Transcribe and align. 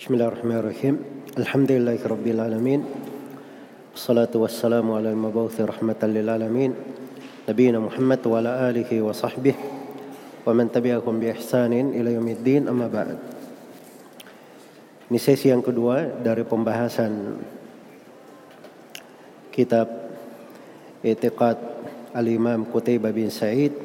بسم 0.00 0.16
الله 0.16 0.28
الرحمن 0.32 0.56
الرحيم 0.56 0.94
الحمد 1.44 1.70
لله 1.76 2.00
رب 2.08 2.26
العالمين 2.26 2.80
والصلاة 3.92 4.32
والسلام 4.32 4.86
على 4.92 5.12
المبعوث 5.12 5.60
رحمة 5.60 6.00
للعالمين 6.02 6.72
نبينا 7.48 7.78
محمد 7.84 8.20
وعلى 8.24 8.50
آله 8.70 8.88
وصحبه 8.96 9.54
ومن 10.48 10.72
تبعهم 10.72 11.14
بإحسان 11.20 11.72
إلى 11.92 12.16
يوم 12.16 12.28
الدين 12.28 12.62
أما 12.72 12.88
بعد 12.88 13.18
Ini 15.12 15.20
sesi 15.20 15.52
yang 15.52 15.60
kedua 15.60 16.08
dari 16.24 16.48
pembahasan 16.48 17.36
kitab 19.52 19.84
Itiqad 21.04 21.60
Al-Imam 22.16 22.64
Qutaibah 22.72 23.12
bin 23.12 23.28
Sa'id 23.28 23.76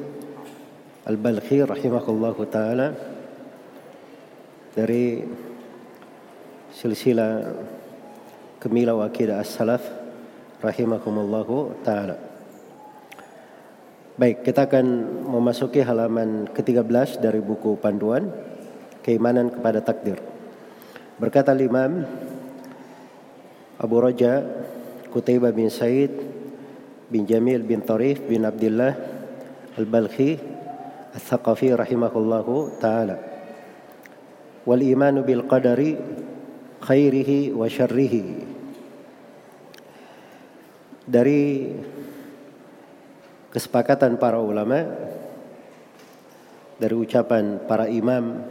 Al-Balkhi 1.04 1.60
rahimahullahu 1.60 2.40
taala. 2.48 2.96
Dari 4.72 5.44
silsilah 6.76 7.56
Kemilau 8.60 9.00
Akidah 9.00 9.40
As-Salaf 9.40 9.80
rahimahumullahu 10.60 11.80
taala. 11.80 12.20
Baik, 14.20 14.44
kita 14.44 14.68
akan 14.68 14.84
memasuki 15.28 15.80
halaman 15.80 16.48
ke-13 16.52 17.20
dari 17.20 17.40
buku 17.40 17.80
panduan 17.80 18.28
Keimanan 19.00 19.52
kepada 19.52 19.80
Takdir. 19.80 20.20
Berkata 21.16 21.56
Imam 21.56 22.04
Abu 23.80 23.96
Raja 23.96 24.44
Kutaybah 25.12 25.56
bin 25.56 25.72
Said 25.72 26.12
bin 27.08 27.24
Jamil 27.24 27.64
bin 27.64 27.80
Tarif 27.80 28.20
bin 28.24 28.44
Abdullah 28.44 28.92
Al-Balkhi 29.80 30.36
Al-Thaqafi 31.16 31.72
rahimahullahu 31.72 32.80
ta'ala 32.80 33.16
Wal 34.66 34.82
imanu 34.82 35.22
bil 35.24 35.46
qadari 35.46 35.96
khairihi 36.82 37.54
wa 37.54 37.66
syarrihi 37.68 38.24
Dari 41.06 41.72
kesepakatan 43.54 44.18
para 44.18 44.42
ulama 44.42 44.84
dari 46.76 46.92
ucapan 46.92 47.56
para 47.64 47.88
imam 47.88 48.44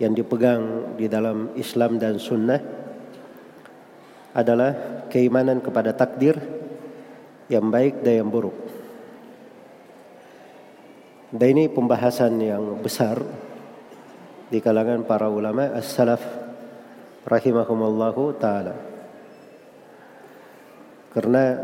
yang 0.00 0.16
dipegang 0.16 0.96
di 0.96 1.06
dalam 1.06 1.52
Islam 1.54 2.00
dan 2.00 2.16
Sunnah 2.16 2.62
adalah 4.32 5.04
keimanan 5.12 5.60
kepada 5.60 5.92
takdir 5.92 6.40
yang 7.52 7.68
baik 7.68 8.00
dan 8.00 8.24
yang 8.24 8.30
buruk. 8.32 8.56
Dan 11.28 11.48
ini 11.56 11.64
pembahasan 11.68 12.40
yang 12.40 12.80
besar 12.80 13.20
di 14.52 14.60
kalangan 14.60 15.08
para 15.08 15.32
ulama 15.32 15.72
as-salaf 15.72 16.20
rahimahumallahu 17.24 18.36
taala. 18.36 18.76
Karena 21.08 21.56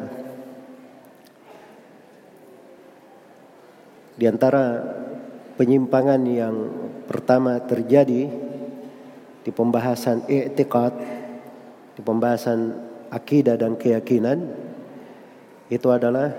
di 4.16 4.24
antara 4.24 4.80
penyimpangan 5.60 6.20
yang 6.24 6.56
pertama 7.04 7.60
terjadi 7.60 8.24
di 9.44 9.50
pembahasan 9.52 10.24
i'tiqad, 10.24 10.94
di 11.92 12.00
pembahasan 12.00 12.72
akidah 13.12 13.60
dan 13.60 13.76
keyakinan 13.76 14.48
itu 15.68 15.92
adalah 15.92 16.32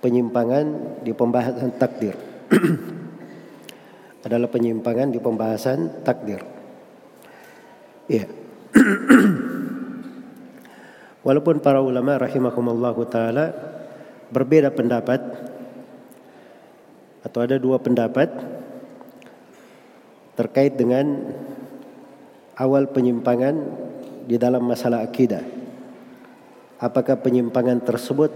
penyimpangan 0.00 0.96
di 1.04 1.12
pembahasan 1.12 1.76
takdir. 1.76 2.16
adalah 4.26 4.50
penyimpangan 4.50 5.14
di 5.14 5.22
pembahasan 5.22 6.02
takdir. 6.02 6.42
Iya. 8.10 8.26
Walaupun 11.26 11.60
para 11.60 11.84
ulama 11.84 12.18
rahimahumallahu 12.18 13.04
taala 13.06 13.52
berbeda 14.32 14.72
pendapat 14.72 15.20
atau 17.20 17.38
ada 17.44 17.60
dua 17.60 17.76
pendapat 17.76 18.32
terkait 20.38 20.78
dengan 20.78 21.34
awal 22.54 22.88
penyimpangan 22.88 23.58
di 24.24 24.38
dalam 24.38 24.64
masalah 24.64 25.02
akidah. 25.02 25.42
Apakah 26.78 27.18
penyimpangan 27.18 27.82
tersebut 27.82 28.30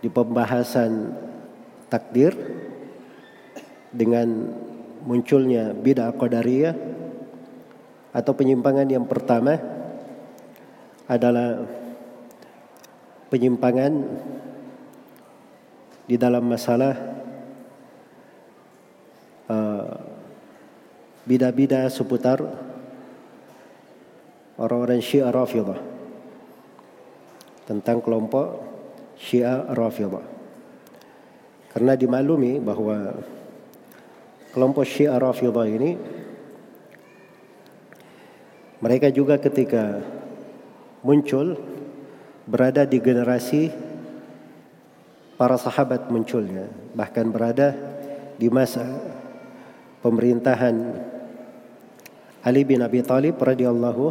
di 0.00 0.08
pembahasan 0.08 1.12
takdir 1.92 2.32
dengan 3.92 4.52
munculnya 5.04 5.72
bid'ah 5.72 6.12
qadariyah 6.12 6.74
atau 8.12 8.32
penyimpangan 8.34 8.88
yang 8.88 9.06
pertama 9.08 9.56
adalah 11.08 11.64
penyimpangan 13.32 13.92
di 16.08 16.16
dalam 16.16 16.44
masalah 16.48 16.96
uh, 19.48 19.92
bida-bida 21.28 21.88
seputar 21.92 22.40
orang-orang 24.56 25.04
Syiah 25.04 25.28
Rafidah 25.28 25.80
tentang 27.68 28.00
kelompok 28.00 28.64
Syiah 29.20 29.68
Rafidah. 29.68 30.24
Karena 31.68 31.92
dimaklumi 31.92 32.56
bahwa 32.64 33.12
kelompok 34.58 34.82
Syiah 34.82 35.22
Rafidah 35.22 35.70
ini 35.70 35.94
mereka 38.82 39.06
juga 39.06 39.38
ketika 39.38 40.02
muncul 41.06 41.54
berada 42.42 42.82
di 42.82 42.98
generasi 42.98 43.70
para 45.38 45.54
sahabat 45.54 46.10
munculnya. 46.10 46.66
Bahkan 46.90 47.26
berada 47.30 47.70
di 48.34 48.50
masa 48.50 48.82
pemerintahan 50.02 50.74
Ali 52.42 52.66
bin 52.66 52.82
Abi 52.82 52.98
Thalib 53.06 53.38
radhiyallahu 53.38 54.10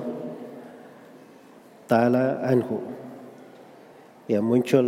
taala 1.91 2.39
anhu. 2.47 2.87
Yang 4.31 4.43
muncul 4.47 4.87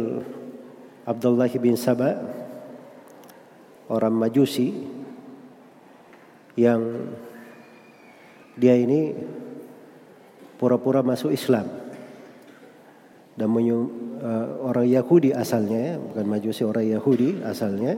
Abdullah 1.04 1.52
bin 1.60 1.76
Saba 1.76 2.16
orang 3.92 4.16
Majusi 4.16 4.99
yang 6.60 7.16
dia 8.60 8.76
ini 8.76 9.16
pura-pura 10.60 11.00
masuk 11.00 11.32
Islam 11.32 11.80
dan 13.40 13.48
uh, 13.56 14.48
orang 14.68 14.84
Yahudi 14.84 15.32
asalnya, 15.32 15.96
bukan 15.96 16.28
Majusi 16.28 16.68
orang 16.68 16.92
Yahudi 16.92 17.40
asalnya, 17.40 17.96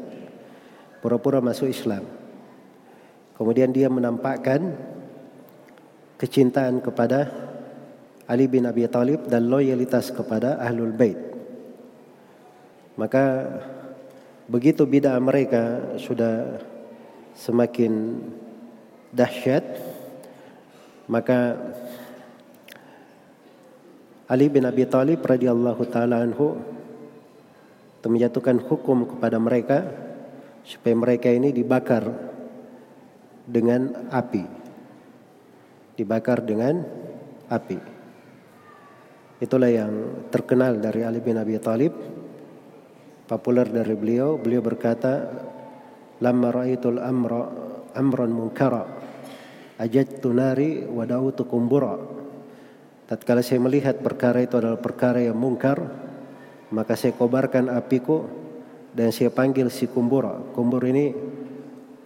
pura-pura 1.01 1.41
masuk 1.41 1.65
Islam. 1.65 2.05
Kemudian 3.33 3.73
dia 3.73 3.89
menampakkan 3.89 4.77
kecintaan 6.21 6.85
kepada 6.85 7.25
Ali 8.29 8.45
bin 8.45 8.69
Abi 8.69 8.85
Thalib 8.85 9.25
dan 9.25 9.49
loyalitas 9.49 10.13
kepada 10.13 10.61
Ahlul 10.61 10.93
Bait. 10.93 11.17
Maka 13.01 13.49
begitu 14.45 14.85
bid'ah 14.85 15.17
mereka 15.17 15.97
sudah 15.97 16.61
semakin 17.33 18.21
dahsyat, 19.11 19.63
maka 21.11 21.59
Ali 24.31 24.47
bin 24.47 24.63
Abi 24.63 24.87
Thalib 24.87 25.19
radhiyallahu 25.27 25.83
taala 25.91 26.23
anhu 26.23 26.55
menjatuhkan 28.01 28.57
hukum 28.65 29.05
kepada 29.05 29.37
mereka 29.37 29.85
supaya 30.63 30.95
mereka 30.95 31.29
ini 31.29 31.51
dibakar 31.51 32.07
dengan 33.43 34.07
api. 34.09 34.43
Dibakar 35.99 36.41
dengan 36.47 36.81
api. 37.51 37.77
Itulah 39.43 39.69
yang 39.69 39.93
terkenal 40.31 40.79
dari 40.79 41.03
Ali 41.03 41.19
bin 41.19 41.35
Abi 41.35 41.59
Thalib. 41.59 41.93
Populer 43.27 43.67
dari 43.67 43.95
beliau, 43.95 44.39
beliau 44.39 44.63
berkata, 44.63 45.27
"Lamma 46.19 46.51
ra'aitul 46.51 46.99
amra 46.99 47.47
amran 47.95 48.31
munkara, 48.31 48.87
ajadtu 49.81 50.29
nari 50.29 50.85
wa 50.85 51.01
da'utu 51.09 51.49
kumbura." 51.49 51.97
Tatkala 53.09 53.43
saya 53.43 53.59
melihat 53.59 53.99
perkara 53.99 54.39
itu 54.39 54.55
adalah 54.55 54.79
perkara 54.79 55.19
yang 55.19 55.35
mungkar, 55.35 55.83
maka 56.71 56.95
saya 56.95 57.11
kobarkan 57.11 57.67
apiku 57.67 58.23
dan 58.95 59.11
saya 59.11 59.27
panggil 59.27 59.67
si 59.67 59.91
kumbura. 59.91 60.39
Kumbur 60.55 60.87
ini 60.87 61.11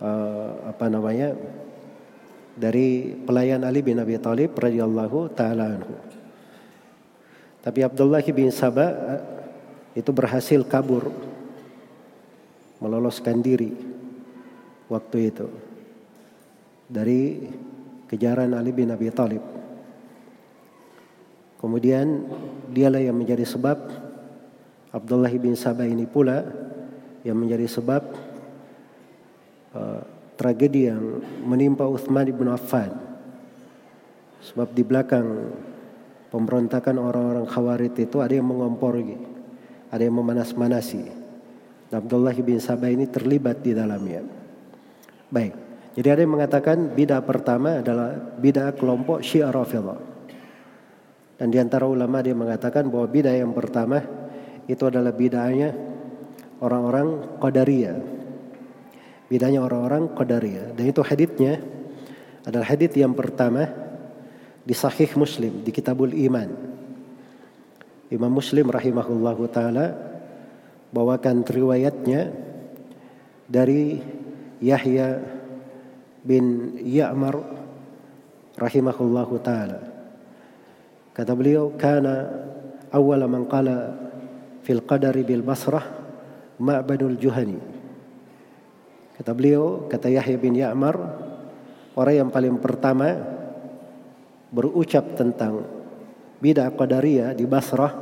uh, 0.01 0.65
apa 0.65 0.89
namanya? 0.89 1.37
Dari 2.55 3.13
pelayan 3.21 3.67
Ali 3.67 3.83
bin 3.83 4.01
Abi 4.01 4.17
Thalib 4.17 4.57
radhiyallahu 4.57 5.29
taala 5.37 5.77
anhu. 5.77 5.93
Tapi 7.61 7.79
Abdullah 7.85 8.25
bin 8.25 8.49
Sabah 8.49 8.89
uh, 8.89 9.21
itu 9.93 10.09
berhasil 10.09 10.65
kabur 10.65 11.13
meloloskan 12.81 13.45
diri 13.45 13.77
waktu 14.89 15.29
itu. 15.29 15.47
Dari 16.85 17.41
kejaran 18.09 18.53
Ali 18.53 18.71
bin 18.71 18.93
Abi 18.93 19.09
Thalib. 19.09 19.43
Kemudian 21.57 22.29
dialah 22.69 23.01
yang 23.01 23.17
menjadi 23.17 23.41
sebab 23.41 23.77
Abdullah 24.93 25.33
bin 25.33 25.57
Sabah 25.57 25.89
ini 25.89 26.05
pula 26.05 26.45
yang 27.25 27.41
menjadi 27.41 27.65
sebab 27.65 28.03
uh, 29.73 30.01
tragedi 30.37 30.93
yang 30.93 31.25
menimpa 31.41 31.89
Uthman 31.89 32.29
bin 32.29 32.47
Affan. 32.53 32.93
Sebab 34.45 34.77
di 34.77 34.85
belakang 34.85 35.25
pemberontakan 36.29 37.01
orang-orang 37.01 37.49
Khawarij 37.49 37.97
itu 37.97 38.21
ada 38.21 38.37
yang 38.37 38.45
mengompor, 38.45 39.01
ada 39.89 40.01
yang 40.05 40.15
memanas-manasi. 40.21 41.25
Abdullah 41.89 42.35
bin 42.35 42.61
Sabah 42.61 42.91
ini 42.91 43.07
terlibat 43.07 43.63
di 43.63 43.71
dalamnya. 43.73 44.21
Baik. 45.31 45.64
Jadi 45.95 46.07
ada 46.11 46.19
yang 46.27 46.35
mengatakan 46.35 46.91
bidah 46.91 47.23
pertama 47.23 47.79
adalah 47.79 48.11
bidah 48.35 48.75
kelompok 48.75 49.23
Syiah 49.23 49.47
Rafidhah. 49.47 49.95
Dan 51.39 51.47
di 51.51 51.57
antara 51.59 51.87
ulama 51.87 52.19
dia 52.19 52.35
mengatakan 52.35 52.91
bahwa 52.91 53.07
bidah 53.07 53.31
yang 53.31 53.55
pertama 53.55 54.03
itu 54.67 54.83
adalah 54.83 55.15
bidahnya 55.15 55.71
orang-orang 56.59 57.39
Qadariyah. 57.39 57.97
Bidahnya 59.31 59.59
orang-orang 59.63 60.11
Qadariyah. 60.11 60.75
Dan 60.75 60.83
itu 60.91 60.99
haditnya 60.99 61.63
adalah 62.43 62.67
hadit 62.67 62.91
yang 62.99 63.15
pertama 63.15 63.71
di 64.67 64.75
Sahih 64.75 65.09
Muslim 65.15 65.63
di 65.63 65.71
Kitabul 65.71 66.11
Iman. 66.11 66.51
Imam 68.11 68.29
Muslim 68.29 68.69
rahimahullahu 68.69 69.43
taala 69.49 69.95
bawakan 70.93 71.41
riwayatnya 71.41 72.29
dari 73.49 73.99
Yahya 74.61 75.19
bin 76.25 76.75
Ya'mar 76.81 77.37
rahimahullahu 78.57 79.35
taala. 79.45 79.79
Kata 81.13 81.31
beliau, 81.37 81.71
"Kana 81.77 82.27
awal 82.89 83.23
man 83.29 83.45
qala 83.45 83.93
fil 84.65 84.81
qadari 84.81 85.21
bil 85.21 85.45
Basrah 85.45 85.85
Ma'badul 86.57 87.15
Juhani." 87.21 87.61
Kata 89.15 89.31
beliau, 89.31 89.87
kata 89.87 90.11
Yahya 90.11 90.35
bin 90.35 90.59
Ya'mar, 90.59 90.95
orang 91.95 92.15
yang 92.25 92.29
paling 92.33 92.59
pertama 92.59 93.15
berucap 94.51 95.15
tentang 95.15 95.63
bidah 96.43 96.67
qadariyah 96.73 97.31
di 97.31 97.47
Basrah 97.47 97.93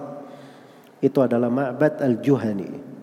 itu 1.03 1.19
adalah 1.19 1.51
Ma'bad 1.51 1.99
al-Juhani. 1.99 2.95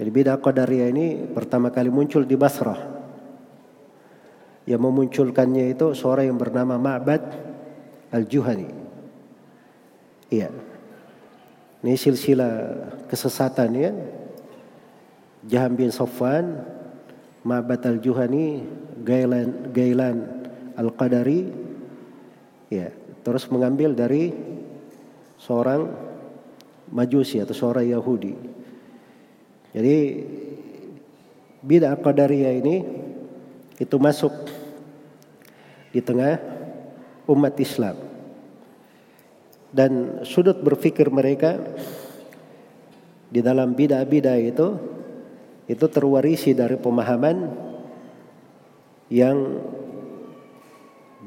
Jadi 0.00 0.08
bidah 0.08 0.40
Qadariyah 0.40 0.88
ini 0.88 1.06
pertama 1.28 1.68
kali 1.68 1.92
muncul 1.92 2.24
di 2.24 2.32
Basrah. 2.32 2.99
Yang 4.68 4.80
memunculkannya 4.84 5.72
itu 5.72 5.96
seorang 5.96 6.30
yang 6.32 6.38
bernama 6.38 6.76
Ma'bad 6.76 7.22
al-Juhani. 8.12 8.68
Iya. 10.30 10.50
Ini 11.80 11.96
silsilah 11.96 12.54
kesesatan 13.08 13.70
ya. 13.72 13.90
Jaham 15.48 15.72
bin 15.80 15.88
Sofwan, 15.88 16.60
Ma'bad 17.40 17.80
al-Juhani, 17.88 18.62
Gailan, 19.00 19.72
Gailan 19.72 20.16
al-Qadari. 20.76 21.48
Ya, 22.68 22.92
terus 23.24 23.48
mengambil 23.48 23.96
dari 23.96 24.30
seorang 25.40 26.10
Majusi 26.90 27.38
atau 27.38 27.54
seorang 27.54 27.86
Yahudi. 27.86 28.34
Jadi 29.70 29.98
bid'ah 31.62 31.94
qadariyah 32.02 32.58
ini 32.58 32.76
itu 33.80 33.96
masuk 33.96 34.30
di 35.90 36.04
tengah 36.04 36.36
umat 37.24 37.56
Islam. 37.56 37.96
Dan 39.72 40.22
sudut 40.26 40.60
berpikir 40.60 41.08
mereka 41.08 41.56
di 43.30 43.40
dalam 43.40 43.72
bid'ah-bid'ah 43.72 44.38
itu 44.38 44.68
itu 45.70 45.86
terwarisi 45.86 46.52
dari 46.52 46.74
pemahaman 46.76 47.36
yang 49.08 49.38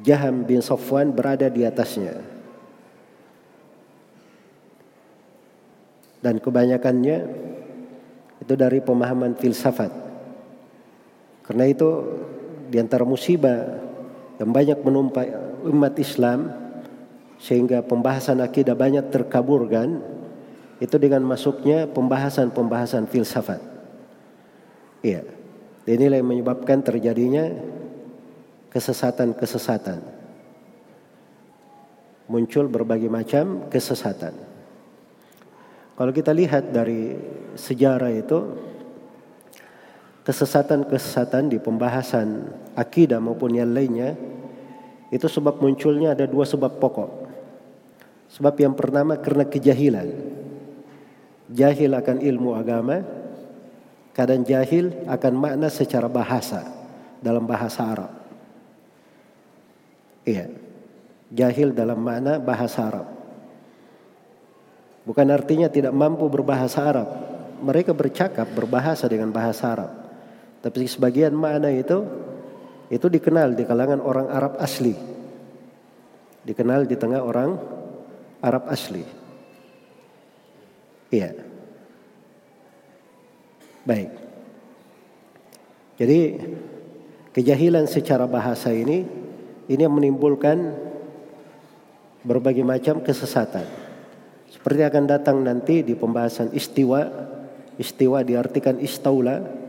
Jaham 0.03 0.44
bin 0.44 0.59
Safwan 0.59 1.15
berada 1.15 1.47
di 1.47 1.63
atasnya. 1.63 2.33
dan 6.23 6.39
kebanyakannya 6.39 7.17
itu 8.39 8.53
dari 8.55 8.79
pemahaman 8.79 9.35
filsafat. 9.35 9.91
Karena 11.44 11.67
itu 11.67 11.89
di 12.73 12.81
antara 12.81 13.05
musibah 13.05 13.77
yang 14.41 14.49
banyak 14.49 14.81
menumpai 14.81 15.29
umat 15.69 15.93
Islam 16.01 16.49
sehingga 17.37 17.85
pembahasan 17.85 18.41
akidah 18.41 18.73
banyak 18.73 19.13
terkaburkan 19.13 20.01
itu 20.81 20.97
dengan 20.97 21.21
masuknya 21.21 21.85
pembahasan-pembahasan 21.93 23.05
filsafat. 23.05 23.61
Iya. 25.05 25.21
Inilah 25.85 26.17
yang 26.17 26.33
menyebabkan 26.33 26.81
terjadinya 26.81 27.53
kesesatan-kesesatan. 28.73 30.01
Muncul 32.31 32.65
berbagai 32.71 33.11
macam 33.11 33.69
kesesatan. 33.69 34.33
Kalau 35.93 36.09
kita 36.09 36.33
lihat 36.33 36.73
dari 36.73 37.13
sejarah 37.53 38.09
itu 38.09 38.39
kesesatan-kesesatan 40.23 41.51
di 41.51 41.59
pembahasan 41.59 42.47
akidah 42.79 43.19
maupun 43.19 43.55
yang 43.55 43.75
lainnya 43.75 44.15
itu 45.13 45.29
sebab 45.29 45.61
munculnya 45.61 46.17
ada 46.17 46.25
dua 46.25 46.47
sebab 46.47 46.81
pokok. 46.81 47.11
Sebab 48.33 48.55
yang 48.57 48.73
pertama 48.73 49.13
karena 49.21 49.45
kejahilan. 49.45 50.09
Jahil 51.53 51.93
akan 51.93 52.17
ilmu 52.17 52.57
agama, 52.57 53.05
kadang 54.17 54.41
jahil 54.41 54.89
akan 55.05 55.33
makna 55.37 55.69
secara 55.69 56.09
bahasa 56.09 56.65
dalam 57.21 57.45
bahasa 57.45 57.85
Arab. 57.85 58.11
Iya. 60.25 60.49
Jahil 61.29 61.77
dalam 61.77 62.01
makna 62.01 62.41
bahasa 62.41 62.89
Arab. 62.89 63.07
Bukan 65.03 65.27
artinya 65.29 65.69
tidak 65.69 65.93
mampu 65.93 66.25
berbahasa 66.25 66.89
Arab. 66.89 67.09
Mereka 67.61 67.93
bercakap 67.93 68.49
berbahasa 68.49 69.05
dengan 69.05 69.29
bahasa 69.29 69.77
Arab. 69.77 70.02
Tapi 70.63 70.88
sebagian 70.88 71.36
makna 71.36 71.68
itu 71.75 72.07
itu 72.88 73.12
dikenal 73.12 73.51
di 73.51 73.67
kalangan 73.67 74.00
orang 74.00 74.27
Arab 74.32 74.53
asli. 74.63 74.96
Dikenal 76.43 76.88
di 76.88 76.96
tengah 76.96 77.20
orang 77.20 77.51
Arab 78.39 78.72
asli. 78.72 79.03
Iya. 81.12 81.36
Baik. 83.84 84.12
Jadi 86.00 86.20
kejahilan 87.36 87.86
secara 87.86 88.24
bahasa 88.25 88.72
ini 88.72 89.03
ini 89.67 89.82
yang 89.84 89.96
menimbulkan 89.96 90.75
berbagai 92.24 92.63
macam 92.63 93.03
kesesatan. 93.03 93.67
Seperti 94.48 94.82
akan 94.88 95.03
datang 95.08 95.43
nanti 95.43 95.84
di 95.84 95.91
pembahasan 95.93 96.55
istiwa. 96.55 97.03
Istiwa 97.75 98.24
diartikan 98.24 98.79
istaula. 98.79 99.62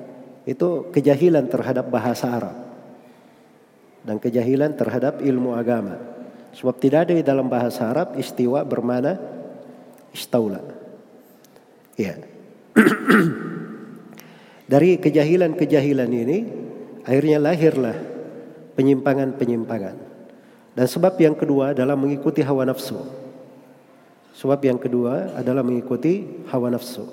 Itu 0.44 0.92
kejahilan 0.92 1.48
terhadap 1.48 1.88
bahasa 1.88 2.28
Arab. 2.28 2.56
Dan 4.04 4.20
kejahilan 4.20 4.76
terhadap 4.76 5.24
ilmu 5.24 5.56
agama. 5.56 5.96
Sebab 6.52 6.76
tidak 6.76 7.08
ada 7.08 7.12
di 7.16 7.24
dalam 7.24 7.48
bahasa 7.48 7.88
Arab 7.88 8.14
istiwa 8.20 8.60
bermana 8.62 9.16
istaula. 10.12 10.60
Ya. 11.96 12.20
Dari 14.72 14.96
kejahilan-kejahilan 14.96 16.10
ini 16.12 16.38
akhirnya 17.04 17.40
lahirlah 17.40 17.96
penyimpangan-penyimpangan. 18.76 19.96
Dan 20.74 20.86
sebab 20.90 21.14
yang 21.20 21.38
kedua 21.38 21.72
adalah 21.72 21.94
mengikuti 21.94 22.42
hawa 22.42 22.66
nafsu. 22.66 22.98
Sebab 24.34 24.58
yang 24.66 24.78
kedua 24.82 25.38
adalah 25.38 25.62
mengikuti 25.62 26.26
hawa 26.50 26.74
nafsu. 26.74 27.06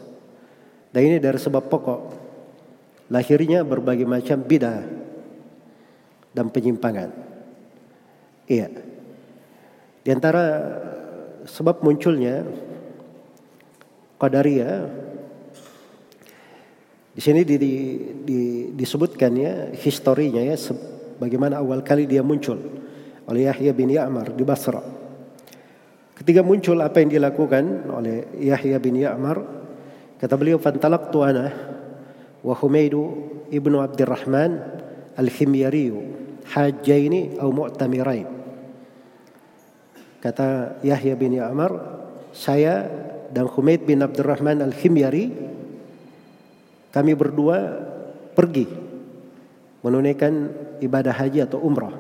Dan 0.90 1.02
ini 1.08 1.18
dari 1.24 1.40
sebab 1.40 1.70
pokok 1.70 2.00
lahirnya 3.12 3.68
berbagai 3.68 4.08
macam 4.08 4.39
bidah 4.39 4.88
dan 6.32 6.48
penyimpangan. 6.48 7.12
Iya. 8.48 8.72
Di 10.01 10.10
antara 10.10 10.44
sebab 11.44 11.84
munculnya 11.84 12.48
Qadariyah 14.15 14.75
di 17.12 17.20
sini 17.20 17.44
di, 17.44 17.56
di, 17.60 17.74
di, 18.24 18.39
disebutkan 18.72 19.32
ya 19.36 19.53
historinya 19.75 20.39
ya 20.39 20.56
bagaimana 21.20 21.60
awal 21.60 21.84
kali 21.84 22.08
dia 22.08 22.24
muncul 22.24 22.56
oleh 23.27 23.51
Yahya 23.51 23.75
bin 23.75 23.91
Ya'mar 23.91 24.32
di 24.32 24.44
Basra. 24.48 24.80
Ketika 26.15 26.46
muncul 26.46 26.80
apa 26.80 27.01
yang 27.01 27.12
dilakukan 27.12 27.91
oleh 27.91 28.30
Yahya 28.39 28.77
bin 28.77 28.96
Ya'mar, 28.96 29.41
kata 30.22 30.34
beliau 30.38 30.62
fantalaqtu 30.62 31.18
ana 31.25 31.46
wa 32.42 32.54
Humaidu 32.58 33.04
ibnu 33.54 33.78
Abdurrahman 33.82 34.58
al-Khimyari 35.18 35.94
hajjaini 36.52 37.38
atau 37.38 37.52
mu'tamirain. 37.54 38.28
Kata 40.22 40.78
Yahya 40.86 41.18
bin 41.18 41.34
Ya'mar, 41.34 41.72
saya 42.30 42.86
dan 43.34 43.50
Humaid 43.50 43.88
bin 43.88 44.04
Abdurrahman 44.06 44.62
Al-Himyari 44.62 45.34
kami 46.92 47.16
berdua 47.16 47.58
pergi 48.36 48.68
menunaikan 49.82 50.52
ibadah 50.84 51.16
haji 51.16 51.42
atau 51.48 51.64
umrah. 51.64 51.96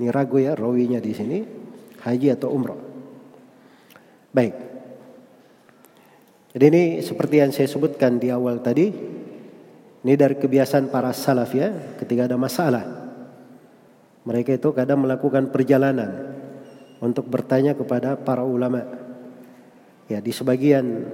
Ini 0.00 0.08
ragu 0.08 0.40
ya 0.40 0.56
rawinya 0.56 1.02
di 1.02 1.12
sini, 1.12 1.38
haji 2.00 2.32
atau 2.32 2.48
umrah. 2.48 2.78
Baik. 4.32 4.56
Jadi 6.56 6.64
ini 6.64 6.84
seperti 7.04 7.44
yang 7.44 7.52
saya 7.52 7.68
sebutkan 7.68 8.16
di 8.16 8.32
awal 8.32 8.64
tadi, 8.64 8.88
ini 10.00 10.16
dari 10.16 10.36
kebiasaan 10.40 10.88
para 10.88 11.12
salaf 11.12 11.52
ya, 11.52 11.68
ketika 12.00 12.24
ada 12.24 12.40
masalah. 12.40 12.84
Mereka 14.24 14.56
itu 14.56 14.72
kadang 14.72 15.04
melakukan 15.04 15.52
perjalanan 15.52 16.36
untuk 17.04 17.28
bertanya 17.28 17.76
kepada 17.76 18.16
para 18.16 18.40
ulama. 18.44 18.84
Ya, 20.08 20.24
di 20.24 20.32
sebagian 20.32 21.04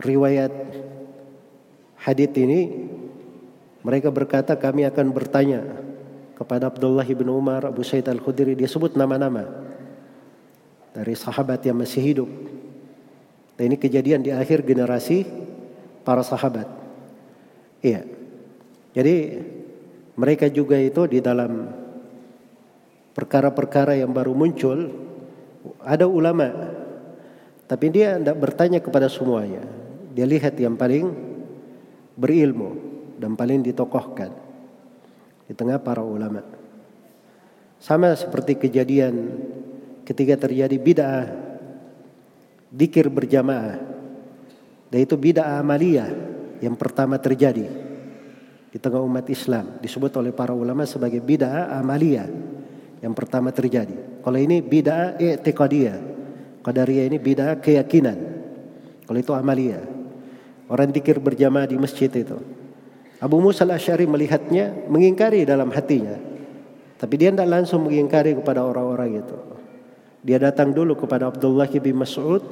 riwayat 0.00 0.52
hadith 2.00 2.34
ini 2.40 2.88
mereka 3.84 4.08
berkata 4.08 4.56
kami 4.56 4.88
akan 4.88 5.06
bertanya 5.12 5.60
kepada 6.36 6.72
Abdullah 6.72 7.04
bin 7.04 7.28
Umar, 7.28 7.68
Abu 7.68 7.84
Said 7.84 8.06
Al-Khudri, 8.08 8.54
dia 8.56 8.70
sebut 8.70 8.94
nama-nama 8.96 9.44
dari 10.94 11.12
sahabat 11.12 11.62
yang 11.68 11.76
masih 11.76 12.00
hidup. 12.00 12.30
Dan 13.58 13.74
ini 13.74 13.76
kejadian 13.76 14.22
di 14.22 14.30
akhir 14.30 14.62
generasi 14.62 15.47
para 16.08 16.24
sahabat. 16.24 16.64
Iya. 17.84 18.08
Jadi 18.96 19.44
mereka 20.16 20.48
juga 20.48 20.80
itu 20.80 21.04
di 21.04 21.20
dalam 21.20 21.68
perkara-perkara 23.12 24.00
yang 24.00 24.16
baru 24.16 24.32
muncul 24.32 24.88
ada 25.84 26.08
ulama 26.08 26.48
tapi 27.68 27.92
dia 27.92 28.16
tidak 28.16 28.40
bertanya 28.40 28.80
kepada 28.80 29.12
semuanya. 29.12 29.60
Dia 30.16 30.24
lihat 30.24 30.56
yang 30.56 30.80
paling 30.80 31.12
berilmu 32.16 32.70
dan 33.20 33.36
paling 33.36 33.60
ditokohkan 33.60 34.32
di 35.44 35.52
tengah 35.52 35.76
para 35.76 36.00
ulama. 36.00 36.40
Sama 37.76 38.16
seperti 38.16 38.56
kejadian 38.56 39.44
ketika 40.08 40.48
terjadi 40.48 40.76
bid'ah 40.80 41.28
dikir 42.72 43.12
berjamaah. 43.12 43.97
Dan 44.88 44.98
itu 45.04 45.14
bid'ah 45.20 45.60
amaliyah 45.60 46.10
yang 46.64 46.74
pertama 46.74 47.20
terjadi 47.20 47.68
di 48.68 48.76
tengah 48.76 49.00
umat 49.00 49.24
Islam 49.32 49.80
disebut 49.80 50.12
oleh 50.20 50.32
para 50.32 50.52
ulama 50.52 50.84
sebagai 50.84 51.20
bid'ah 51.20 51.72
amaliyah 51.80 52.28
yang 53.00 53.14
pertama 53.16 53.52
terjadi. 53.52 54.20
Kalau 54.24 54.38
ini 54.40 54.60
bid'ah 54.60 55.16
i'tiqadiyah. 55.16 55.98
Qadariyah 56.64 57.04
ini 57.08 57.16
bid'ah 57.16 57.60
keyakinan. 57.62 58.18
Kalau 59.08 59.18
itu 59.18 59.32
amaliyah. 59.32 59.84
Orang 60.68 60.92
dikir 60.92 61.16
berjamaah 61.16 61.64
di 61.64 61.80
masjid 61.80 62.12
itu. 62.12 62.36
Abu 63.18 63.40
Musa 63.40 63.64
al-Asy'ari 63.64 64.04
melihatnya 64.04 64.84
mengingkari 64.86 65.48
dalam 65.48 65.72
hatinya. 65.72 66.14
Tapi 66.98 67.14
dia 67.16 67.32
tidak 67.32 67.48
langsung 67.48 67.88
mengingkari 67.88 68.36
kepada 68.36 68.66
orang-orang 68.66 69.22
itu. 69.22 69.38
Dia 70.20 70.36
datang 70.36 70.74
dulu 70.74 70.98
kepada 70.98 71.30
Abdullah 71.30 71.70
bin 71.70 71.96
Mas'ud 72.02 72.42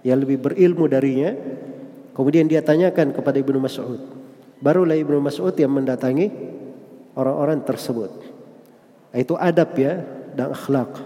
yang 0.00 0.18
lebih 0.20 0.40
berilmu 0.40 0.88
darinya 0.88 1.36
Kemudian 2.20 2.50
dia 2.50 2.60
tanyakan 2.60 3.14
kepada 3.14 3.40
Ibnu 3.40 3.58
Mas'ud. 3.62 3.96
Barulah 4.60 4.98
Ibnu 4.98 5.24
Mas'ud 5.24 5.56
yang 5.56 5.72
mendatangi 5.72 6.28
orang-orang 7.16 7.64
tersebut. 7.64 8.12
Itu 9.16 9.40
adab 9.40 9.72
ya 9.78 10.04
dan 10.36 10.52
akhlak 10.52 11.00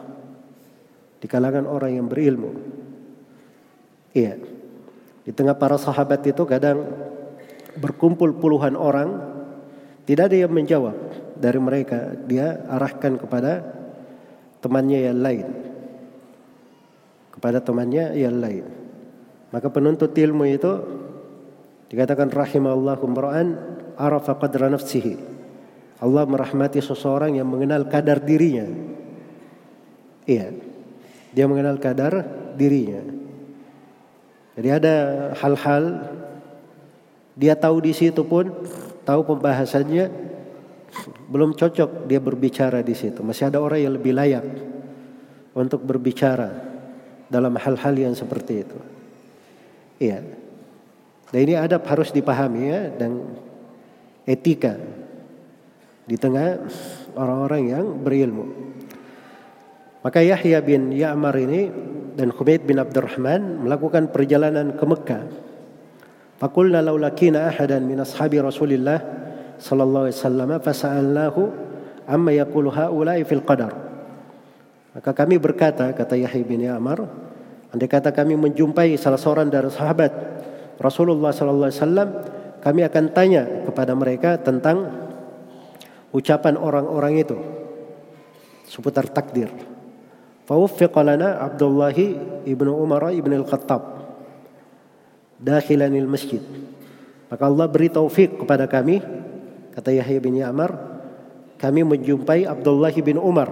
di 1.22 1.26
kalangan 1.30 1.70
orang 1.70 2.02
yang 2.02 2.06
berilmu. 2.10 2.50
Iya. 4.10 4.42
Di 5.22 5.32
tengah 5.32 5.54
para 5.54 5.78
sahabat 5.78 6.20
itu 6.26 6.42
kadang 6.50 6.82
berkumpul 7.78 8.34
puluhan 8.36 8.76
orang, 8.76 9.14
tidak 10.10 10.34
ada 10.34 10.36
yang 10.44 10.52
menjawab 10.52 10.98
dari 11.38 11.62
mereka. 11.62 12.10
Dia 12.26 12.58
arahkan 12.68 13.22
kepada 13.22 13.62
temannya 14.60 15.14
yang 15.14 15.18
lain. 15.22 15.46
Kepada 17.32 17.62
temannya 17.62 18.18
yang 18.18 18.36
lain. 18.42 18.83
Maka 19.54 19.70
penuntut 19.70 20.10
ilmu 20.10 20.50
itu 20.50 20.72
dikatakan 21.86 22.26
rahimallahu 22.26 23.06
mar'an 23.06 23.54
arafa 23.94 24.34
qadra 24.34 24.66
nafsihi. 24.66 25.14
Allah 26.02 26.26
merahmati 26.26 26.82
seseorang 26.82 27.38
yang 27.38 27.46
mengenal 27.46 27.86
kadar 27.86 28.18
dirinya. 28.18 28.66
Iya. 30.26 30.58
Dia 31.30 31.46
mengenal 31.46 31.78
kadar 31.78 32.26
dirinya. 32.58 32.98
Jadi 34.58 34.68
ada 34.74 34.94
hal-hal 35.38 36.02
dia 37.38 37.54
tahu 37.54 37.78
di 37.78 37.94
situ 37.94 38.26
pun 38.26 38.50
tahu 39.06 39.22
pembahasannya 39.22 40.10
belum 41.30 41.54
cocok 41.54 42.10
dia 42.10 42.18
berbicara 42.18 42.82
di 42.82 42.94
situ. 42.98 43.22
Masih 43.22 43.54
ada 43.54 43.62
orang 43.62 43.86
yang 43.86 43.94
lebih 43.94 44.18
layak 44.18 44.46
untuk 45.54 45.82
berbicara 45.82 46.50
dalam 47.30 47.54
hal-hal 47.54 47.94
yang 47.94 48.14
seperti 48.18 48.66
itu. 48.66 48.93
Iya. 50.02 50.20
Dan 51.30 51.38
ini 51.38 51.54
adab 51.58 51.82
harus 51.90 52.14
dipahami 52.14 52.62
ya 52.70 52.80
dan 52.94 53.26
etika 54.22 54.78
di 56.04 56.16
tengah 56.20 56.62
orang-orang 57.16 57.62
yang 57.68 57.84
berilmu. 58.04 58.46
Maka 60.04 60.20
Yahya 60.20 60.60
bin 60.60 60.92
Ya'mar 60.92 61.32
ini 61.40 61.72
dan 62.14 62.28
Khumaid 62.28 62.68
bin 62.68 62.76
Abdurrahman 62.76 63.64
melakukan 63.64 64.12
perjalanan 64.12 64.76
ke 64.76 64.84
Mekah. 64.84 65.24
Fakulna 66.36 66.84
law 66.84 67.00
lakina 67.00 67.48
ahadan 67.48 67.88
min 67.88 67.96
ashabi 68.04 68.36
Rasulillah 68.36 69.00
sallallahu 69.56 70.04
alaihi 70.10 70.18
wasallam 70.20 70.50
fasa'alnahu 70.60 71.40
amma 72.04 72.36
yaqulu 72.36 72.68
haula'i 72.68 73.24
fil 73.24 73.40
qadar. 73.40 73.72
Maka 74.92 75.10
kami 75.16 75.40
berkata 75.40 75.88
kata 75.96 76.20
Yahya 76.20 76.44
bin 76.44 76.62
Ya'mar 76.62 77.08
Andai 77.74 77.90
kata 77.90 78.14
kami 78.14 78.38
menjumpai 78.38 78.94
salah 78.94 79.18
seorang 79.18 79.50
dari 79.50 79.66
sahabat 79.66 80.14
Rasulullah 80.78 81.34
sallallahu 81.34 81.66
alaihi 81.66 81.82
wasallam, 81.82 82.08
kami 82.62 82.80
akan 82.86 83.04
tanya 83.10 83.42
kepada 83.66 83.98
mereka 83.98 84.38
tentang 84.38 84.94
ucapan 86.14 86.54
orang-orang 86.54 87.18
itu 87.18 87.34
seputar 88.70 89.10
takdir. 89.10 89.50
Fawaffiqa 90.46 91.02
lana 91.02 91.42
Abdullah 91.42 91.98
ibnu 92.46 92.70
Umar 92.78 93.10
ibn 93.10 93.34
al-Khattab 93.42 93.82
dakhilan 95.42 95.90
masjid. 96.06 96.38
Maka 97.26 97.42
Allah 97.42 97.66
beri 97.66 97.90
taufik 97.90 98.38
kepada 98.38 98.70
kami, 98.70 99.02
kata 99.74 99.90
Yahya 99.90 100.22
bin 100.22 100.38
Ya'mar, 100.38 100.70
kami 101.58 101.82
menjumpai 101.82 102.46
Abdullah 102.46 102.94
bin 103.02 103.18
Umar 103.18 103.50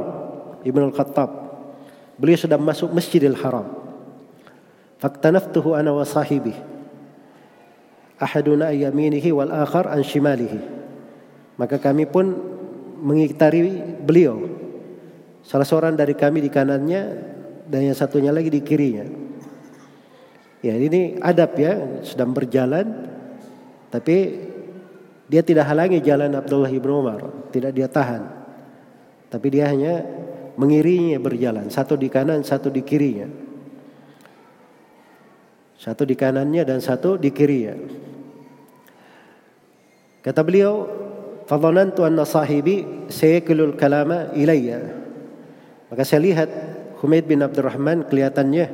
ibn 0.63 0.79
al-Khattab. 0.87 1.43
Beliau 2.23 2.39
sedang 2.39 2.63
masuk 2.63 2.95
Masjidil 2.95 3.35
Haram. 3.35 3.82
Ana 5.03 5.91
wa 5.91 6.07
sahibi. 6.07 6.55
Ahaduna 8.23 8.71
yaminihi 8.71 9.35
wal 9.35 9.51
akhar 9.51 9.91
an 9.91 10.07
shimalihi. 10.07 10.63
Maka 11.59 11.83
kami 11.83 12.07
pun 12.07 12.39
mengitari 13.03 13.83
beliau. 13.99 14.47
Salah 15.43 15.67
seorang 15.67 15.99
dari 15.99 16.15
kami 16.15 16.39
di 16.39 16.47
kanannya 16.47 17.03
dan 17.67 17.83
yang 17.83 17.99
satunya 17.99 18.31
lagi 18.31 18.47
di 18.47 18.63
kirinya. 18.63 19.03
Ya 20.63 20.79
ini 20.79 21.19
adab 21.19 21.59
ya 21.59 22.03
sedang 22.07 22.31
berjalan 22.31 23.11
tapi 23.91 24.39
dia 25.27 25.43
tidak 25.43 25.67
halangi 25.69 25.99
jalan 25.99 26.33
Abdullah 26.33 26.71
ibn 26.71 26.91
Umar, 26.93 27.21
tidak 27.51 27.75
dia 27.75 27.91
tahan. 27.91 28.23
Tapi 29.33 29.47
dia 29.49 29.69
hanya 29.69 30.05
mengiringi 30.61 31.17
berjalan, 31.17 31.73
satu 31.73 31.97
di 31.97 32.07
kanan, 32.13 32.45
satu 32.45 32.69
di 32.69 32.85
kirinya. 32.85 33.27
Satu 35.83 36.07
di 36.07 36.15
kanannya 36.15 36.63
dan 36.63 36.79
satu 36.79 37.19
di 37.19 37.35
kirinya. 37.35 37.75
Kata 40.23 40.47
beliau, 40.47 40.87
"Fadhanantu 41.51 42.07
anna 42.07 42.23
sahibi 42.23 43.11
sayakilul 43.11 43.75
kalama 43.75 44.31
ilayya." 44.39 44.79
Maka 45.91 46.07
saya 46.07 46.23
lihat 46.23 46.49
Humaid 47.03 47.27
bin 47.27 47.43
Abdurrahman 47.43 48.07
kelihatannya 48.07 48.71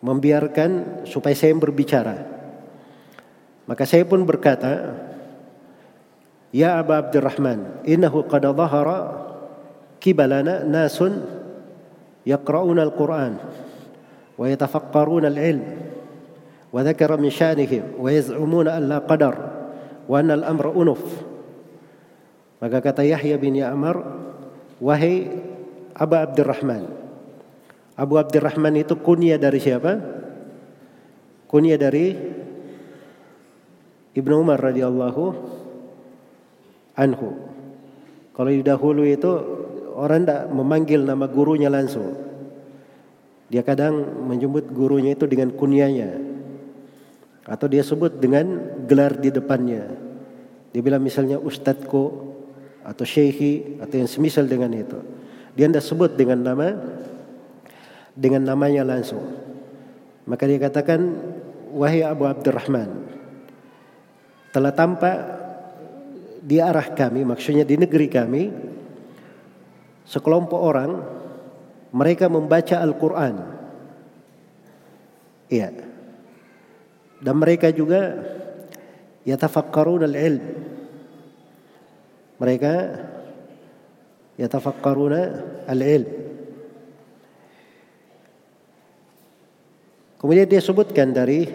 membiarkan 0.00 1.04
supaya 1.04 1.36
saya 1.36 1.52
berbicara. 1.60 2.24
Maka 3.68 3.84
saya 3.84 4.08
pun 4.08 4.24
berkata, 4.24 4.96
"Ya 6.56 6.80
Abu 6.80 6.96
Abdurrahman, 6.96 7.84
innahu 7.84 8.24
qad 8.24 8.48
dhahara 8.48 9.28
kibalana 10.00 10.64
nasun 10.64 11.20
yaqra'una 12.24 12.80
al-Qur'an." 12.88 13.36
ويتفقرون 14.39 15.25
العلم 15.25 15.63
وذكر 16.73 17.09
من 17.19 17.29
شأنهم 17.29 17.83
ويزعمون 17.99 18.67
أن 18.67 18.83
لا 18.89 18.97
قدر 18.97 19.35
وأن 20.09 20.31
الأمر 20.31 20.65
أنف 20.81 21.03
Maka 22.59 22.83
kata 22.83 23.07
Yahya 23.07 23.39
bin 23.39 23.55
Ya'mar, 23.55 23.95
wahai 24.83 25.31
Abu 25.95 26.15
Abdurrahman. 26.19 26.91
Abu 27.95 28.19
Abdurrahman 28.19 28.75
itu 28.75 28.99
kunyah 28.99 29.39
dari 29.39 29.63
siapa? 29.63 29.95
Kunyah 31.47 31.79
dari 31.79 32.19
Ibnu 34.11 34.33
Umar 34.43 34.59
radhiyallahu 34.59 35.23
anhu. 36.99 37.29
Kalau 38.35 38.51
di 38.51 38.59
dahulu 38.59 39.07
itu 39.07 39.31
orang 39.95 40.27
tidak 40.27 40.51
memanggil 40.51 41.07
nama 41.07 41.31
gurunya 41.31 41.71
langsung. 41.71 42.22
Dia 43.54 43.62
kadang 43.62 44.26
menyebut 44.26 44.66
gurunya 44.74 45.14
itu 45.14 45.30
dengan 45.30 45.54
kunyanya. 45.54 46.10
Atau 47.46 47.70
dia 47.70 47.86
sebut 47.86 48.18
dengan 48.18 48.58
gelar 48.90 49.14
di 49.14 49.30
depannya. 49.30 49.94
Dia 50.74 50.82
bilang 50.82 50.98
misalnya 50.98 51.38
ustadku 51.38 52.34
atau 52.82 53.04
syekhi 53.06 53.78
atau 53.78 53.94
yang 53.94 54.10
semisal 54.10 54.50
dengan 54.50 54.74
itu. 54.74 54.98
Dia 55.54 55.70
tidak 55.70 55.86
sebut 55.86 56.18
dengan 56.18 56.42
nama 56.42 56.74
dengan 58.18 58.42
namanya 58.42 58.82
langsung. 58.82 59.22
Maka 60.26 60.50
dia 60.50 60.58
katakan 60.58 61.14
wahai 61.70 62.02
Abu 62.02 62.26
Abdurrahman 62.26 63.06
telah 64.50 64.74
tampak 64.74 65.16
di 66.42 66.58
arah 66.58 66.90
kami 66.90 67.22
maksudnya 67.22 67.62
di 67.62 67.78
negeri 67.78 68.10
kami 68.10 68.42
sekelompok 70.10 70.58
orang 70.58 70.90
mereka 71.94 72.26
membaca 72.26 72.82
Al-Qur'an. 72.82 73.34
Iya. 75.46 75.70
Dan 77.22 77.34
mereka 77.38 77.70
juga 77.70 78.18
yatafakkarun 79.22 80.02
al-ilm. 80.02 80.42
Mereka 82.42 82.72
yatafakkaruna 84.42 85.20
al-ilm. 85.70 86.10
Kemudian 90.18 90.50
dia 90.50 90.58
sebutkan 90.58 91.14
dari 91.14 91.46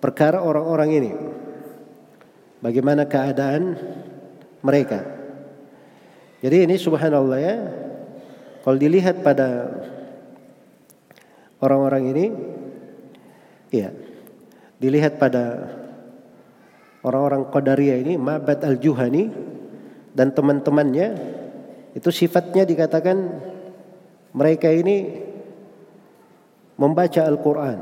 perkara 0.00 0.40
orang-orang 0.40 0.90
ini. 0.94 1.12
Bagaimana 2.64 3.04
keadaan 3.04 3.76
mereka. 4.64 5.04
Jadi 6.40 6.64
ini 6.64 6.80
subhanallah 6.80 7.38
ya. 7.42 7.56
Kalau 8.64 8.80
dilihat 8.80 9.20
pada 9.20 9.76
orang-orang 11.60 12.16
ini 12.16 12.24
ya 13.68 13.92
dilihat 14.80 15.20
pada 15.20 15.68
orang-orang 17.04 17.44
Qadariyah 17.52 17.98
ini 18.00 18.14
Ma'bad 18.16 18.64
al-Juhani 18.64 19.28
dan 20.16 20.32
teman-temannya 20.32 21.08
itu 21.92 22.08
sifatnya 22.08 22.64
dikatakan 22.64 23.16
mereka 24.34 24.72
ini 24.72 25.22
membaca 26.74 27.22
Al-Qur'an. 27.22 27.78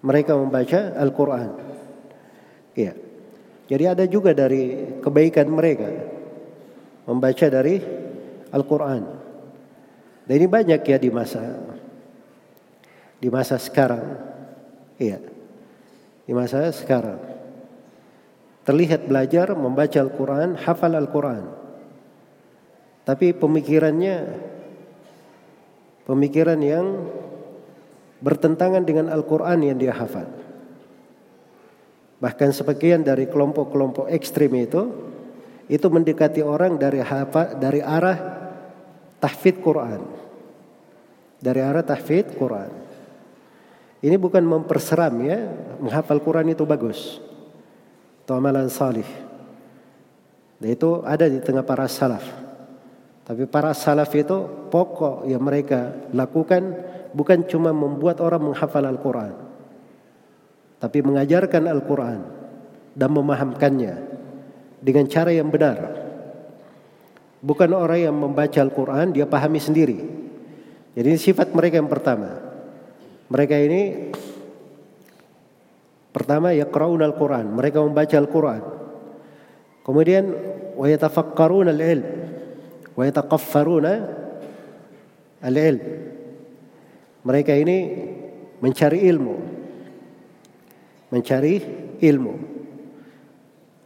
Mereka 0.00 0.32
membaca 0.38 0.94
Al-Qur'an. 0.94 1.50
Iya. 2.76 2.94
Jadi 3.66 3.84
ada 3.86 4.04
juga 4.06 4.34
dari 4.34 4.94
kebaikan 5.02 5.46
mereka 5.50 5.90
membaca 7.06 7.46
dari 7.50 7.82
Al-Qur'an. 8.50 9.19
Dan 10.30 10.38
ini 10.38 10.46
banyak 10.46 10.86
ya 10.86 10.94
di 10.94 11.10
masa 11.10 11.42
di 13.18 13.26
masa 13.26 13.58
sekarang. 13.58 14.14
Iya. 14.94 15.18
Di 16.22 16.30
masa 16.30 16.70
sekarang. 16.70 17.18
Terlihat 18.62 19.10
belajar 19.10 19.50
membaca 19.58 19.98
Al-Qur'an, 19.98 20.54
hafal 20.54 20.94
Al-Qur'an. 20.94 21.50
Tapi 23.02 23.34
pemikirannya 23.34 24.30
pemikiran 26.06 26.62
yang 26.62 27.10
bertentangan 28.22 28.86
dengan 28.86 29.10
Al-Quran 29.10 29.66
yang 29.66 29.82
dia 29.82 29.98
hafal. 29.98 30.30
Bahkan 32.22 32.54
sebagian 32.54 33.02
dari 33.02 33.26
kelompok-kelompok 33.26 34.06
ekstrim 34.06 34.54
itu 34.54 35.10
itu 35.66 35.86
mendekati 35.90 36.46
orang 36.46 36.78
dari 36.78 37.02
hafal 37.02 37.58
dari 37.58 37.82
arah 37.82 38.39
tahfidz 39.20 39.60
Quran. 39.60 40.00
Dari 41.40 41.60
arah 41.60 41.84
tahfidz 41.84 42.34
Quran. 42.36 42.72
Ini 44.00 44.16
bukan 44.16 44.40
memperseram 44.40 45.12
ya, 45.20 45.44
menghafal 45.76 46.24
Quran 46.24 46.56
itu 46.56 46.64
bagus. 46.64 47.20
Itu 48.24 48.32
amalan 48.32 48.72
salih. 48.72 49.06
Dan 50.56 50.68
itu 50.72 51.04
ada 51.04 51.28
di 51.28 51.40
tengah 51.40 51.64
para 51.64 51.84
salaf. 51.84 52.24
Tapi 53.24 53.44
para 53.46 53.76
salaf 53.76 54.10
itu 54.16 54.68
pokok 54.72 55.28
yang 55.28 55.44
mereka 55.44 56.08
lakukan 56.16 56.74
bukan 57.12 57.44
cuma 57.46 57.70
membuat 57.70 58.18
orang 58.24 58.52
menghafal 58.52 58.84
Al-Quran. 58.84 59.32
Tapi 60.80 60.98
mengajarkan 61.04 61.68
Al-Quran 61.68 62.20
dan 62.96 63.10
memahamkannya 63.12 63.94
dengan 64.80 65.04
cara 65.06 65.30
yang 65.30 65.52
benar. 65.52 66.09
Bukan 67.40 67.72
orang 67.72 68.00
yang 68.04 68.16
membaca 68.16 68.60
Al-Quran 68.60 69.16
dia 69.16 69.24
pahami 69.24 69.56
sendiri. 69.56 69.98
Jadi 70.92 71.10
sifat 71.16 71.56
mereka 71.56 71.80
yang 71.80 71.88
pertama. 71.88 72.36
Mereka 73.32 73.56
ini 73.56 74.12
pertama 76.12 76.52
ya 76.52 76.68
Al-Quran. 76.68 77.46
Mereka 77.56 77.78
membaca 77.80 78.16
Al-Quran. 78.18 78.62
Kemudian 79.80 80.24
wa 80.76 80.84
yatafakkaruna 80.84 81.72
al-ilm 81.72 82.06
wa 82.92 83.02
yataqaffaruna 83.08 83.92
al-ilm. 85.40 85.84
Mereka 87.24 87.52
ini 87.56 87.76
mencari 88.60 89.08
ilmu. 89.08 89.36
Mencari 91.08 91.54
ilmu. 92.04 92.34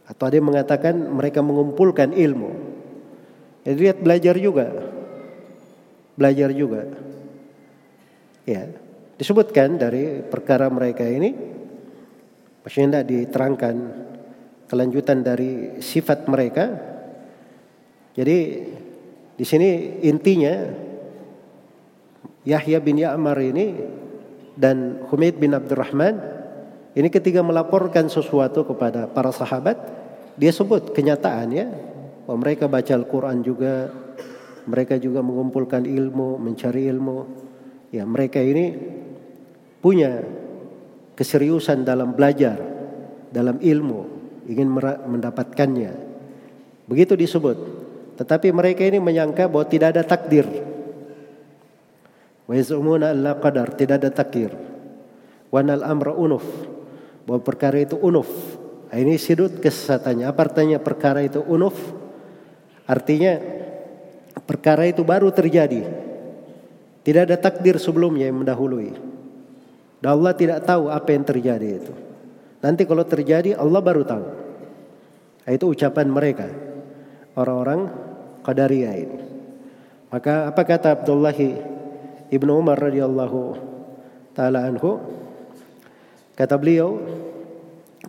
Atau 0.05 0.23
ada 0.27 0.35
yang 0.35 0.47
mengatakan 0.51 0.93
mereka 1.15 1.39
mengumpulkan 1.39 2.11
ilmu. 2.11 2.64
Jadi 3.65 3.77
lihat 3.81 3.97
belajar 3.99 4.35
juga. 4.37 4.67
Belajar 6.15 6.49
juga. 6.53 6.85
Ya, 8.45 8.69
disebutkan 9.17 9.81
dari 9.81 10.21
perkara 10.21 10.69
mereka 10.69 11.01
ini 11.01 11.33
maksudnya 12.61 13.01
tidak 13.01 13.05
diterangkan 13.09 13.75
kelanjutan 14.69 15.25
dari 15.25 15.81
sifat 15.81 16.29
mereka. 16.29 16.65
Jadi 18.13 18.37
di 19.35 19.45
sini 19.45 19.99
intinya 20.05 20.53
Yahya 22.45 22.77
bin 22.79 23.01
Ya'mar 23.01 23.41
ini 23.41 23.75
dan 24.55 25.03
Humaid 25.09 25.41
bin 25.41 25.57
Abdurrahman 25.57 26.15
ini 26.95 27.11
ketika 27.11 27.43
melaporkan 27.43 28.07
sesuatu 28.07 28.63
kepada 28.63 29.09
para 29.09 29.33
sahabat 29.33 29.75
dia 30.39 30.53
sebut 30.53 30.95
kenyataannya 30.95 31.94
bahwa 32.25 32.37
mereka 32.41 32.65
baca 32.65 32.93
Al-Quran 32.93 33.45
juga 33.45 33.89
mereka 34.65 34.97
juga 34.97 35.21
mengumpulkan 35.21 35.85
ilmu 35.85 36.41
mencari 36.41 36.89
ilmu 36.89 37.17
ya 37.93 38.03
mereka 38.03 38.41
ini 38.41 38.73
punya 39.79 40.25
keseriusan 41.13 41.85
dalam 41.85 42.17
belajar 42.17 42.57
dalam 43.29 43.61
ilmu 43.61 44.01
ingin 44.49 44.69
mendapatkannya 45.05 45.93
begitu 46.89 47.13
disebut 47.13 47.85
tetapi 48.15 48.47
mereka 48.55 48.87
ini 48.87 48.97
menyangka 49.03 49.51
bahwa 49.51 49.67
tidak 49.67 49.95
ada 49.95 50.03
takdir. 50.07 50.47
Wa 52.47 52.55
alla 52.55 53.35
qadar, 53.41 53.75
tidak 53.75 53.95
ada 54.03 54.09
takdir. 54.11 54.51
Wa 55.51 55.59
nal 55.59 55.83
amra 55.83 56.15
unuf, 56.15 56.45
bahwa 57.27 57.43
perkara 57.43 57.83
itu 57.83 57.99
unuf. 57.99 58.27
Ini 58.95 59.19
sudut 59.19 59.59
kesesatannya. 59.59 60.23
Apa 60.31 60.47
artinya 60.47 60.79
perkara 60.79 61.19
itu 61.19 61.43
unuf? 61.43 61.75
Artinya 62.85 63.41
perkara 64.45 64.85
itu 64.85 65.01
baru 65.01 65.33
terjadi. 65.33 65.81
Tidak 67.05 67.21
ada 67.29 67.37
takdir 67.37 67.77
sebelumnya 67.81 68.29
yang 68.29 68.41
mendahului. 68.41 68.93
Dan 70.01 70.09
Allah 70.09 70.33
tidak 70.37 70.65
tahu 70.65 70.89
apa 70.89 71.09
yang 71.13 71.25
terjadi 71.25 71.67
itu. 71.81 71.93
Nanti 72.61 72.85
kalau 72.85 73.05
terjadi 73.05 73.57
Allah 73.57 73.81
baru 73.81 74.05
tahu. 74.05 74.25
Itu 75.45 75.69
ucapan 75.69 76.09
mereka 76.09 76.49
orang-orang 77.37 77.89
Qadariyah 78.41 78.95
ini. 78.97 79.19
Maka 80.09 80.49
apa 80.49 80.61
kata 80.65 81.01
Abdullah 81.01 81.37
ibnu 82.29 82.51
Umar 82.53 82.77
radhiyallahu 82.77 83.57
taala 84.37 84.65
anhu? 84.69 85.01
Kata 86.37 86.57
beliau, 86.57 87.01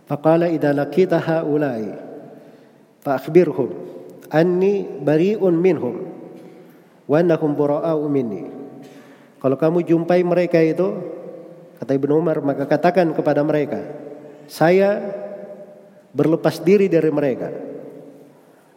"Faqala 0.05 0.49
idza 0.49 0.73
laqita 0.73 1.17
haula'i 1.21 1.93
fa 3.01 3.17
akhbirhum 3.17 3.96
anni 4.31 4.83
bari'un 4.83 5.55
minhum 5.55 5.95
wa 7.07 7.15
annahum 7.19 7.53
bura'u 7.53 8.05
minni." 8.07 8.47
Kalau 9.37 9.55
kamu 9.55 9.85
jumpai 9.85 10.25
mereka 10.25 10.57
itu, 10.57 10.97
kata 11.77 11.93
Ibnu 11.93 12.17
Umar, 12.17 12.41
maka 12.41 12.65
katakan 12.65 13.13
kepada 13.13 13.45
mereka, 13.45 13.85
saya 14.49 14.97
berlepas 16.09 16.57
diri 16.63 16.89
dari 16.89 17.13
mereka 17.13 17.53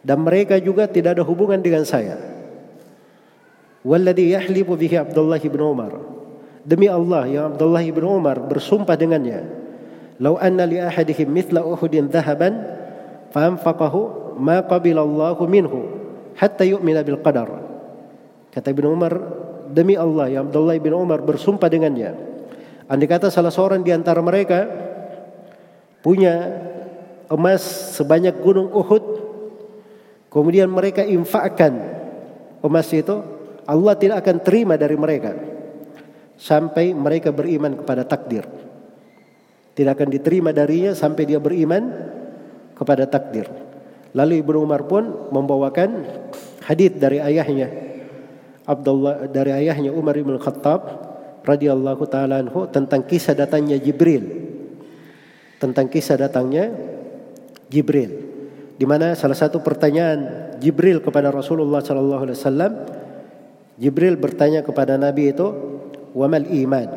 dan 0.05 0.21
mereka 0.21 0.57
juga 0.61 0.85
tidak 0.89 1.17
ada 1.17 1.23
hubungan 1.25 1.57
dengan 1.61 1.85
saya. 1.85 2.17
Walladhi 3.81 4.33
yahlibu 4.37 4.77
bihi 4.77 4.97
Abdullah 4.97 5.41
bin 5.41 5.61
Umar. 5.61 5.93
Demi 6.61 6.85
Allah 6.85 7.25
yang 7.25 7.45
Abdullah 7.57 7.81
bin 7.81 8.05
Umar 8.05 8.37
bersumpah 8.37 8.93
dengannya. 8.93 9.41
Lau 10.21 10.37
anna 10.37 10.69
li 10.69 10.77
ahadihim 10.77 11.33
mithla 11.33 11.65
Uhudin 11.65 12.05
dhahaban 12.05 12.61
faanfaqahu 13.33 14.20
ma 14.37 14.63
qabila 14.63 15.03
Allahu 15.03 15.43
minhu 15.49 15.79
hatta 16.35 16.63
yu'mina 16.63 17.03
bil 17.03 17.19
qadar. 17.19 17.49
Kata 18.51 18.67
Ibn 18.71 18.85
Umar, 18.87 19.13
demi 19.71 19.95
Allah 19.95 20.27
yang 20.27 20.51
Abdullah 20.51 20.75
bin 20.79 20.91
Umar 20.91 21.23
bersumpah 21.23 21.71
dengannya. 21.71 22.15
Andai 22.91 23.07
kata 23.07 23.31
salah 23.31 23.51
seorang 23.55 23.79
di 23.79 23.95
antara 23.95 24.19
mereka 24.19 24.67
punya 26.03 26.59
emas 27.31 27.63
sebanyak 27.95 28.35
gunung 28.43 28.67
Uhud, 28.75 29.03
kemudian 30.27 30.67
mereka 30.67 31.07
infakkan 31.07 31.79
emas 32.59 32.91
itu, 32.91 33.23
Allah 33.63 33.95
tidak 33.95 34.27
akan 34.27 34.37
terima 34.43 34.75
dari 34.75 34.99
mereka 34.99 35.31
sampai 36.35 36.91
mereka 36.91 37.31
beriman 37.31 37.79
kepada 37.79 38.03
takdir. 38.03 38.43
Tidak 39.71 39.91
akan 39.95 40.09
diterima 40.11 40.51
darinya 40.51 40.91
sampai 40.91 41.23
dia 41.23 41.39
beriman 41.39 41.95
kepada 42.75 43.07
takdir. 43.07 43.70
Lalu 44.11 44.43
Ibnu 44.43 44.57
Umar 44.67 44.85
pun 44.87 45.31
membawakan 45.31 46.03
hadis 46.67 46.91
dari 46.99 47.23
ayahnya 47.23 47.91
Abdullah 48.67 49.25
dari 49.31 49.51
ayahnya 49.65 49.89
Umar 49.89 50.13
bin 50.19 50.37
Khattab 50.37 50.81
radhiyallahu 51.41 52.03
taala 52.05 52.43
anhu 52.43 52.69
tentang 52.69 53.01
kisah 53.03 53.33
datangnya 53.33 53.81
Jibril. 53.81 54.23
Tentang 55.57 55.89
kisah 55.89 56.17
datangnya 56.17 56.69
Jibril. 57.69 58.29
Di 58.77 58.85
mana 58.85 59.13
salah 59.13 59.37
satu 59.37 59.61
pertanyaan 59.61 60.53
Jibril 60.61 61.01
kepada 61.01 61.29
Rasulullah 61.29 61.81
sallallahu 61.81 62.23
alaihi 62.25 62.37
wasallam 62.37 62.73
Jibril 63.81 64.13
bertanya 64.13 64.61
kepada 64.61 64.93
Nabi 64.93 65.33
itu, 65.33 65.47
"Wamal 66.13 66.45
iman?" 66.45 66.89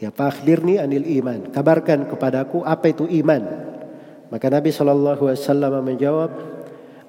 Ya, 0.00 0.08
fakhbirni 0.08 0.80
anil 0.80 1.04
iman. 1.20 1.52
Kabarkan 1.52 2.08
kepadaku 2.08 2.64
apa 2.64 2.88
itu 2.88 3.04
iman. 3.20 3.69
Maka 4.30 4.46
Nabi 4.46 4.70
wasallam 4.70 5.74
menjawab, 5.82 6.30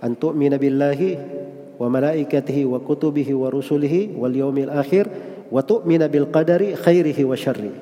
"An 0.01 0.17
tu'mina 0.17 0.57
billahi 0.57 1.17
wa 1.77 1.85
malaikatihi 1.85 2.65
wa 2.65 2.81
kutubihi 2.81 3.37
wa 3.37 3.53
rusulihi 3.53 4.17
wal 4.17 4.33
yaumil 4.33 4.73
akhir 4.73 5.05
wa 5.53 5.61
tu'mina 5.61 6.09
bil 6.09 6.33
qadari 6.33 6.73
khairihi 6.73 7.21
wa 7.21 7.37
syarri." 7.37 7.73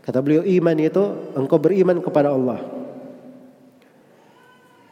Kata 0.00 0.20
beliau 0.24 0.44
iman 0.44 0.76
itu 0.80 1.04
engkau 1.36 1.60
beriman 1.60 2.00
kepada 2.00 2.32
Allah. 2.32 2.60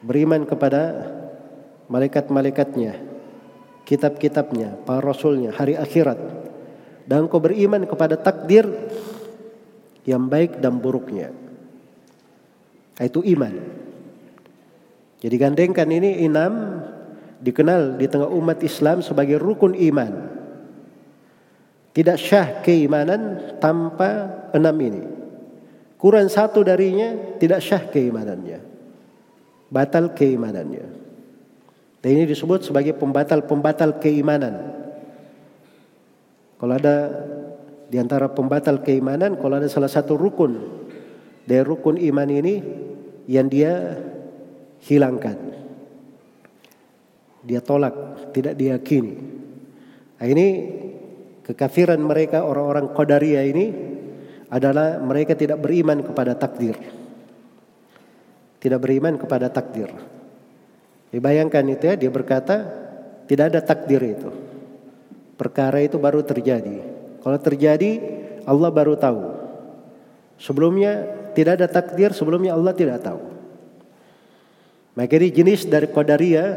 Beriman 0.05 0.45
kepada 0.45 1.09
malaikat-malaikatnya, 1.89 2.97
kitab-kitabnya, 3.85 4.81
para 4.85 5.05
rasulnya, 5.05 5.53
hari 5.53 5.77
akhirat. 5.77 6.17
Dan 7.05 7.29
kau 7.29 7.43
beriman 7.45 7.85
kepada 7.85 8.17
takdir 8.17 8.65
yang 10.09 10.27
baik 10.33 10.65
dan 10.65 10.81
buruknya. 10.81 11.35
Itu 13.01 13.25
iman. 13.25 13.55
Jadi 15.23 15.37
gandengkan 15.39 15.89
ini 15.89 16.27
enam 16.27 16.83
dikenal 17.39 17.97
di 17.97 18.11
tengah 18.11 18.27
umat 18.27 18.59
Islam 18.67 19.01
sebagai 19.01 19.39
rukun 19.39 19.79
iman. 19.79 20.13
Tidak 21.93 22.17
syah 22.19 22.65
keimanan 22.65 23.55
tanpa 23.63 24.29
enam 24.51 24.77
ini. 24.83 25.03
Kurang 25.95 26.27
satu 26.27 26.67
darinya 26.67 27.39
tidak 27.39 27.63
syah 27.63 27.87
keimanannya. 27.87 28.59
Batal 29.71 30.11
keimanannya. 30.11 30.87
Dan 32.03 32.09
ini 32.19 32.25
disebut 32.27 32.67
sebagai 32.67 32.99
pembatal-pembatal 32.99 34.03
keimanan. 34.03 34.75
Kalau 36.59 36.75
ada 36.75 36.97
di 37.87 37.97
antara 38.03 38.27
pembatal 38.27 38.83
keimanan, 38.83 39.39
kalau 39.39 39.63
ada 39.63 39.71
salah 39.71 39.87
satu 39.87 40.19
rukun 40.19 40.82
dari 41.43 41.63
rukun 41.63 41.99
iman 41.99 42.29
ini 42.31 42.55
yang 43.27 43.47
dia 43.51 43.99
hilangkan. 44.87 45.39
Dia 47.43 47.59
tolak, 47.59 48.31
tidak 48.31 48.55
diyakini. 48.55 49.15
Nah, 50.23 50.27
ini 50.31 50.47
kekafiran 51.43 51.99
mereka 51.99 52.47
orang-orang 52.47 52.95
Qadariyah 52.95 53.45
ini 53.51 53.67
adalah 54.47 55.03
mereka 55.03 55.35
tidak 55.35 55.59
beriman 55.59 56.07
kepada 56.07 56.39
takdir. 56.39 56.79
Tidak 58.63 58.79
beriman 58.79 59.19
kepada 59.19 59.51
takdir. 59.51 59.91
Dibayangkan 61.11 61.67
itu 61.67 61.85
ya, 61.91 61.95
dia 61.99 62.11
berkata 62.15 62.63
tidak 63.27 63.51
ada 63.51 63.61
takdir 63.67 63.99
itu. 64.07 64.31
Perkara 65.35 65.83
itu 65.83 65.99
baru 65.99 66.23
terjadi. 66.23 66.79
Kalau 67.19 67.39
terjadi 67.43 67.99
Allah 68.47 68.71
baru 68.71 68.95
tahu. 68.95 69.23
Sebelumnya 70.39 71.22
tidak 71.33 71.61
ada 71.61 71.69
takdir, 71.69 72.13
sebelumnya 72.13 72.57
Allah 72.57 72.73
tidak 72.73 73.03
tahu. 73.03 73.21
Maka 74.93 75.13
ini 75.17 75.29
jenis 75.33 75.65
dari 75.65 75.89
Qadariyah 75.89 76.51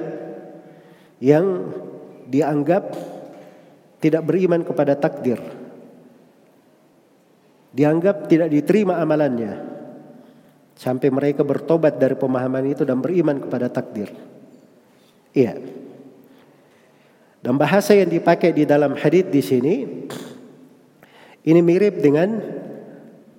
yang 1.24 1.72
dianggap 2.28 2.92
tidak 4.04 4.22
beriman 4.28 4.62
kepada 4.68 5.00
takdir. 5.00 5.40
Dianggap 7.76 8.28
tidak 8.28 8.52
diterima 8.52 9.00
amalannya. 9.00 9.76
Sampai 10.76 11.08
mereka 11.08 11.48
bertobat 11.48 11.96
dari 11.96 12.20
pemahaman 12.20 12.68
itu 12.68 12.84
dan 12.84 13.00
beriman 13.00 13.40
kepada 13.40 13.72
takdir. 13.72 14.12
Iya. 15.32 15.56
Dan 17.40 17.56
bahasa 17.56 17.96
yang 17.96 18.12
dipakai 18.12 18.52
di 18.52 18.68
dalam 18.68 19.00
hadis 19.00 19.28
di 19.32 19.40
sini 19.40 19.76
ini 21.46 21.60
mirip 21.62 22.02
dengan 22.04 22.42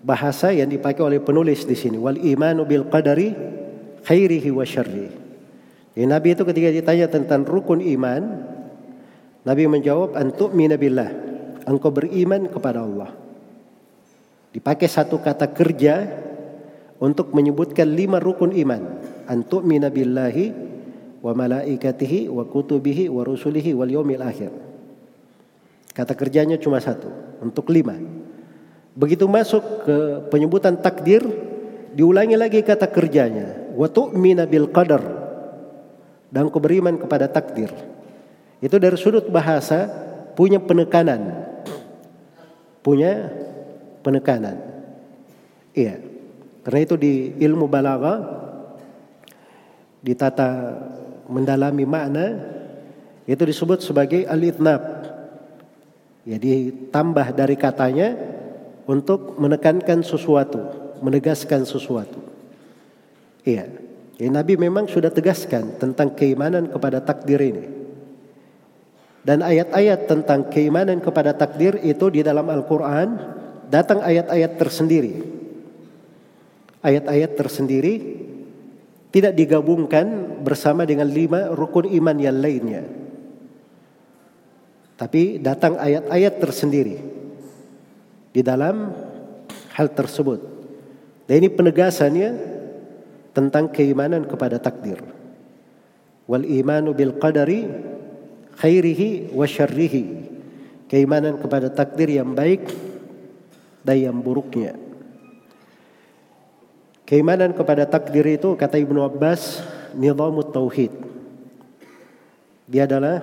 bahasa 0.07 0.55
yang 0.55 0.71
dipakai 0.71 1.03
oleh 1.03 1.19
penulis 1.19 1.67
di 1.67 1.75
sini 1.75 1.99
wal 1.99 2.15
imanu 2.15 2.63
bil 2.63 2.87
qadari 2.87 3.35
khairihi 4.07 4.55
wa 4.55 4.63
syarri. 4.63 5.11
Jadi 5.99 6.07
Nabi 6.07 6.39
itu 6.39 6.47
ketika 6.47 6.71
ditanya 6.71 7.07
tentang 7.11 7.43
rukun 7.43 7.83
iman, 7.83 8.23
Nabi 9.43 9.67
menjawab 9.67 10.15
antuk 10.15 10.55
minabillah, 10.55 11.11
engkau 11.67 11.91
beriman 11.91 12.47
kepada 12.47 12.87
Allah. 12.87 13.11
Dipakai 14.55 14.87
satu 14.87 15.19
kata 15.19 15.51
kerja 15.51 16.07
untuk 17.03 17.35
menyebutkan 17.35 17.91
lima 17.91 18.23
rukun 18.23 18.55
iman. 18.55 19.03
Antuk 19.27 19.67
minabillahi 19.67 20.55
wa 21.19 21.35
malaikatihi 21.35 22.31
wa 22.31 22.47
kutubihi 22.47 23.11
wa 23.11 23.27
rusulihi 23.27 23.75
wal 23.75 23.91
yaumil 23.91 24.23
akhir. 24.23 24.55
Kata 25.91 26.15
kerjanya 26.15 26.61
cuma 26.63 26.79
satu 26.79 27.11
untuk 27.43 27.73
lima. 27.75 28.16
Begitu 28.97 29.29
masuk 29.29 29.85
ke 29.85 29.97
penyebutan 30.33 30.81
takdir, 30.81 31.21
diulangi 31.93 32.33
lagi 32.33 32.65
kata 32.65 32.89
kerjanya. 32.89 33.77
Wa 33.77 33.93
tu'mina 33.93 34.49
bil 34.49 34.73
qadar. 34.73 35.05
Dan 36.33 36.49
kau 36.49 36.59
kepada 36.65 37.29
takdir. 37.29 37.71
Itu 38.59 38.81
dari 38.81 38.97
sudut 38.97 39.29
bahasa 39.29 39.87
punya 40.33 40.57
penekanan. 40.57 41.45
Punya 42.81 43.31
penekanan. 44.01 44.57
Iya. 45.77 46.01
Karena 46.65 46.81
itu 46.83 46.97
di 46.97 47.37
ilmu 47.37 47.69
balaghah 47.69 48.19
ditata 50.03 50.51
mendalami 51.31 51.85
makna 51.87 52.27
itu 53.29 53.43
disebut 53.45 53.85
sebagai 53.85 54.25
al-itnab. 54.25 54.83
Ya 56.27 56.41
ditambah 56.43 57.39
dari 57.39 57.55
katanya 57.55 58.36
untuk 58.87 59.35
menekankan 59.37 60.07
sesuatu, 60.07 60.63
menegaskan 61.03 61.67
sesuatu. 61.67 62.23
Iya. 63.43 63.67
Ya, 64.17 64.29
Nabi 64.33 64.57
memang 64.57 64.89
sudah 64.89 65.13
tegaskan 65.13 65.77
tentang 65.77 66.17
keimanan 66.17 66.73
kepada 66.73 67.05
takdir 67.05 67.37
ini. 67.37 67.69
Dan 69.27 69.43
ayat-ayat 69.43 70.07
tentang 70.07 70.49
keimanan 70.49 71.03
kepada 71.03 71.35
takdir 71.37 71.77
itu 71.83 72.09
di 72.09 72.23
dalam 72.23 72.47
Al-Quran 72.47 73.19
datang 73.69 74.01
ayat-ayat 74.01 74.57
tersendiri. 74.57 75.15
Ayat-ayat 76.81 77.35
tersendiri 77.35 77.95
tidak 79.11 79.35
digabungkan 79.35 80.39
bersama 80.47 80.87
dengan 80.87 81.11
lima 81.11 81.51
rukun 81.53 81.91
iman 81.91 82.17
yang 82.17 82.39
lainnya. 82.39 82.87
Tapi 84.97 85.43
datang 85.43 85.77
ayat-ayat 85.77 86.41
tersendiri 86.41 87.26
di 88.37 88.45
dalam 88.45 88.93
hal 89.73 89.89
tersebut. 89.97 90.45
Dan 91.25 91.41
ini 91.41 91.49
penegasannya 91.49 92.31
tentang 93.33 93.73
keimanan 93.73 94.29
kepada 94.29 94.61
takdir. 94.61 95.01
Wal 96.29 96.45
imanu 96.45 96.93
bil 96.93 97.17
qadari 97.17 97.65
khairihi 98.61 99.33
wa 99.33 99.49
syarrihi. 99.49 100.05
Keimanan 100.85 101.41
kepada 101.41 101.73
takdir 101.73 102.13
yang 102.13 102.37
baik 102.37 102.69
dan 103.81 103.97
yang 104.05 104.17
buruknya. 104.21 104.77
Keimanan 107.09 107.57
kepada 107.57 107.89
takdir 107.89 108.27
itu 108.29 108.53
kata 108.53 108.77
Ibnu 108.77 109.01
Abbas 109.01 109.65
nizam 109.97 110.37
tauhid. 110.53 110.93
Dia 112.69 112.85
adalah 112.85 113.23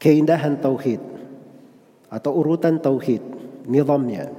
keindahan 0.00 0.56
tauhid 0.56 1.15
atau 2.16 2.32
urutan 2.40 2.80
tauhid, 2.80 3.20
nizamnya. 3.68 4.32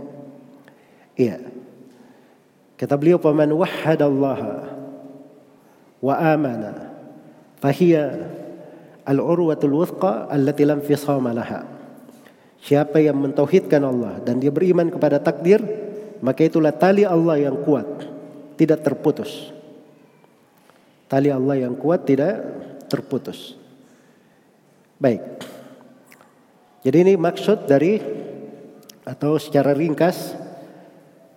Iya. 1.13 1.45
Kata 2.73 2.97
beliau 2.97 3.21
paman 3.21 3.53
wahhadallah 3.53 4.41
wa 5.97 6.13
amana 6.13 6.93
fahiya 7.61 8.33
al-urwatul 9.05 9.77
wuthqa 9.77 10.25
allati 10.29 10.65
lam 10.65 10.81
fisama 10.81 11.33
laha. 11.33 11.65
Siapa 12.57 12.97
yang 12.97 13.21
mentauhidkan 13.21 13.81
Allah 13.85 14.17
dan 14.25 14.41
dia 14.41 14.49
beriman 14.49 14.89
kepada 14.89 15.21
takdir, 15.21 15.61
maka 16.21 16.41
itulah 16.41 16.73
tali 16.73 17.05
Allah 17.05 17.37
yang 17.49 17.61
kuat, 17.61 17.85
tidak 18.57 18.81
terputus. 18.81 19.53
Tali 21.07 21.29
Allah 21.29 21.69
yang 21.69 21.77
kuat 21.77 22.03
tidak 22.03 22.41
terputus. 22.89 23.55
Baik. 24.97 25.21
Jadi 26.85 26.97
ini 27.01 27.13
maksud 27.17 27.65
dari 27.65 27.97
atau 29.07 29.39
secara 29.39 29.71
ringkas 29.71 30.35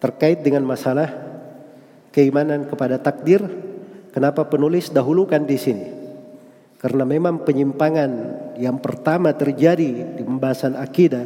terkait 0.02 0.42
dengan 0.42 0.66
masalah 0.66 1.08
keimanan 2.10 2.66
kepada 2.66 2.98
takdir. 2.98 3.40
Kenapa 4.10 4.42
penulis 4.50 4.90
dahulukan 4.90 5.46
di 5.46 5.54
sini? 5.54 5.86
Karena 6.82 7.06
memang 7.06 7.46
penyimpangan 7.46 8.10
yang 8.58 8.82
pertama 8.82 9.30
terjadi 9.30 10.18
di 10.18 10.22
pembahasan 10.26 10.74
akidah 10.74 11.22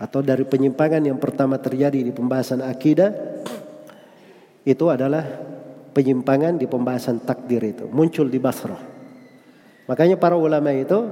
atau 0.00 0.24
dari 0.24 0.48
penyimpangan 0.48 1.04
yang 1.04 1.18
pertama 1.20 1.60
terjadi 1.60 2.00
di 2.00 2.12
pembahasan 2.14 2.64
akidah 2.64 3.12
itu 4.64 4.88
adalah 4.88 5.22
penyimpangan 5.92 6.56
di 6.56 6.64
pembahasan 6.64 7.22
takdir 7.22 7.60
itu 7.60 7.84
muncul 7.92 8.26
di 8.26 8.40
Basrah. 8.40 8.80
Makanya 9.84 10.16
para 10.16 10.38
ulama 10.38 10.72
itu 10.72 11.04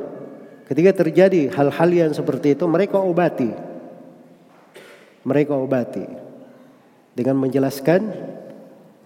ketika 0.68 1.04
terjadi 1.04 1.50
hal-hal 1.52 1.90
yang 1.90 2.12
seperti 2.14 2.54
itu 2.54 2.64
mereka 2.66 2.98
obati. 3.00 3.50
Mereka 5.22 5.54
obati 5.54 6.02
dengan 7.14 7.38
menjelaskan 7.38 8.10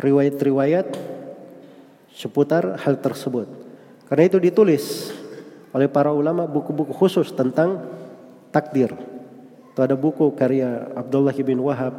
riwayat-riwayat 0.00 0.96
seputar 2.16 2.80
hal 2.80 2.96
tersebut. 3.04 3.44
Karena 4.08 4.24
itu 4.24 4.40
ditulis 4.40 5.12
oleh 5.76 5.92
para 5.92 6.08
ulama 6.16 6.48
buku-buku 6.48 6.96
khusus 6.96 7.28
tentang 7.36 7.84
takdir. 8.48 8.96
Itu 9.76 9.84
ada 9.84 9.92
buku 9.92 10.32
karya 10.32 10.88
Abdullah 10.96 11.36
bin 11.36 11.60
Wahab, 11.60 11.92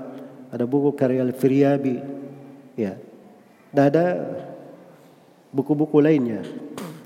ada 0.49 0.65
buku 0.65 0.97
karya 0.97 1.21
Al-Firyabi, 1.21 2.01
ya. 2.73 2.97
Dan 3.69 3.83
ada 3.93 4.05
buku-buku 5.53 6.01
lainnya 6.01 6.41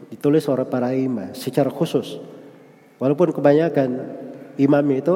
ditulis 0.08 0.48
oleh 0.48 0.64
para 0.64 0.96
imam 0.96 1.36
secara 1.36 1.68
khusus. 1.68 2.20
Walaupun 3.02 3.34
kebanyakan 3.34 3.90
imam 4.62 4.86
itu 4.94 5.16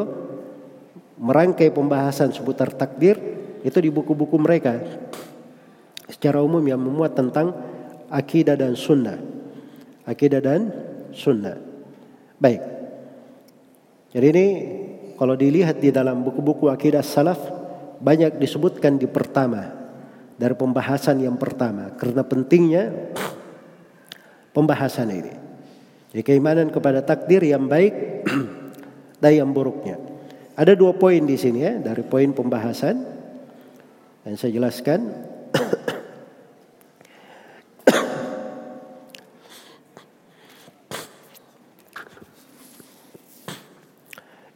merangkai 1.22 1.70
pembahasan 1.70 2.34
seputar 2.34 2.74
takdir 2.74 3.16
itu 3.62 3.78
di 3.78 3.94
buku-buku 3.94 4.36
mereka 4.42 4.82
secara 6.10 6.42
umum 6.42 6.66
yang 6.66 6.82
memuat 6.82 7.14
tentang 7.14 7.54
akidah 8.10 8.58
dan 8.58 8.74
sunnah 8.74 9.36
akidah 10.06 10.40
dan 10.40 10.70
sunnah. 11.12 11.58
Baik. 12.38 12.62
Jadi 14.14 14.26
ini 14.32 14.46
kalau 15.20 15.36
dilihat 15.36 15.82
di 15.82 15.92
dalam 15.92 16.24
buku-buku 16.24 16.72
akidah 16.72 17.04
salaf 17.04 17.42
banyak 18.00 18.40
disebutkan 18.40 18.96
di 18.96 19.10
pertama 19.10 19.74
dari 20.40 20.56
pembahasan 20.56 21.20
yang 21.20 21.36
pertama 21.36 21.92
karena 22.00 22.24
pentingnya 22.24 22.84
pembahasan 24.56 25.10
ini. 25.12 25.34
Jadi 26.16 26.32
keimanan 26.32 26.72
kepada 26.72 27.04
takdir 27.04 27.44
yang 27.44 27.68
baik 27.68 28.24
dan 29.20 29.32
yang 29.36 29.52
buruknya. 29.52 30.00
Ada 30.56 30.72
dua 30.72 30.96
poin 30.96 31.20
di 31.20 31.36
sini 31.36 31.60
ya 31.60 31.76
dari 31.76 32.08
poin 32.08 32.32
pembahasan 32.32 33.04
yang 34.24 34.40
saya 34.40 34.56
jelaskan. 34.56 35.12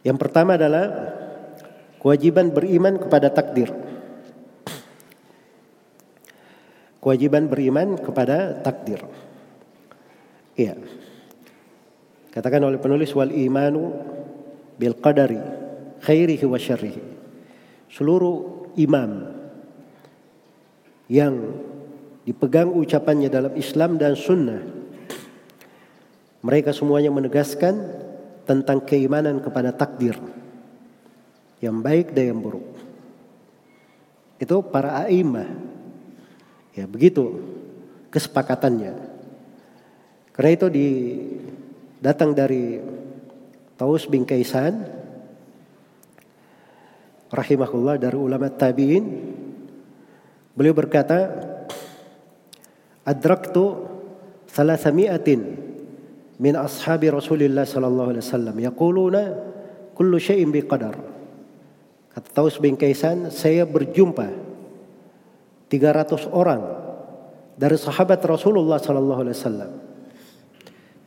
Yang 0.08 0.16
pertama 0.16 0.56
adalah 0.56 0.88
kewajiban 2.00 2.56
beriman 2.56 3.04
kepada 3.04 3.36
takdir. 3.36 3.68
Kewajiban 7.04 7.52
beriman 7.52 8.00
kepada 8.00 8.64
takdir. 8.64 9.04
Iya. 10.56 10.99
Katakan 12.30 12.62
oleh 12.62 12.78
penulis 12.78 13.10
wal 13.18 13.34
imanu 13.34 13.90
bil 14.78 14.96
qadari 15.02 15.42
khairihi 16.06 16.46
wa 16.46 16.60
syarrihi. 16.62 17.02
Seluruh 17.90 18.70
imam 18.78 19.34
yang 21.10 21.58
dipegang 22.24 22.70
ucapannya 22.70 23.34
dalam 23.34 23.54
Islam 23.58 23.98
dan 23.98 24.14
sunnah 24.14 24.62
mereka 26.40 26.72
semuanya 26.72 27.12
menegaskan 27.12 27.76
tentang 28.48 28.80
keimanan 28.86 29.44
kepada 29.44 29.76
takdir 29.76 30.16
yang 31.60 31.84
baik 31.84 32.16
dan 32.16 32.32
yang 32.32 32.40
buruk. 32.40 32.64
Itu 34.40 34.64
para 34.64 35.04
a'immah. 35.04 35.52
Ya, 36.72 36.88
begitu 36.88 37.44
kesepakatannya. 38.08 38.96
Karena 40.32 40.52
itu 40.56 40.68
di 40.72 40.88
datang 42.00 42.32
dari 42.32 42.80
Taus 43.76 44.08
bin 44.08 44.24
Kaisan 44.24 44.88
rahimahullah 47.32 48.00
dari 48.00 48.18
ulama 48.18 48.48
tabi'in 48.48 49.06
beliau 50.56 50.76
berkata 50.76 51.30
adraktu 53.04 53.86
salasami'atin 54.48 55.40
min 56.40 56.54
ashabi 56.56 57.12
Rasulullah 57.12 57.68
sallallahu 57.68 58.16
alaihi 58.16 58.26
wasallam 58.26 58.56
yaquluna 58.64 59.24
kullu 60.00 60.16
syai'in 60.16 60.56
biqadar. 60.56 60.96
Kata 62.16 62.28
Taus 62.32 62.56
bin 62.64 62.80
Kaisan, 62.80 63.28
saya 63.30 63.68
berjumpa 63.68 64.32
300 65.68 66.32
orang 66.32 66.64
dari 67.60 67.76
sahabat 67.76 68.24
Rasulullah 68.24 68.80
sallallahu 68.80 69.22
alaihi 69.28 69.36
wasallam. 69.36 69.89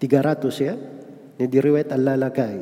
300 0.03 0.67
ya. 0.67 0.75
Ini 1.38 1.47
di 1.47 1.59
riwayat 1.62 1.95
Al-Lalakai. 1.95 2.59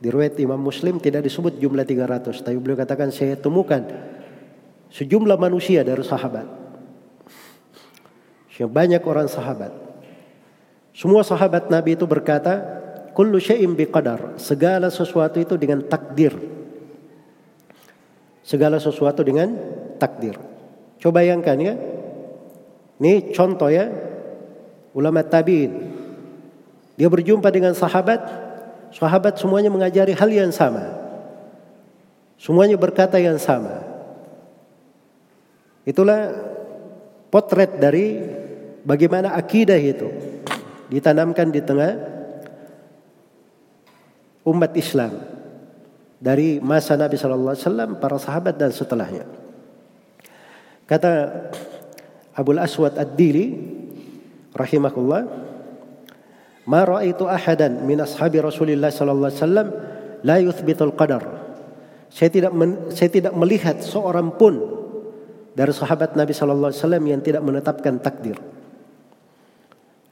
Di 0.00 0.08
riwayat 0.08 0.40
Imam 0.40 0.56
Muslim 0.56 0.96
tidak 0.96 1.28
disebut 1.28 1.60
jumlah 1.60 1.84
300, 1.84 2.40
tapi 2.40 2.56
beliau 2.56 2.80
katakan 2.80 3.12
saya 3.12 3.36
temukan 3.36 3.84
sejumlah 4.88 5.36
manusia 5.36 5.84
dari 5.84 6.00
sahabat. 6.00 6.56
Banyak 8.58 9.02
orang 9.06 9.30
sahabat 9.30 9.88
semua 10.98 11.22
sahabat 11.22 11.70
Nabi 11.70 11.94
itu 11.94 12.10
berkata, 12.10 12.58
"Kullu 13.14 13.38
syai'in 13.38 13.70
biqadar." 13.78 14.34
Segala 14.34 14.90
sesuatu 14.90 15.38
itu 15.38 15.54
dengan 15.54 15.86
takdir. 15.86 16.34
Segala 18.42 18.82
sesuatu 18.82 19.22
dengan 19.22 19.54
takdir. 20.02 20.34
Coba 20.98 21.22
bayangkan 21.22 21.54
ya. 21.54 21.74
Ini 22.98 23.30
contoh 23.30 23.70
ya. 23.70 23.86
Ulama 24.90 25.22
tabi'in. 25.22 25.87
Dia 26.98 27.06
berjumpa 27.06 27.46
dengan 27.54 27.78
sahabat, 27.78 28.18
sahabat 28.90 29.38
semuanya 29.38 29.70
mengajari 29.70 30.18
hal 30.18 30.30
yang 30.34 30.50
sama. 30.50 30.82
Semuanya 32.34 32.74
berkata 32.74 33.22
yang 33.22 33.38
sama. 33.38 33.86
Itulah 35.86 36.34
potret 37.30 37.78
dari 37.78 38.18
bagaimana 38.82 39.38
akidah 39.38 39.78
itu 39.78 40.10
ditanamkan 40.90 41.54
di 41.54 41.62
tengah 41.62 41.94
umat 44.42 44.74
Islam 44.74 45.22
dari 46.18 46.58
masa 46.58 46.98
Nabi 46.98 47.14
Shallallahu 47.14 47.54
Alaihi 47.54 47.64
Wasallam, 47.64 47.90
para 48.02 48.18
sahabat 48.18 48.58
dan 48.58 48.74
setelahnya. 48.74 49.22
Kata 50.88 51.30
Abu 52.34 52.58
Aswad 52.58 52.98
Ad-Dili 52.98 53.54
rahimahullah, 54.50 55.47
"Ma 56.68 56.84
ra'aitu 56.84 57.24
ahadan 57.24 57.88
min 57.88 58.04
ashabi 58.04 58.44
Rasulillah 58.44 58.92
sallallahu 58.92 59.32
alaihi 59.32 59.40
wasallam 59.40 59.68
la 60.20 60.36
yuthbitul 60.36 60.92
qadar." 60.92 61.24
Saya 62.12 62.28
tidak 62.28 62.52
men, 62.52 62.92
saya 62.92 63.08
tidak 63.08 63.32
melihat 63.36 63.80
seorang 63.80 64.36
pun 64.36 64.60
dari 65.52 65.72
sahabat 65.72 66.16
Nabi 66.16 66.32
sallallahu 66.36 66.72
alaihi 66.72 66.80
wasallam 66.84 67.04
yang 67.08 67.20
tidak 67.24 67.42
menetapkan 67.44 68.00
takdir. 68.00 68.36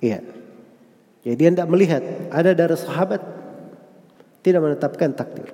Iya. 0.00 0.20
Ya 1.26 1.34
dia 1.34 1.48
tidak 1.50 1.68
melihat 1.72 2.02
ada 2.30 2.52
dari 2.52 2.76
sahabat 2.76 3.22
tidak 4.46 4.60
menetapkan 4.62 5.10
takdir. 5.16 5.50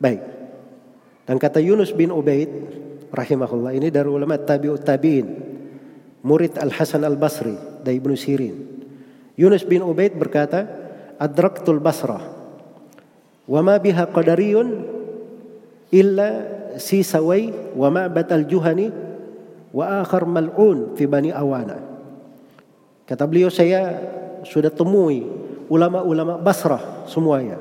Baik. 0.00 0.20
Dan 1.24 1.36
kata 1.40 1.60
Yunus 1.60 1.92
bin 1.92 2.12
Ubaid 2.12 2.48
rahimahullah 3.12 3.76
ini 3.76 3.88
dari 3.88 4.08
ulama 4.08 4.36
tabi'ut 4.40 4.84
tabi'in 4.84 5.26
murid 6.24 6.56
Al 6.60 6.72
Hasan 6.72 7.04
Al 7.04 7.16
Basri 7.16 7.56
dari 7.84 8.00
Ibnu 8.00 8.16
Sirin 8.16 8.73
Yunus 9.34 9.66
bin 9.66 9.82
Ubaid 9.82 10.14
berkata 10.14 10.66
adraktul 11.18 11.82
Basrah 11.82 12.22
wa 13.44 13.60
ma 13.60 13.76
biha 13.76 14.08
qadariyun 14.08 14.68
illa 15.92 16.28
si 16.80 17.04
sawai 17.04 17.74
wa 17.76 17.88
ma'bad 17.92 18.28
al 18.32 18.44
juhani 18.48 18.88
wa 19.74 20.00
akhar 20.00 20.24
mal'un 20.24 20.96
fi 20.96 21.04
bani 21.04 21.34
awana 21.34 21.78
kata 23.04 23.24
beliau 23.26 23.50
saya 23.52 23.94
sudah 24.46 24.70
temui 24.70 25.26
ulama-ulama 25.68 26.40
Basrah 26.40 27.04
semuanya 27.10 27.58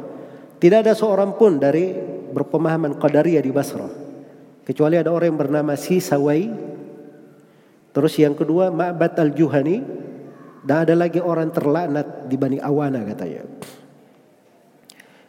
tidak 0.61 0.87
ada 0.87 0.93
seorang 0.95 1.35
pun 1.35 1.59
dari 1.59 1.91
berpemahaman 2.31 2.95
qadariyah 2.97 3.43
di 3.43 3.51
Basrah 3.51 4.03
Kecuali 4.63 4.95
ada 4.95 5.11
orang 5.11 5.35
yang 5.35 5.39
bernama 5.39 5.75
Si 5.75 5.99
Sawai. 5.99 6.47
Terus 7.91 8.13
yang 8.15 8.31
kedua 8.31 8.71
Ma'bad 8.71 9.19
Al-Juhani. 9.19 9.77
Dan 10.63 10.87
ada 10.87 10.95
lagi 10.95 11.19
orang 11.19 11.51
terlaknat 11.51 12.31
di 12.31 12.39
Bani 12.39 12.57
Awana 12.63 13.03
katanya. 13.03 13.43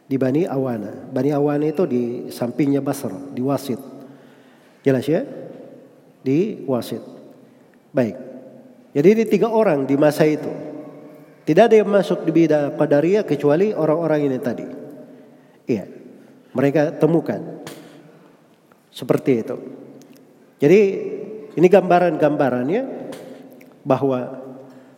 Di 0.07 0.15
Bani 0.15 0.47
Awana. 0.47 1.11
Bani 1.11 1.29
Awana 1.35 1.65
itu 1.67 1.83
di 1.83 2.31
sampingnya 2.31 2.79
Basra, 2.79 3.19
di 3.35 3.43
Wasit. 3.43 3.81
Jelas 4.79 5.03
ya? 5.03 5.27
Di 6.23 6.63
Wasit. 6.63 7.03
Baik. 7.91 8.15
Jadi 8.95 9.07
ini 9.11 9.23
tiga 9.27 9.51
orang 9.51 9.83
di 9.83 9.99
masa 9.99 10.23
itu. 10.23 10.47
Tidak 11.45 11.63
ada 11.67 11.75
yang 11.75 11.91
masuk 11.91 12.23
di 12.23 12.31
bidang 12.31 12.79
Qadariyah 12.79 13.27
kecuali 13.27 13.75
orang-orang 13.75 14.31
ini 14.31 14.37
tadi. 14.39 14.65
Iya. 15.67 15.85
Mereka 16.55 16.95
temukan. 16.95 17.61
Seperti 18.87 19.31
itu. 19.43 19.55
Jadi 20.63 20.79
ini 21.59 21.67
gambaran-gambarannya 21.67 22.81
bahwa 23.83 24.44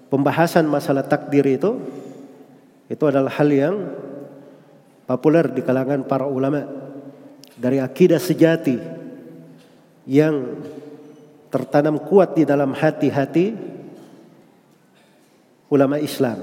pembahasan 0.07 0.67
masalah 0.67 1.03
takdir 1.03 1.43
itu 1.47 1.79
itu 2.87 3.03
adalah 3.03 3.31
hal 3.31 3.49
yang 3.51 3.75
populer 5.07 5.47
di 5.51 5.63
kalangan 5.63 6.07
para 6.07 6.27
ulama 6.27 6.63
dari 7.57 7.79
akidah 7.83 8.19
sejati 8.19 8.77
yang 10.07 10.63
tertanam 11.51 11.99
kuat 11.99 12.35
di 12.35 12.43
dalam 12.47 12.71
hati-hati 12.71 13.55
ulama 15.67 15.99
Islam. 15.99 16.37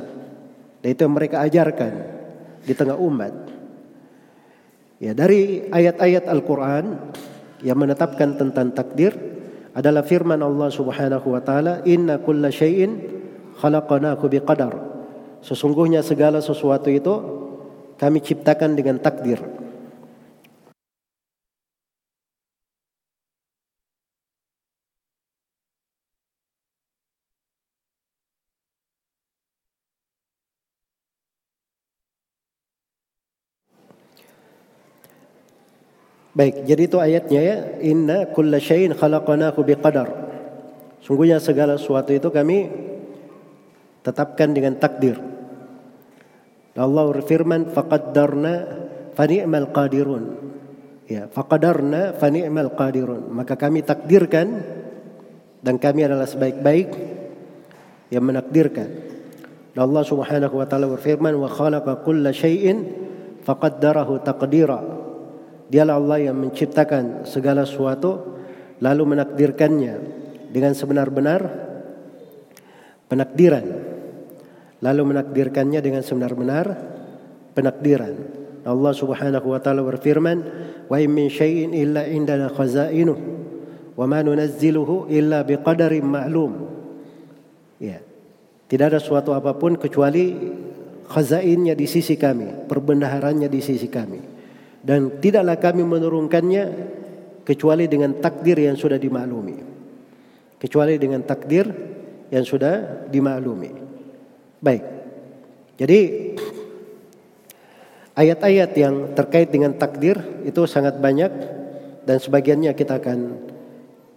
Dan 0.84 0.88
itu 0.92 1.00
yang 1.00 1.16
mereka 1.16 1.40
ajarkan 1.44 1.92
di 2.60 2.72
tengah 2.76 2.96
umat. 3.00 3.32
Ya, 5.00 5.16
dari 5.16 5.68
ayat-ayat 5.68 6.28
Al-Qur'an 6.28 7.12
yang 7.64 7.76
menetapkan 7.80 8.36
tentang 8.36 8.72
takdir 8.72 9.16
adalah 9.72 10.04
firman 10.04 10.40
Allah 10.40 10.68
Subhanahu 10.68 11.34
wa 11.34 11.40
taala 11.40 11.80
inna 11.88 12.20
kulla 12.20 12.52
syai'in 12.52 13.13
khalaqnahu 13.64 14.24
biqadar 14.28 14.76
sesungguhnya 15.40 16.04
segala 16.04 16.44
sesuatu 16.44 16.92
itu 16.92 17.14
kami 17.96 18.20
ciptakan 18.20 18.76
dengan 18.76 19.00
takdir 19.00 19.40
Baik, 36.34 36.66
jadi 36.66 36.82
itu 36.90 36.98
ayatnya 36.98 37.40
ya. 37.46 37.56
Inna 37.78 38.26
kulla 38.34 38.58
syai'in 38.58 38.90
khalaqnahu 38.90 39.62
biqadar. 39.62 40.10
Sungguhnya 40.98 41.38
segala 41.38 41.78
sesuatu 41.78 42.10
itu 42.10 42.26
kami 42.26 42.66
tetapkan 44.04 44.52
dengan 44.52 44.76
takdir. 44.76 45.16
Allah 46.76 47.04
berfirman 47.08 47.72
faqaddarna 47.72 48.54
fani'mal 49.16 49.70
qadirun. 49.72 50.24
Ya, 51.08 51.30
faqadarna 51.30 52.18
fani'mal 52.18 52.74
qadirun. 52.76 53.32
Maka 53.32 53.56
kami 53.56 53.80
takdirkan 53.80 54.60
dan 55.64 55.80
kami 55.80 56.04
adalah 56.04 56.28
sebaik-baik 56.28 56.88
yang 58.12 58.26
menakdirkan. 58.26 58.88
Dan 59.72 59.80
Allah 59.80 60.04
Subhanahu 60.04 60.54
wa 60.60 60.66
taala 60.68 60.90
berfirman 60.90 61.34
wa 61.38 61.48
khalaqa 61.48 62.04
kulla 62.04 62.34
syai'in 62.34 62.90
faqaddarahu 63.46 64.20
taqdira. 64.26 64.82
Dialah 65.70 65.96
Allah 65.96 66.18
yang 66.30 66.36
menciptakan 66.36 67.24
segala 67.24 67.64
sesuatu 67.64 68.36
lalu 68.82 69.16
menakdirkannya 69.16 69.94
dengan 70.50 70.74
sebenar-benar 70.74 71.40
penakdiran. 73.08 73.93
Lalu 74.84 75.16
menakdirkannya 75.16 75.80
dengan 75.80 76.04
sebenar-benar 76.04 76.76
penakdiran. 77.56 78.12
Allah 78.68 78.92
Subhanahu 78.92 79.56
wa 79.56 79.60
taala 79.60 79.80
berfirman, 79.80 80.44
"Wa 80.92 81.00
in 81.00 81.08
min 81.16 81.32
syai'in 81.32 81.72
illa 81.72 82.04
indana 82.04 82.52
khazainuh 82.52 83.16
wa 83.96 84.04
ma 84.04 84.20
nunazziluhu 84.20 85.08
illa 85.08 85.40
biqadarin 85.40 86.04
ma'lum." 86.04 86.52
Ya. 87.80 88.04
Tidak 88.68 88.86
ada 88.92 89.00
suatu 89.00 89.32
apa 89.32 89.56
pun 89.56 89.80
kecuali 89.80 90.36
khazainnya 91.08 91.72
di 91.72 91.88
sisi 91.88 92.20
kami, 92.20 92.68
perbendaharannya 92.68 93.48
di 93.48 93.60
sisi 93.60 93.88
kami 93.88 94.34
dan 94.84 95.16
tidaklah 95.16 95.56
kami 95.56 95.80
menurunkannya 95.80 96.64
kecuali 97.40 97.88
dengan 97.88 98.20
takdir 98.20 98.60
yang 98.60 98.76
sudah 98.76 99.00
dimaklumi. 99.00 99.56
Kecuali 100.60 101.00
dengan 101.00 101.24
takdir 101.24 101.64
yang 102.28 102.44
sudah 102.44 103.08
dimaklumi. 103.08 103.93
Baik. 104.64 104.82
Jadi 105.76 106.00
ayat-ayat 108.16 108.70
yang 108.80 109.12
terkait 109.12 109.52
dengan 109.52 109.76
takdir 109.76 110.16
itu 110.48 110.64
sangat 110.64 110.96
banyak 110.96 111.28
dan 112.08 112.16
sebagiannya 112.16 112.72
kita 112.72 112.96
akan 112.96 113.18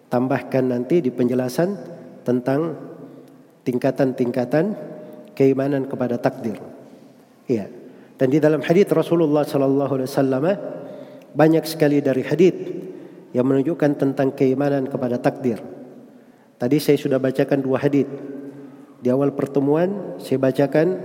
tambahkan 0.07 0.71
nanti 0.71 1.03
di 1.03 1.11
penjelasan 1.11 1.75
tentang 2.23 2.79
tingkatan-tingkatan 3.67 4.71
keimanan 5.35 5.83
kepada 5.83 6.15
takdir. 6.15 6.55
Iya. 7.51 7.67
Dan 8.15 8.31
di 8.31 8.39
dalam 8.39 8.63
hadis 8.63 8.87
Rasulullah 8.87 9.43
sallallahu 9.43 9.93
alaihi 9.99 10.09
wasallam 10.09 10.45
banyak 11.35 11.63
sekali 11.67 11.99
dari 11.99 12.23
hadis 12.23 12.55
yang 13.35 13.45
menunjukkan 13.45 13.99
tentang 13.99 14.31
keimanan 14.31 14.87
kepada 14.87 15.19
takdir. 15.19 15.59
Tadi 16.57 16.77
saya 16.79 16.97
sudah 16.97 17.19
bacakan 17.19 17.59
dua 17.61 17.77
hadis. 17.83 18.07
Di 18.97 19.13
awal 19.13 19.33
pertemuan 19.37 20.17
saya 20.17 20.41
bacakan 20.41 20.97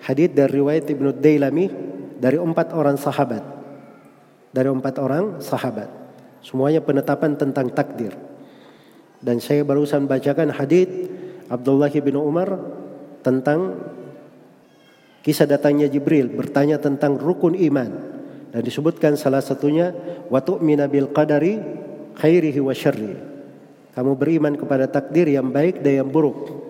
hadis 0.00 0.32
dari 0.32 0.56
riwayat 0.56 0.88
Ibnu 0.88 1.16
Dailami 1.20 1.66
dari 2.16 2.40
empat 2.40 2.72
orang 2.72 2.96
sahabat. 2.96 3.44
Dari 4.52 4.68
empat 4.72 4.94
orang 5.00 5.44
sahabat. 5.44 5.88
Semuanya 6.40 6.80
penetapan 6.80 7.36
tentang 7.36 7.68
takdir. 7.72 8.16
Dan 9.20 9.40
saya 9.40 9.64
barusan 9.64 10.08
bacakan 10.08 10.52
hadis 10.52 10.88
Abdullah 11.48 11.92
bin 11.92 12.16
Umar 12.16 12.56
tentang 13.20 13.80
Kisah 15.26 15.42
datangnya 15.42 15.90
Jibril 15.90 16.30
bertanya 16.30 16.78
tentang 16.78 17.18
rukun 17.18 17.58
iman 17.58 17.90
dan 18.54 18.62
disebutkan 18.62 19.18
salah 19.18 19.42
satunya 19.42 19.90
wa 20.30 20.38
tu'mina 20.38 20.86
bil 20.86 21.10
qadari 21.10 21.58
khairihi 22.14 22.62
wa 22.62 22.70
syarri. 22.70 23.18
Kamu 23.90 24.14
beriman 24.14 24.54
kepada 24.54 24.86
takdir 24.86 25.26
yang 25.26 25.50
baik 25.50 25.82
dan 25.82 26.06
yang 26.06 26.08
buruk. 26.14 26.65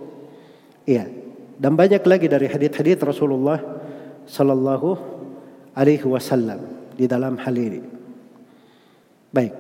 Iya. 0.87 1.11
Dan 1.59 1.75
banyak 1.75 2.01
lagi 2.07 2.31
dari 2.31 2.47
hadis-hadis 2.47 3.03
Rasulullah 3.03 3.59
sallallahu 4.25 4.97
alaihi 5.75 6.07
wasallam 6.07 6.63
di 6.95 7.05
dalam 7.11 7.35
hal 7.37 7.55
ini. 7.59 7.83
Baik. 9.35 9.55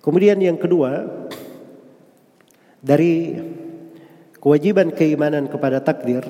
Kemudian 0.00 0.38
yang 0.38 0.54
kedua 0.54 1.02
dari 2.78 3.34
kewajiban 4.38 4.94
keimanan 4.94 5.50
kepada 5.50 5.82
takdir 5.82 6.22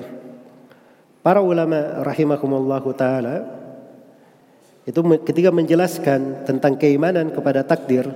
para 1.21 1.45
ulama 1.45 2.01
rahimakumullahu 2.01 2.97
taala 2.97 3.45
itu 4.89 4.97
ketika 5.27 5.53
menjelaskan 5.53 6.49
tentang 6.49 6.81
keimanan 6.81 7.29
kepada 7.35 7.67
takdir 7.67 8.09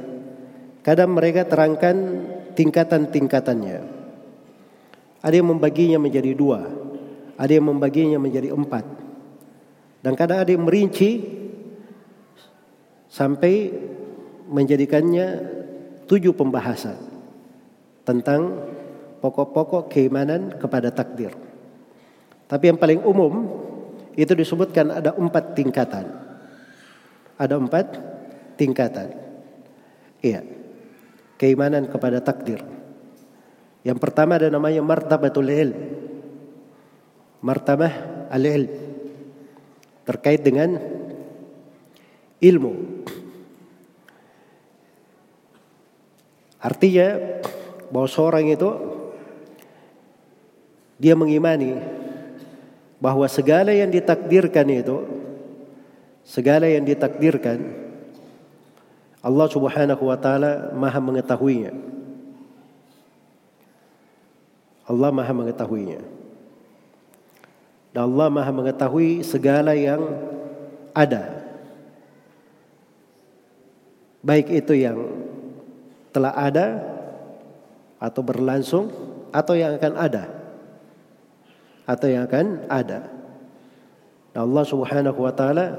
kadang 0.80 1.12
mereka 1.12 1.44
terangkan 1.44 2.24
tingkatan-tingkatannya 2.60 3.78
ada 5.24 5.34
yang 5.34 5.48
membaginya 5.48 5.96
menjadi 5.96 6.36
dua 6.36 6.68
ada 7.40 7.52
yang 7.56 7.64
membaginya 7.64 8.20
menjadi 8.20 8.52
empat 8.52 8.84
dan 10.04 10.12
kadang 10.12 10.44
ada 10.44 10.52
yang 10.52 10.68
merinci 10.68 11.40
sampai 13.08 13.72
menjadikannya 14.50 15.26
tujuh 16.10 16.34
pembahasan 16.34 16.96
tentang 18.06 18.70
pokok-pokok 19.20 19.92
keimanan 19.92 20.56
kepada 20.56 20.90
takdir. 20.90 21.30
Tapi 22.50 22.64
yang 22.66 22.78
paling 22.80 22.98
umum 23.04 23.46
itu 24.18 24.34
disebutkan 24.34 24.90
ada 24.90 25.14
empat 25.14 25.54
tingkatan. 25.54 26.06
Ada 27.38 27.54
empat 27.54 27.86
tingkatan. 28.58 29.14
Iya. 30.18 30.42
Keimanan 31.40 31.88
kepada 31.88 32.20
takdir. 32.20 32.60
Yang 33.80 33.96
pertama 33.96 34.36
ada 34.36 34.52
namanya 34.52 34.84
martabatul 34.84 35.48
ilm. 35.48 35.72
Martabah 37.40 38.28
al-ilm. 38.28 38.68
Terkait 40.04 40.44
dengan 40.44 40.76
ilmu. 42.44 42.72
Artinya 46.60 47.40
bahwa 47.88 48.04
seorang 48.04 48.52
itu 48.52 48.68
dia 51.00 51.16
mengimani 51.16 51.80
bahwa 53.00 53.24
segala 53.24 53.72
yang 53.72 53.88
ditakdirkan 53.88 54.68
itu 54.68 55.08
segala 56.20 56.68
yang 56.68 56.84
ditakdirkan 56.84 57.79
Allah 59.20 59.46
Subhanahu 59.52 60.02
wa 60.04 60.16
taala 60.16 60.72
Maha 60.72 61.00
mengetahuinya. 61.00 61.72
Allah 64.88 65.10
Maha 65.12 65.32
mengetahuinya. 65.36 66.00
Dan 67.92 68.02
Allah 68.08 68.28
Maha 68.32 68.50
mengetahui 68.50 69.20
segala 69.22 69.76
yang 69.76 70.00
ada. 70.96 71.44
Baik 74.24 74.52
itu 74.52 74.76
yang 74.76 74.98
telah 76.10 76.34
ada 76.34 76.66
atau 78.00 78.20
berlangsung 78.24 78.88
atau 79.30 79.54
yang 79.54 79.76
akan 79.78 79.94
ada 79.96 80.40
atau 81.90 82.06
yang 82.06 82.22
akan 82.30 82.70
ada. 82.70 83.10
Dan 84.30 84.40
Allah 84.46 84.64
Subhanahu 84.64 85.18
wa 85.18 85.34
taala 85.34 85.74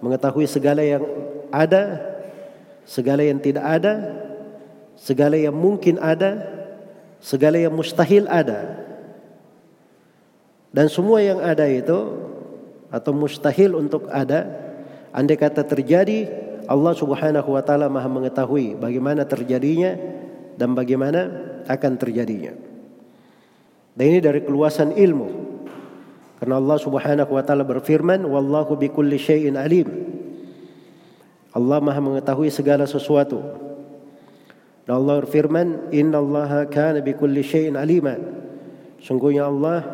mengetahui 0.00 0.48
segala 0.48 0.80
yang 0.80 1.04
ada, 1.52 2.09
segala 2.90 3.22
yang 3.22 3.38
tidak 3.38 3.62
ada, 3.62 4.18
segala 4.98 5.38
yang 5.38 5.54
mungkin 5.54 6.02
ada, 6.02 6.42
segala 7.22 7.62
yang 7.62 7.70
mustahil 7.70 8.26
ada. 8.26 8.82
Dan 10.74 10.90
semua 10.90 11.22
yang 11.22 11.38
ada 11.38 11.70
itu 11.70 12.18
atau 12.90 13.14
mustahil 13.14 13.78
untuk 13.78 14.10
ada, 14.10 14.50
andai 15.14 15.38
kata 15.38 15.62
terjadi, 15.62 16.26
Allah 16.66 16.94
Subhanahu 16.98 17.54
wa 17.54 17.62
taala 17.62 17.86
Maha 17.86 18.10
mengetahui 18.10 18.74
bagaimana 18.74 19.22
terjadinya 19.22 19.94
dan 20.58 20.74
bagaimana 20.74 21.30
akan 21.70 21.92
terjadinya. 21.94 22.58
Dan 23.94 24.04
ini 24.06 24.18
dari 24.18 24.42
keluasan 24.42 24.98
ilmu. 24.98 25.28
Karena 26.42 26.58
Allah 26.58 26.78
Subhanahu 26.78 27.38
wa 27.38 27.42
taala 27.46 27.62
berfirman, 27.62 28.26
"Wallahu 28.26 28.74
bikulli 28.74 29.18
syai'in 29.18 29.54
alim." 29.54 30.10
Allah 31.50 31.78
Maha 31.82 32.00
mengetahui 32.02 32.50
segala 32.52 32.86
sesuatu. 32.86 33.42
Dan 34.86 35.02
Allah 35.02 35.22
berfirman, 35.22 35.90
"Innallaha 35.90 36.66
kana 36.70 37.02
bikulli 37.02 37.42
syai'in 37.42 37.74
alima." 37.74 38.14
Sungguhnya 39.02 39.48
Allah 39.48 39.86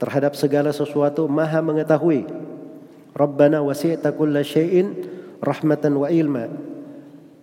terhadap 0.00 0.36
segala 0.36 0.72
sesuatu 0.72 1.28
Maha 1.28 1.60
mengetahui. 1.60 2.24
Rabbana 3.16 3.64
wasi'ta 3.64 4.12
kulla 4.12 4.44
syai'in 4.44 4.92
rahmatan 5.40 5.96
wa 5.96 6.08
ilma. 6.12 6.48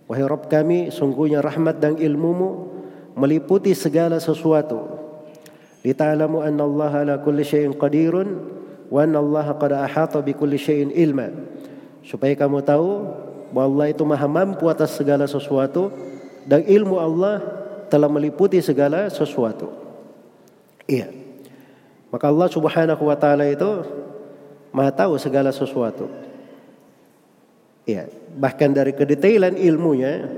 Wahai 0.06 0.24
Rabb 0.26 0.46
kami, 0.52 0.92
sungguhnya 0.92 1.40
rahmat 1.40 1.80
dan 1.80 1.96
ilmumu 1.96 2.74
meliputi 3.14 3.72
segala 3.72 4.18
sesuatu 4.18 4.94
lita'lamu 5.86 6.42
anna 6.42 6.64
Allah 6.66 6.92
ala 7.04 7.14
kulli 7.22 7.46
syai'in 7.46 7.76
qadirun 7.76 8.28
wa 8.90 8.98
anna 9.04 9.20
Allah 9.20 9.46
qad 9.54 9.72
ahata 9.76 10.18
bi 10.24 10.34
kulli 10.34 10.58
syai'in 10.58 10.90
ilma 10.90 11.30
supaya 12.04 12.36
kamu 12.36 12.60
tahu 12.60 13.08
bahwa 13.50 13.64
Allah 13.70 13.86
itu 13.90 14.02
maha 14.04 14.28
mampu 14.28 14.68
atas 14.68 14.94
segala 14.94 15.24
sesuatu 15.24 15.88
dan 16.44 16.60
ilmu 16.64 17.00
Allah 17.00 17.40
telah 17.88 18.08
meliputi 18.08 18.60
segala 18.60 19.08
sesuatu. 19.08 19.72
Iya. 20.84 21.08
Maka 22.12 22.30
Allah 22.30 22.48
Subhanahu 22.52 23.02
wa 23.08 23.16
taala 23.16 23.48
itu 23.48 23.82
maha 24.70 24.92
tahu 24.92 25.16
segala 25.16 25.50
sesuatu. 25.50 26.06
Iya. 27.88 28.12
Bahkan 28.34 28.70
dari 28.74 28.92
kedetailan 28.92 29.56
ilmunya 29.56 30.28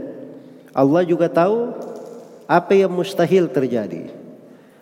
Allah 0.76 1.02
juga 1.08 1.32
tahu 1.32 1.72
apa 2.44 2.72
yang 2.76 2.92
mustahil 2.92 3.48
terjadi. 3.48 4.12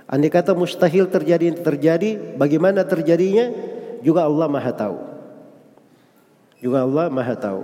Andai 0.04 0.28
kata 0.28 0.52
mustahil 0.52 1.08
terjadi 1.08 1.54
terjadi, 1.64 2.36
bagaimana 2.36 2.84
terjadinya 2.84 3.48
juga 4.04 4.28
Allah 4.28 4.50
Maha 4.52 4.72
tahu. 4.74 5.13
Juga 6.64 6.88
Allah 6.88 7.12
Maha 7.12 7.36
tahu. 7.36 7.62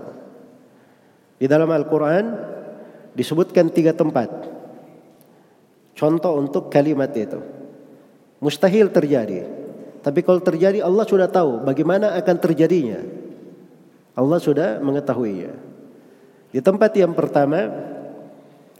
Di 1.41 1.49
dalam 1.49 1.73
Al-Qur'an 1.73 2.37
disebutkan 3.17 3.73
tiga 3.73 3.97
tempat. 3.97 4.29
Contoh 5.97 6.37
untuk 6.37 6.69
kalimat 6.69 7.09
itu. 7.17 7.41
Mustahil 8.45 8.93
terjadi. 8.93 9.49
Tapi 10.05 10.21
kalau 10.21 10.45
terjadi 10.45 10.85
Allah 10.85 11.09
sudah 11.09 11.33
tahu 11.33 11.65
bagaimana 11.65 12.13
akan 12.21 12.37
terjadinya. 12.37 13.01
Allah 14.13 14.37
sudah 14.37 14.85
mengetahuinya. 14.85 15.53
Di 16.53 16.61
tempat 16.61 16.93
yang 16.93 17.17
pertama 17.17 17.73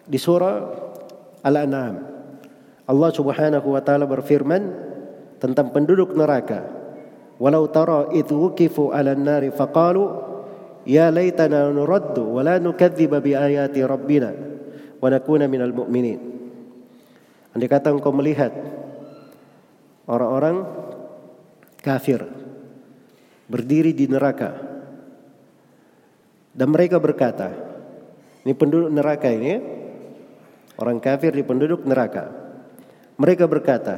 di 0.05 0.21
surah 0.21 0.69
Al-An'am 1.41 2.11
Allah 2.91 3.11
Subhanahu 3.15 3.69
wa 3.71 3.79
taala 3.79 4.03
berfirman 4.11 4.63
tentang 5.39 5.71
penduduk 5.71 6.11
neraka. 6.19 6.80
Walau 7.41 7.65
tara 7.73 8.13
itu 8.13 8.37
wukifu 8.37 8.93
'alan 8.93 9.25
nari 9.25 9.49
faqalu 9.49 10.05
ya 10.85 11.09
laitana 11.09 11.73
nuraddu 11.73 12.37
wa 12.37 12.45
la 12.45 12.61
nukadziba 12.61 13.25
bi 13.25 13.33
ayati 13.33 13.81
rabbina 13.81 14.29
wa 15.01 15.09
nakuna 15.09 15.49
minal 15.49 15.73
mu'minin. 15.73 16.21
Andai 17.57 17.67
kata 17.67 17.97
engkau 17.97 18.13
melihat 18.13 18.53
orang-orang 20.05 20.69
kafir 21.81 22.29
berdiri 23.49 23.97
di 23.97 24.05
neraka 24.05 24.71
dan 26.51 26.69
mereka 26.75 26.99
berkata, 26.99 27.55
ini 28.43 28.53
penduduk 28.59 28.91
neraka 28.91 29.31
ini, 29.31 29.63
orang 30.77 30.99
kafir 30.99 31.31
di 31.31 31.47
penduduk 31.47 31.87
neraka. 31.87 32.27
Mereka 33.17 33.47
berkata, 33.47 33.97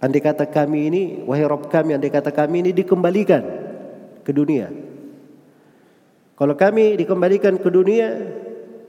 andai 0.00 0.20
kata 0.20 0.48
kami 0.48 0.92
ini, 0.92 1.02
wahai 1.24 1.46
Rob 1.48 1.68
kami, 1.68 1.96
andai 1.96 2.12
kata 2.12 2.32
kami 2.32 2.66
ini 2.66 2.70
dikembalikan 2.76 3.42
ke 4.26 4.32
dunia. 4.34 4.68
Kalau 6.36 6.52
kami 6.52 7.00
dikembalikan 7.00 7.56
ke 7.56 7.68
dunia, 7.72 8.08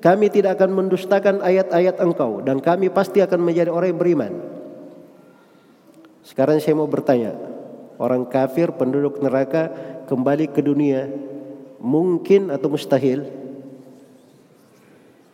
kami 0.03 0.27
tidak 0.29 0.59
akan 0.59 0.71
mendustakan 0.83 1.39
ayat-ayat 1.41 1.97
engkau 2.03 2.43
dan 2.43 2.59
kami 2.59 2.91
pasti 2.91 3.23
akan 3.23 3.39
menjadi 3.39 3.71
orang 3.71 3.95
yang 3.95 4.01
beriman. 4.01 4.33
Sekarang 6.27 6.59
saya 6.59 6.75
mau 6.75 6.91
bertanya, 6.91 7.39
orang 7.97 8.27
kafir 8.27 8.75
penduduk 8.75 9.23
neraka 9.23 9.71
kembali 10.11 10.51
ke 10.51 10.59
dunia 10.59 11.07
mungkin 11.79 12.51
atau 12.51 12.67
mustahil? 12.67 13.25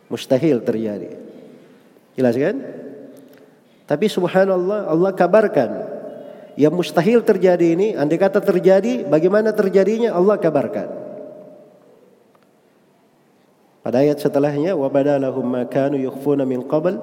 Mustahil 0.06 0.62
terjadi. 0.62 1.18
Jelas 2.14 2.38
kan? 2.38 2.56
Tapi 3.84 4.08
subhanallah 4.08 4.88
Allah 4.88 5.12
kabarkan 5.12 5.70
yang 6.56 6.72
mustahil 6.72 7.20
terjadi 7.20 7.76
ini 7.76 7.92
andai 7.92 8.16
kata 8.16 8.40
terjadi 8.40 9.04
bagaimana 9.04 9.52
terjadinya 9.52 10.16
Allah 10.16 10.40
kabarkan. 10.40 10.88
Pada 13.84 14.00
ayat 14.00 14.16
setelahnya 14.16 14.72
wa 14.72 14.88
badalahum 14.88 15.44
ma 15.44 15.68
kanu 15.68 16.00
min 16.48 16.64
qabl 16.64 16.96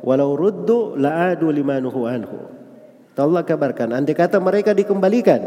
walau 0.00 0.32
ruddu 0.32 0.96
la'adu 0.96 1.52
limanuhu 1.52 2.08
anhu. 2.08 2.48
Allah 3.12 3.44
kabarkan 3.44 3.92
andai 3.92 4.16
kata 4.16 4.40
mereka 4.40 4.72
dikembalikan 4.72 5.44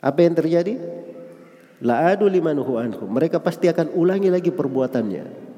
apa 0.00 0.18
yang 0.24 0.32
terjadi? 0.32 0.80
La'adu 1.84 2.24
limanuhu 2.24 2.80
anhu. 2.80 3.04
Mereka 3.04 3.44
pasti 3.44 3.68
akan 3.68 3.92
ulangi 3.92 4.32
lagi 4.32 4.48
perbuatannya 4.48 5.49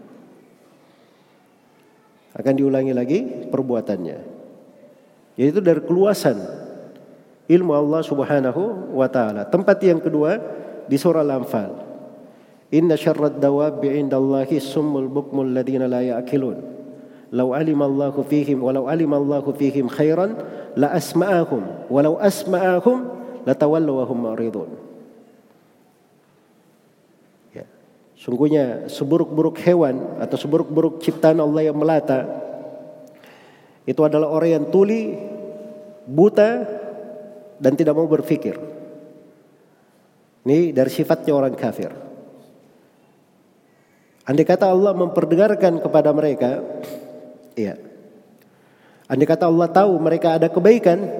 akan 2.32 2.52
diulangi 2.56 2.92
lagi 2.96 3.18
perbuatannya. 3.48 4.18
Yaitu 5.36 5.60
dari 5.64 5.80
keluasan 5.84 6.36
ilmu 7.48 7.72
Allah 7.72 8.00
Subhanahu 8.04 8.92
wa 8.96 9.08
taala. 9.08 9.48
Tempat 9.48 9.80
yang 9.84 10.00
kedua 10.00 10.40
di 10.88 10.96
surah 10.96 11.24
Al-Anfal. 11.24 11.72
Inna 12.72 12.96
syarrad 12.96 13.36
dawabi 13.36 14.00
indallahi 14.00 14.56
summul 14.56 15.08
bukmul 15.12 15.52
ladina 15.52 15.84
la 15.84 16.00
ya'kilun. 16.00 16.56
Lau 17.32 17.56
alima 17.56 17.88
Allahu 17.88 18.24
fihim 18.28 18.60
walau 18.60 18.88
alima 18.88 19.16
Allahu 19.16 19.56
fihim 19.56 19.88
khairan 19.88 20.36
la 20.76 20.92
asma'ahum 20.92 21.88
walau 21.88 22.20
asma'ahum 22.20 23.08
latawallu 23.48 24.00
wa 24.00 24.04
hum 24.04 24.18
mu'ridun. 24.28 24.91
Sungguhnya 28.22 28.86
seburuk-buruk 28.86 29.58
hewan 29.66 30.22
atau 30.22 30.38
seburuk-buruk 30.38 31.02
ciptaan 31.02 31.42
Allah 31.42 31.66
yang 31.66 31.74
melata 31.74 32.22
itu 33.82 33.98
adalah 34.06 34.30
orang 34.30 34.62
yang 34.62 34.64
tuli, 34.70 35.10
buta 36.06 36.62
dan 37.58 37.74
tidak 37.74 37.98
mau 37.98 38.06
berpikir. 38.06 38.54
Ini 40.46 40.70
dari 40.70 40.86
sifatnya 40.86 41.34
orang 41.34 41.58
kafir. 41.58 41.90
Andai 44.22 44.46
kata 44.46 44.70
Allah 44.70 44.94
memperdengarkan 44.94 45.82
kepada 45.82 46.14
mereka, 46.14 46.62
iya. 47.58 47.74
Andai 49.10 49.26
kata 49.26 49.50
Allah 49.50 49.66
tahu 49.66 49.98
mereka 49.98 50.38
ada 50.38 50.46
kebaikan, 50.46 51.10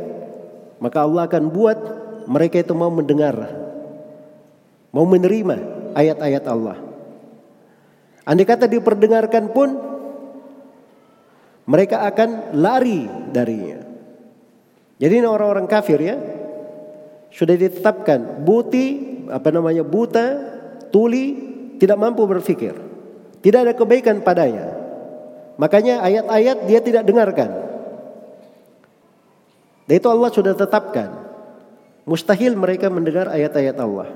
maka 0.79 1.03
Allah 1.03 1.27
akan 1.27 1.51
buat 1.51 1.79
mereka 2.31 2.63
itu 2.63 2.79
mau 2.79 2.95
mendengar, 2.95 3.35
mau 4.95 5.03
menerima 5.03 5.91
ayat-ayat 5.99 6.47
Allah. 6.47 6.92
Andai 8.23 8.47
kata 8.47 8.71
diperdengarkan 8.71 9.51
pun, 9.51 9.69
mereka 11.67 12.07
akan 12.07 12.55
lari 12.59 13.07
darinya. 13.35 13.83
Jadi 15.03 15.15
ini 15.19 15.27
orang-orang 15.27 15.67
kafir 15.67 15.99
ya, 15.99 16.17
sudah 17.35 17.59
ditetapkan 17.59 18.47
buti 18.47 18.87
apa 19.27 19.51
namanya 19.51 19.83
buta, 19.83 20.27
tuli, 20.95 21.35
tidak 21.83 21.99
mampu 21.99 22.23
berpikir. 22.29 22.79
Tidak 23.43 23.59
ada 23.59 23.75
kebaikan 23.75 24.23
padanya. 24.23 24.71
Makanya 25.59 25.99
ayat-ayat 26.07 26.59
dia 26.71 26.79
tidak 26.79 27.03
dengarkan. 27.03 27.51
Dan 29.91 29.95
itu 29.99 30.07
Allah 30.07 30.31
sudah 30.31 30.55
tetapkan. 30.55 31.11
Mustahil 32.07 32.55
mereka 32.55 32.87
mendengar 32.87 33.27
ayat-ayat 33.31 33.77
Allah. 33.83 34.15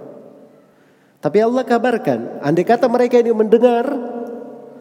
Tapi 1.27 1.43
Allah 1.43 1.67
kabarkan, 1.67 2.39
andai 2.39 2.63
kata 2.63 2.87
mereka 2.87 3.19
ini 3.19 3.35
mendengar, 3.35 3.83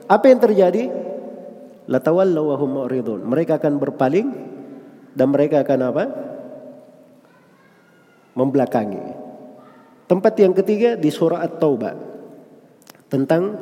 apa 0.06 0.26
yang 0.30 0.38
terjadi? 0.38 0.94
Mereka 3.26 3.58
akan 3.58 3.74
berpaling 3.82 4.28
dan 5.18 5.34
mereka 5.34 5.66
akan 5.66 5.80
apa? 5.90 6.04
Membelakangi. 8.38 9.02
Tempat 10.06 10.34
yang 10.38 10.54
ketiga 10.54 10.94
di 10.94 11.10
surah 11.10 11.42
At-Taubah 11.50 11.98
tentang 13.10 13.58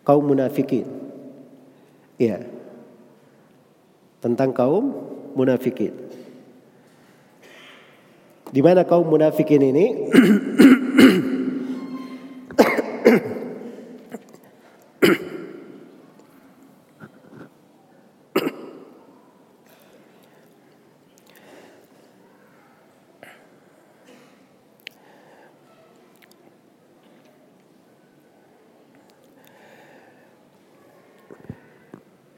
kaum 0.00 0.24
munafikin. 0.32 0.88
Ya. 2.16 2.40
Tentang 4.24 4.56
kaum 4.56 4.96
munafikin. 5.36 5.92
Di 8.48 8.64
mana 8.64 8.88
kaum 8.88 9.04
munafikin 9.04 9.60
ini 9.60 9.86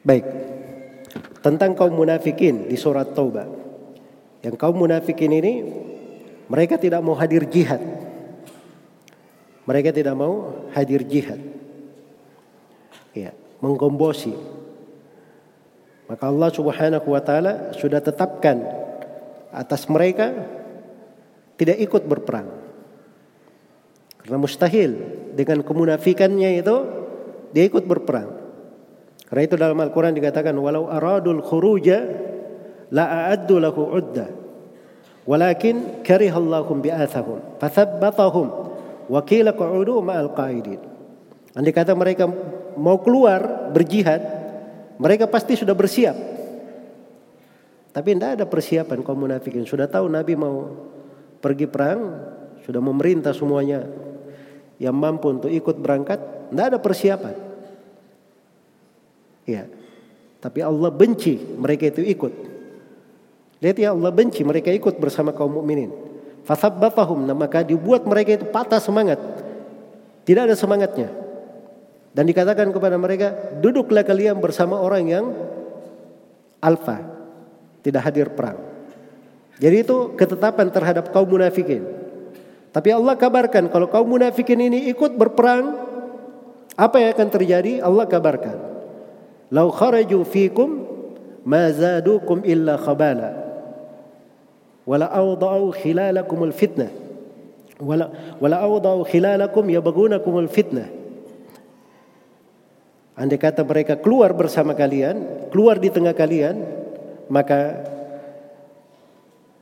Baik. 0.08 0.24
Tentang 1.44 1.76
kaum 1.76 1.92
munafikin 1.92 2.64
di 2.64 2.80
surat 2.80 3.12
Taubah. 3.12 3.44
Yang 4.40 4.56
kaum 4.56 4.80
munafikin 4.80 5.36
ini 5.36 5.68
mereka 6.48 6.80
tidak 6.80 7.04
mau 7.04 7.12
hadir 7.12 7.44
jihad. 7.44 7.76
Mereka 9.68 9.92
tidak 9.92 10.16
mau 10.16 10.64
hadir 10.72 11.04
jihad. 11.04 11.36
Ya, 13.12 13.36
menggombosi. 13.60 14.32
Maka 16.08 16.24
Allah 16.24 16.50
Subhanahu 16.56 17.12
wa 17.12 17.20
taala 17.20 17.76
sudah 17.76 18.00
tetapkan 18.00 18.64
atas 19.52 19.84
mereka 19.92 20.32
tidak 21.60 21.84
ikut 21.84 22.08
berperang. 22.08 22.48
Karena 24.24 24.40
mustahil 24.40 24.96
dengan 25.36 25.60
kemunafikannya 25.60 26.64
itu 26.64 26.76
dia 27.52 27.68
ikut 27.68 27.84
berperang. 27.84 28.47
Karena 29.28 29.42
itu 29.44 29.54
dalam 29.60 29.76
Al-Quran 29.76 30.16
dikatakan 30.16 30.56
walau 30.56 30.88
aradul 30.88 31.44
khuruja 31.44 32.00
la 32.88 33.04
a'addu 33.28 33.60
lahu 33.60 33.92
udda 33.92 34.32
walakin 35.28 36.00
karihallahum 36.00 36.80
bi'athahum 36.80 37.60
fathabbatahum 37.60 38.46
wa 39.12 39.20
qila 39.28 39.52
qu'udu 39.52 40.00
ma'al 40.00 40.32
qa'idin. 40.32 40.80
Andai 41.52 41.76
kata 41.76 41.92
mereka 41.92 42.24
mau 42.80 42.96
keluar 43.04 43.68
berjihad, 43.68 44.24
mereka 44.96 45.28
pasti 45.28 45.60
sudah 45.60 45.76
bersiap. 45.76 46.16
Tapi 47.92 48.14
tidak 48.14 48.30
ada 48.38 48.44
persiapan 48.46 49.02
kaum 49.02 49.18
munafikin. 49.18 49.66
Sudah 49.68 49.90
tahu 49.90 50.06
Nabi 50.06 50.38
mau 50.38 50.70
pergi 51.42 51.66
perang, 51.66 52.00
sudah 52.62 52.78
memerintah 52.78 53.34
semuanya 53.34 53.84
yang 54.78 54.94
mampu 54.94 55.34
untuk 55.34 55.50
ikut 55.50 55.76
berangkat, 55.82 56.20
tidak 56.52 56.64
ada 56.72 56.78
persiapan. 56.78 57.47
Ya. 59.48 59.64
Tapi 60.44 60.60
Allah 60.60 60.92
benci 60.92 61.40
mereka 61.56 61.88
itu 61.88 62.04
ikut. 62.04 62.32
Lihat 63.64 63.76
ya 63.80 63.96
Allah 63.96 64.12
benci 64.12 64.44
mereka 64.44 64.70
ikut 64.70 65.00
bersama 65.00 65.32
kaum 65.32 65.58
mukminin. 65.58 65.90
Fathabbatahum 66.46 67.26
nah, 67.26 67.34
maka 67.34 67.64
dibuat 67.64 68.04
mereka 68.04 68.38
itu 68.38 68.46
patah 68.46 68.78
semangat. 68.78 69.18
Tidak 70.22 70.44
ada 70.44 70.54
semangatnya. 70.54 71.10
Dan 72.12 72.28
dikatakan 72.28 72.68
kepada 72.70 73.00
mereka, 73.00 73.56
duduklah 73.58 74.04
kalian 74.04 74.36
bersama 74.40 74.80
orang 74.80 75.04
yang 75.08 75.24
alfa, 76.60 77.04
tidak 77.80 78.02
hadir 78.04 78.28
perang. 78.32 78.58
Jadi 79.58 79.76
itu 79.86 80.14
ketetapan 80.14 80.70
terhadap 80.70 81.10
kaum 81.10 81.26
munafikin. 81.26 81.84
Tapi 82.70 82.94
Allah 82.94 83.16
kabarkan 83.18 83.72
kalau 83.72 83.88
kaum 83.90 84.06
munafikin 84.06 84.60
ini 84.60 84.86
ikut 84.92 85.18
berperang, 85.18 85.74
apa 86.78 86.96
yang 87.00 87.10
akan 87.16 87.28
terjadi? 87.32 87.72
Allah 87.82 88.06
kabarkan. 88.06 88.67
Lau 89.48 89.72
kharaju 89.72 90.24
fikum 90.28 90.70
ma 91.48 91.72
zadukum 91.72 92.44
illa 92.44 92.76
khabala. 92.76 93.32
Wala 94.84 95.08
awda'u 95.08 95.72
khilalakum 95.72 96.48
al-fitnah. 96.48 96.92
Wala 97.80 98.36
wala 98.40 98.56
awda'u 98.64 99.04
khilalakum 99.08 99.68
yabghunakum 99.68 100.44
al-fitnah. 100.44 100.88
Andai 103.18 103.34
kata 103.34 103.66
mereka 103.66 103.98
keluar 103.98 104.30
bersama 104.30 104.78
kalian, 104.78 105.48
keluar 105.50 105.82
di 105.82 105.90
tengah 105.90 106.14
kalian, 106.14 106.62
maka 107.26 107.82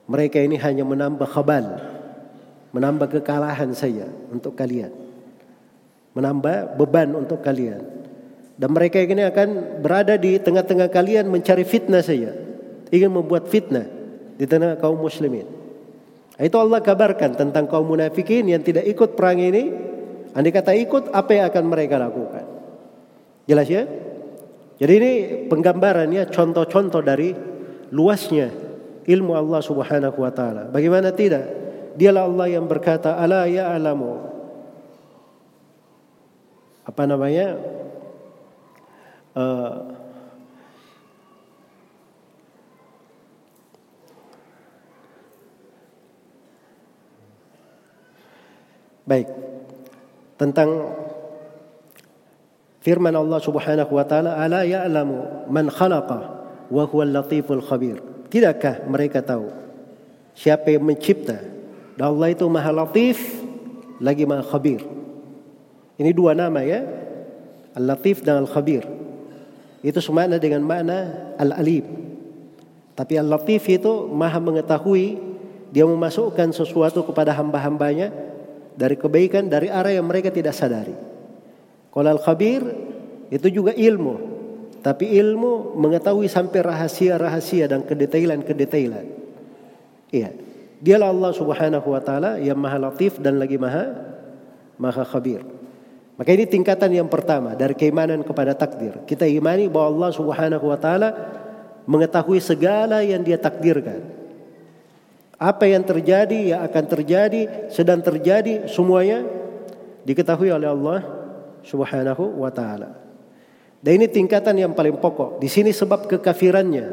mereka 0.06 0.38
ini 0.38 0.60
hanya 0.60 0.84
menambah 0.84 1.24
khabal, 1.24 1.80
menambah 2.76 3.18
kekalahan 3.18 3.72
saja 3.72 4.06
untuk 4.28 4.54
kalian. 4.54 4.92
Menambah 6.12 6.76
beban 6.76 7.16
untuk 7.16 7.40
kalian. 7.40 8.05
Dan 8.56 8.72
mereka 8.72 9.04
ini 9.04 9.20
akan 9.20 9.80
berada 9.84 10.16
di 10.16 10.40
tengah-tengah 10.40 10.88
kalian 10.88 11.28
mencari 11.28 11.64
fitnah 11.64 12.00
saja. 12.00 12.32
Ingin 12.88 13.12
membuat 13.12 13.52
fitnah 13.52 13.84
di 14.40 14.48
tengah 14.48 14.80
kaum 14.80 14.96
muslimin. 14.96 15.44
Itu 16.40 16.56
Allah 16.60 16.80
kabarkan 16.80 17.36
tentang 17.36 17.68
kaum 17.68 17.88
munafikin 17.88 18.48
yang 18.48 18.64
tidak 18.64 18.88
ikut 18.88 19.16
perang 19.16 19.40
ini. 19.40 19.72
Andai 20.36 20.52
kata 20.52 20.76
ikut, 20.76 21.12
apa 21.12 21.30
yang 21.32 21.44
akan 21.48 21.64
mereka 21.64 21.96
lakukan? 21.96 22.44
Jelas 23.48 23.68
ya? 23.68 23.88
Jadi 24.76 24.92
ini 25.00 25.12
penggambarannya 25.48 26.28
contoh-contoh 26.28 27.00
dari 27.00 27.32
luasnya 27.88 28.52
ilmu 29.08 29.32
Allah 29.32 29.60
Subhanahu 29.64 30.18
wa 30.20 30.32
taala. 30.34 30.68
Bagaimana 30.68 31.14
tidak? 31.16 31.48
Dialah 31.96 32.28
Allah 32.28 32.46
yang 32.52 32.68
berkata, 32.68 33.16
"Ala 33.16 33.48
ya 33.48 33.72
alamu." 33.72 34.20
Apa 36.84 37.08
namanya? 37.08 37.56
Uh, 39.36 39.94
Baik. 49.06 49.30
Tentang 50.34 50.98
firman 52.82 53.14
Allah 53.14 53.38
Subhanahu 53.38 53.94
wa 53.94 54.02
taala, 54.02 54.34
"Ala 54.34 54.66
ya'lamu 54.66 55.46
man 55.46 55.70
khalaqa 55.70 56.18
wa 56.66 56.82
huwal 56.90 57.14
latiful 57.14 57.62
khabir." 57.62 58.02
Tidakkah 58.26 58.82
mereka 58.90 59.22
tahu 59.22 59.46
siapa 60.34 60.74
yang 60.74 60.82
mencipta? 60.82 61.38
Dan 61.94 62.12
Allah 62.12 62.34
itu 62.34 62.44
Maha 62.50 62.74
Latif 62.74 63.16
lagi 64.02 64.26
Maha 64.26 64.44
Khabir. 64.44 64.82
Ini 65.96 66.10
dua 66.12 66.36
nama 66.36 66.60
ya. 66.60 66.84
Al-Latif 67.72 68.20
dan 68.20 68.44
Al-Khabir. 68.44 68.84
Itu 69.86 70.02
semakna 70.02 70.42
dengan 70.42 70.66
makna 70.66 71.30
al-alim. 71.38 71.86
Tapi 72.98 73.22
al-latif 73.22 73.70
itu 73.70 74.10
maha 74.10 74.42
mengetahui 74.42 75.14
dia 75.70 75.86
memasukkan 75.86 76.50
sesuatu 76.50 77.06
kepada 77.06 77.30
hamba-hambanya 77.38 78.10
dari 78.74 78.98
kebaikan 78.98 79.46
dari 79.46 79.70
arah 79.70 79.94
yang 79.94 80.10
mereka 80.10 80.34
tidak 80.34 80.58
sadari. 80.58 80.98
Kalau 81.94 82.08
al-khabir 82.10 82.66
itu 83.30 83.46
juga 83.62 83.70
ilmu. 83.78 84.34
Tapi 84.82 85.18
ilmu 85.18 85.78
mengetahui 85.78 86.26
sampai 86.30 86.66
rahasia-rahasia 86.66 87.70
dan 87.70 87.86
kedetailan-kedetailan. 87.86 89.06
Iya. 90.10 90.30
Dialah 90.82 91.10
Allah 91.14 91.32
Subhanahu 91.34 91.88
wa 91.94 92.02
taala 92.02 92.42
yang 92.42 92.58
Maha 92.58 92.90
Latif 92.90 93.22
dan 93.22 93.38
lagi 93.38 93.54
Maha 93.58 93.96
Maha 94.76 95.02
Khabir. 95.02 95.55
Maka 96.16 96.32
ini 96.32 96.48
tingkatan 96.48 96.96
yang 96.96 97.08
pertama 97.12 97.52
dari 97.52 97.76
keimanan 97.76 98.24
kepada 98.24 98.56
takdir. 98.56 99.04
Kita 99.04 99.28
imani 99.28 99.68
bahwa 99.68 99.92
Allah 99.92 100.10
Subhanahu 100.16 100.64
wa 100.72 100.78
taala 100.80 101.12
mengetahui 101.84 102.40
segala 102.40 103.04
yang 103.04 103.20
Dia 103.20 103.36
takdirkan. 103.36 104.00
Apa 105.36 105.68
yang 105.68 105.84
terjadi, 105.84 106.56
yang 106.56 106.64
akan 106.64 106.84
terjadi, 106.88 107.68
sedang 107.68 108.00
terjadi, 108.00 108.64
semuanya 108.64 109.28
diketahui 110.08 110.48
oleh 110.48 110.72
Allah 110.72 111.04
Subhanahu 111.60 112.40
wa 112.40 112.48
taala. 112.48 112.96
Dan 113.84 114.00
ini 114.00 114.08
tingkatan 114.08 114.56
yang 114.56 114.72
paling 114.72 114.96
pokok. 114.96 115.36
Di 115.36 115.52
sini 115.52 115.68
sebab 115.68 116.08
kekafirannya 116.08 116.86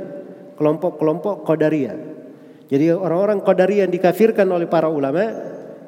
kelompok-kelompok 0.60 1.48
Qadariyah. 1.48 1.98
Jadi 2.68 2.92
orang-orang 2.92 3.40
Qadariyah 3.40 3.88
yang 3.88 3.94
dikafirkan 3.96 4.52
oleh 4.52 4.68
para 4.68 4.92
ulama 4.92 5.32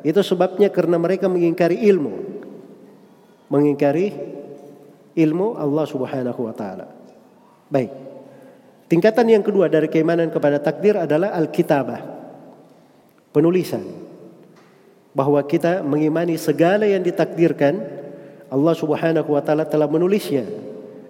itu 0.07 0.23
sebabnya 0.23 0.71
karena 0.71 0.95
mereka 0.95 1.27
mengingkari 1.27 1.83
ilmu 1.83 2.34
mengingkari 3.49 4.13
ilmu 5.15 5.55
Allah 5.55 5.85
Subhanahu 5.87 6.39
wa 6.43 6.53
taala. 6.53 6.87
Baik. 7.71 7.91
Tingkatan 8.85 9.25
yang 9.25 9.41
kedua 9.41 9.65
dari 9.65 9.89
keimanan 9.89 10.29
kepada 10.29 10.61
takdir 10.61 10.93
adalah 10.93 11.33
al-kitabah. 11.33 12.01
Penulisan. 13.33 13.81
Bahwa 15.15 15.41
kita 15.47 15.81
mengimani 15.81 16.35
segala 16.37 16.85
yang 16.85 17.01
ditakdirkan 17.01 17.81
Allah 18.51 18.75
Subhanahu 18.77 19.33
wa 19.33 19.41
taala 19.41 19.65
telah 19.65 19.89
menulisnya 19.89 20.45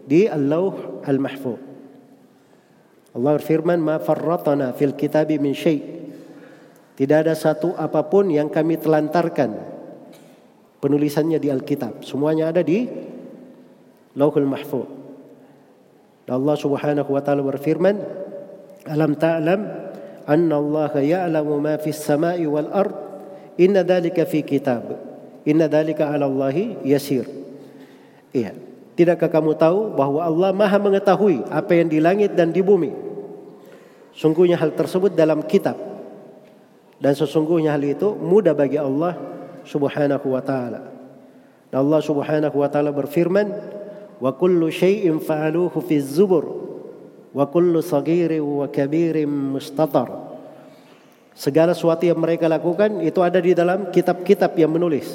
di 0.06 0.30
Al-Lauh 0.30 1.04
Al-Mahfuz. 1.04 1.60
Allah 3.16 3.32
berfirman, 3.40 3.80
"Ma 3.80 3.98
farratna 3.98 4.76
fil 4.76 4.94
kitabi 4.94 5.40
min 5.40 5.56
syai'." 5.56 5.84
Tidak 6.96 7.28
ada 7.28 7.36
satu 7.36 7.76
apa 7.76 8.08
pun 8.08 8.32
yang 8.32 8.48
kami 8.48 8.80
telantarkan 8.80 9.75
penulisannya 10.86 11.42
di 11.42 11.50
Alkitab. 11.50 12.06
Semuanya 12.06 12.54
ada 12.54 12.62
di 12.62 12.86
Lauhul 14.14 14.46
Mahfuz. 14.46 14.86
Allah 16.30 16.56
Subhanahu 16.58 17.10
wa 17.10 17.22
taala 17.26 17.42
berfirman, 17.42 17.98
"Alam 18.86 19.18
ta'lam 19.18 19.66
anna 20.30 20.56
Allah 20.62 20.94
ya'lamu 21.02 21.58
ma 21.58 21.82
fis 21.82 21.98
sama'i 21.98 22.46
wal 22.46 22.70
ard? 22.70 22.94
Inna 23.58 23.82
dhalika 23.82 24.30
fi 24.30 24.46
kitab. 24.46 24.94
Inna 25.50 25.66
dhalika 25.66 26.14
'ala 26.14 26.30
Allah 26.30 26.54
yasir." 26.86 27.26
Iya. 28.30 28.54
Tidakkah 28.96 29.28
kamu 29.28 29.58
tahu 29.58 29.92
bahwa 29.92 30.22
Allah 30.22 30.54
Maha 30.54 30.78
mengetahui 30.80 31.50
apa 31.50 31.76
yang 31.76 31.90
di 31.92 32.00
langit 32.00 32.32
dan 32.38 32.54
di 32.54 32.62
bumi? 32.64 32.94
Sungguhnya 34.16 34.56
hal 34.56 34.72
tersebut 34.72 35.12
dalam 35.12 35.44
kitab. 35.44 35.76
Dan 36.96 37.12
sesungguhnya 37.12 37.76
hal 37.76 37.84
itu 37.84 38.16
mudah 38.16 38.56
bagi 38.56 38.80
Allah 38.80 39.35
Subhanahu 39.66 40.28
wa 40.32 40.42
taala. 40.42 40.82
Dan 41.74 41.78
Allah 41.84 42.02
Subhanahu 42.02 42.56
wa 42.56 42.70
taala 42.70 42.94
berfirman, 42.94 43.52
"Wa 44.22 44.32
kullu 44.38 44.70
syai'in 44.72 45.20
fa'aluhu 45.20 45.76
fi 45.84 46.00
zubur 46.00 46.46
wa 47.36 47.44
kullu 47.50 47.82
saghirin 47.82 48.46
wa 48.46 48.70
kabirin 48.70 49.28
mustatar." 49.28 50.08
Segala 51.36 51.76
sesuatu 51.76 52.08
yang 52.08 52.16
mereka 52.16 52.48
lakukan 52.48 53.04
itu 53.04 53.20
ada 53.20 53.44
di 53.44 53.52
dalam 53.52 53.92
kitab-kitab 53.92 54.56
yang 54.56 54.72
menulis. 54.72 55.12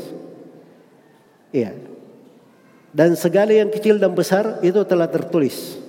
Iya. 1.48 1.72
Dan 2.92 3.16
segala 3.16 3.55
yang 3.55 3.72
kecil 3.72 3.96
dan 3.96 4.12
besar 4.12 4.61
itu 4.61 4.84
telah 4.84 5.09
tertulis. 5.09 5.80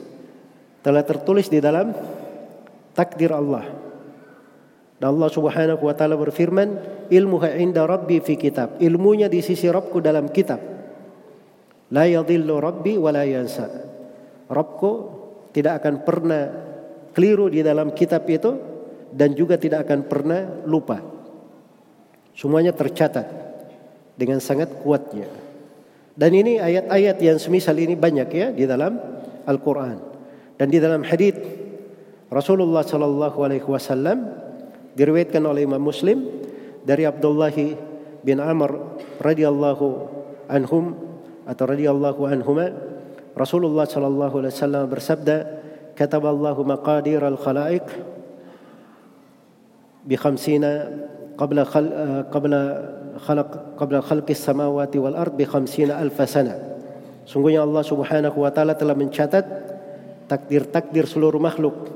Telah 0.86 1.04
tertulis 1.04 1.52
di 1.52 1.60
dalam 1.60 1.92
takdir 2.96 3.34
Allah. 3.34 3.81
Dan 5.02 5.18
Allah 5.18 5.34
Subhanahu 5.34 5.82
wa 5.82 5.98
taala 5.98 6.14
berfirman, 6.14 6.78
"Ilmuha 7.10 7.58
inda 7.58 7.90
rabbi 7.90 8.22
fi 8.22 8.38
kitab." 8.38 8.78
Ilmunya 8.78 9.26
di 9.26 9.42
sisi 9.42 9.66
Rabbku 9.66 9.98
dalam 9.98 10.30
kitab. 10.30 10.62
La 11.90 12.06
yadhillu 12.06 12.62
rabbi 12.62 13.02
wa 13.02 13.10
la 13.10 13.26
yansa. 13.26 13.66
Rabbku 14.46 14.92
tidak 15.50 15.82
akan 15.82 16.06
pernah 16.06 16.44
keliru 17.18 17.50
di 17.50 17.66
dalam 17.66 17.98
kitab 17.98 18.30
itu 18.30 18.54
dan 19.10 19.34
juga 19.34 19.58
tidak 19.58 19.90
akan 19.90 20.06
pernah 20.06 20.62
lupa. 20.70 21.02
Semuanya 22.38 22.70
tercatat 22.70 23.26
dengan 24.14 24.38
sangat 24.38 24.70
kuatnya. 24.86 25.26
Dan 26.14 26.32
ini 26.38 26.62
ayat-ayat 26.62 27.18
yang 27.26 27.42
semisal 27.42 27.74
ini 27.74 27.98
banyak 27.98 28.30
ya 28.30 28.48
di 28.54 28.70
dalam 28.70 29.02
Al-Qur'an. 29.50 29.98
Dan 30.62 30.70
di 30.70 30.78
dalam 30.78 31.02
hadis 31.02 31.34
Rasulullah 32.30 32.86
sallallahu 32.86 33.42
alaihi 33.42 33.66
wasallam 33.66 34.51
diriwayatkan 34.96 35.44
oleh 35.44 35.64
Imam 35.64 35.82
Muslim 35.82 36.28
dari 36.84 37.08
Abdullah 37.08 37.54
bin 38.22 38.38
Amr 38.42 39.00
radhiyallahu 39.22 39.88
anhum 40.52 40.98
atau 41.48 41.66
radhiyallahu 41.66 42.22
anhuma 42.28 42.70
Rasulullah 43.32 43.88
sallallahu 43.88 44.44
alaihi 44.44 44.54
wasallam 44.54 44.84
bersabda 44.92 45.38
kataballahu 45.96 46.62
maqadir 46.68 47.24
al-khalaiq 47.24 47.88
bi 50.04 50.16
50 50.20 51.38
qabla 51.40 51.64
khal, 51.64 51.86
qabla 52.28 52.62
khalaq 53.22 53.50
qabla 53.80 54.00
khalqis 54.04 54.42
samawati 54.44 55.00
wal 55.00 55.16
ard 55.16 55.34
bi 55.38 55.48
50 55.48 55.94
alf 55.94 56.18
sana. 56.28 56.58
Sungguhnya 57.24 57.64
Allah 57.64 57.86
Subhanahu 57.86 58.38
wa 58.44 58.52
taala 58.52 58.76
telah 58.76 58.98
mencatat 58.98 59.46
takdir-takdir 60.28 61.08
seluruh 61.08 61.40
makhluk 61.40 61.88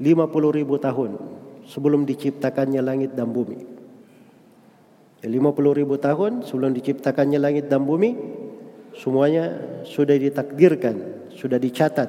50 0.00 0.56
ribu 0.56 0.80
tahun 0.80 1.39
sebelum 1.70 2.02
diciptakannya 2.02 2.82
langit 2.82 3.14
dan 3.14 3.30
bumi. 3.30 3.78
50 5.22 5.78
ribu 5.78 5.94
tahun 6.00 6.42
sebelum 6.42 6.74
diciptakannya 6.74 7.38
langit 7.38 7.70
dan 7.70 7.86
bumi, 7.86 8.16
semuanya 8.98 9.54
sudah 9.86 10.16
ditakdirkan, 10.18 11.28
sudah 11.30 11.60
dicatat 11.60 12.08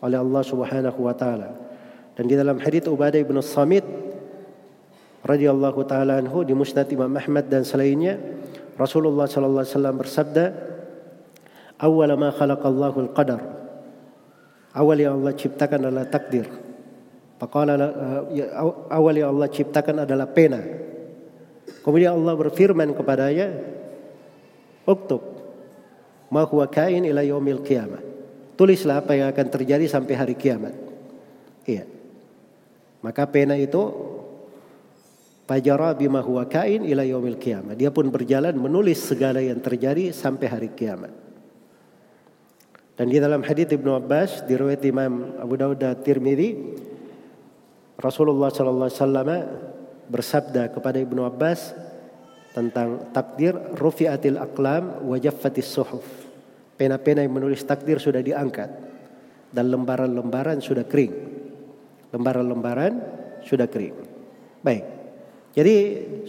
oleh 0.00 0.16
Allah 0.16 0.42
Subhanahu 0.46 1.00
wa 1.04 1.12
taala. 1.12 1.52
Dan 2.14 2.30
di 2.30 2.38
dalam 2.38 2.62
hadis 2.62 2.86
Ubadah 2.86 3.18
bin 3.26 3.36
Samit 3.42 3.82
radhiyallahu 5.26 5.82
taala 5.84 6.22
anhu 6.22 6.46
di 6.46 6.54
Musnad 6.54 6.86
Imam 6.88 7.10
Ahmad 7.12 7.50
dan 7.50 7.66
selainnya, 7.66 8.16
Rasulullah 8.78 9.26
sallallahu 9.26 9.66
alaihi 9.66 9.74
wasallam 9.74 9.96
bersabda, 9.98 10.44
"Awwal 11.82 12.14
ma 12.14 12.30
khalaqallahu 12.30 13.10
al-qadar." 13.10 13.42
Awal 14.74 14.96
yang 15.02 15.18
Allah 15.18 15.34
ciptakan 15.34 15.90
adalah 15.90 16.06
takdir. 16.06 16.63
Faqala 17.44 17.76
ya, 18.32 18.56
awal 18.88 19.20
yang 19.20 19.36
Allah 19.36 19.52
ciptakan 19.52 20.08
adalah 20.08 20.24
pena. 20.24 20.64
Kemudian 21.84 22.16
Allah 22.16 22.32
berfirman 22.40 22.96
kepadanya, 22.96 23.52
"Uktub 24.88 25.20
ma 26.32 26.48
huwa 26.48 26.64
kain 26.72 27.04
ila 27.04 27.20
yaumil 27.20 27.60
qiyamah." 27.60 28.00
Tulislah 28.56 29.04
apa 29.04 29.12
yang 29.12 29.28
akan 29.28 29.46
terjadi 29.52 29.84
sampai 29.84 30.16
hari 30.16 30.34
kiamat. 30.40 30.72
Iya. 31.68 31.84
Maka 33.04 33.28
pena 33.28 33.60
itu 33.60 33.92
Fajara 35.44 35.92
bima 35.92 36.24
huwa 36.24 36.48
kain 36.48 36.88
ila 36.88 37.04
yaumil 37.04 37.36
qiyamah. 37.36 37.76
Dia 37.76 37.92
pun 37.92 38.08
berjalan 38.08 38.56
menulis 38.56 39.04
segala 39.04 39.44
yang 39.44 39.60
terjadi 39.60 40.08
sampai 40.16 40.48
hari 40.48 40.72
kiamat. 40.72 41.12
Dan 42.96 43.12
di 43.12 43.20
dalam 43.20 43.44
hadis 43.44 43.68
Ibnu 43.68 43.92
Abbas 43.92 44.48
diriwayat 44.48 44.80
Imam 44.88 45.36
Abu 45.36 45.60
Dawud 45.60 45.76
dan 45.76 46.00
Tirmidzi 46.00 46.80
Rasulullah 47.98 48.50
sallallahu 48.50 48.88
alaihi 48.90 49.00
wasallam 49.00 49.30
bersabda 50.10 50.74
kepada 50.74 50.98
Ibnu 51.00 51.22
Abbas 51.24 51.72
tentang 52.54 53.10
takdir 53.10 53.54
rufi'atil 53.74 54.38
aqlam 54.38 55.02
wa 55.02 55.16
jaffatis 55.18 55.66
suhuf. 55.66 56.04
Pena-pena 56.74 57.22
yang 57.22 57.34
menulis 57.34 57.62
takdir 57.62 58.02
sudah 58.02 58.22
diangkat 58.22 58.70
dan 59.54 59.70
lembaran-lembaran 59.70 60.58
sudah 60.58 60.86
kering. 60.86 61.14
Lembaran-lembaran 62.10 62.92
sudah 63.46 63.66
kering. 63.70 63.94
Baik. 64.62 64.84
Jadi 65.54 65.76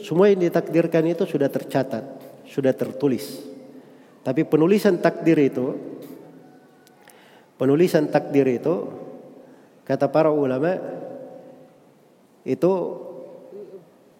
semua 0.05 0.29
yang 0.29 0.45
ditakdirkan 0.45 1.01
itu 1.09 1.25
sudah 1.25 1.49
tercatat, 1.49 2.05
sudah 2.45 2.73
tertulis. 2.77 3.41
Tapi 4.21 4.45
penulisan 4.45 5.01
takdir 5.01 5.37
itu 5.41 5.73
penulisan 7.57 8.09
takdir 8.09 8.45
itu 8.49 8.89
kata 9.85 10.09
para 10.09 10.29
ulama 10.29 10.77
itu 12.45 12.71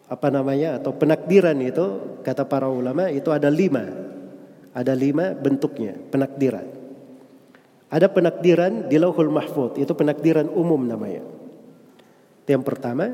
apa 0.06 0.28
namanya 0.30 0.82
atau 0.82 0.94
penakdiran 0.94 1.58
itu 1.62 2.18
kata 2.26 2.46
para 2.50 2.66
ulama 2.66 3.08
itu 3.14 3.30
ada 3.30 3.48
lima. 3.54 4.04
Ada 4.76 4.92
lima 4.92 5.32
bentuknya 5.32 5.96
penakdiran. 6.12 6.68
Ada 7.88 8.12
penakdiran 8.12 8.92
di 8.92 9.00
lauhul 9.00 9.32
mahfud 9.32 9.80
itu 9.80 9.94
penakdiran 9.96 10.52
umum 10.52 10.84
namanya. 10.84 11.24
Itu 12.44 12.50
yang 12.60 12.66
pertama. 12.66 13.08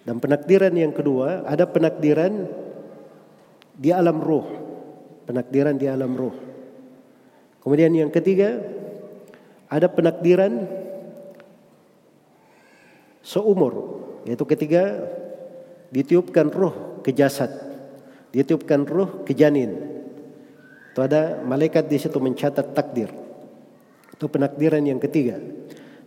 Dan 0.00 0.16
penakdiran 0.16 0.72
yang 0.72 0.94
kedua 0.94 1.42
ada 1.44 1.66
penakdiran 1.66 2.46
di 3.74 3.90
alam 3.90 4.22
ruh. 4.22 4.46
Penakdiran 5.26 5.74
di 5.74 5.90
alam 5.90 6.14
ruh. 6.14 6.36
Kemudian 7.60 7.92
yang 7.92 8.08
ketiga 8.14 8.62
ada 9.68 9.90
penakdiran 9.90 10.70
seumur 13.20 14.00
yaitu 14.24 14.44
ketika 14.44 15.08
ditiupkan 15.90 16.48
ruh 16.48 17.02
ke 17.02 17.10
jasad, 17.10 17.50
ditiupkan 18.30 18.86
ruh 18.86 19.24
ke 19.26 19.32
janin. 19.34 19.76
Itu 20.90 21.00
ada 21.06 21.38
malaikat 21.42 21.86
di 21.86 21.98
situ 21.98 22.18
mencatat 22.18 22.74
takdir. 22.74 23.10
Itu 24.14 24.26
penakdiran 24.26 24.82
yang 24.84 24.98
ketiga. 24.98 25.38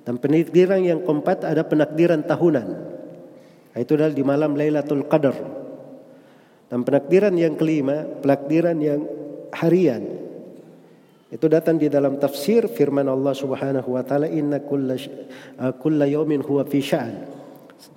Dan 0.03 0.19
penakdiran 0.19 0.83
yang 0.83 0.99
keempat 1.01 1.47
ada 1.47 1.63
penakdiran 1.63 2.27
tahunan. 2.27 2.67
Itu 3.73 3.95
adalah 3.95 4.13
di 4.13 4.21
malam 4.21 4.53
Lailatul 4.53 5.07
Qadar. 5.07 5.33
Dan 6.67 6.83
penakdiran 6.83 7.33
yang 7.39 7.55
kelima, 7.55 8.05
penakdiran 8.21 8.77
yang 8.83 9.01
harian. 9.55 10.03
Itu 11.33 11.49
datang 11.49 11.81
di 11.81 11.89
dalam 11.89 12.21
tafsir 12.21 12.69
firman 12.69 13.09
Allah 13.09 13.33
Subhanahu 13.33 13.97
wa 13.97 14.05
taala 14.05 14.29
inna 14.29 14.61
kulla 14.61 14.93
kulla 15.81 16.05
yawmin 16.05 16.45
huwa 16.45 16.61
fi 16.69 16.77
sya'an. 16.77 17.15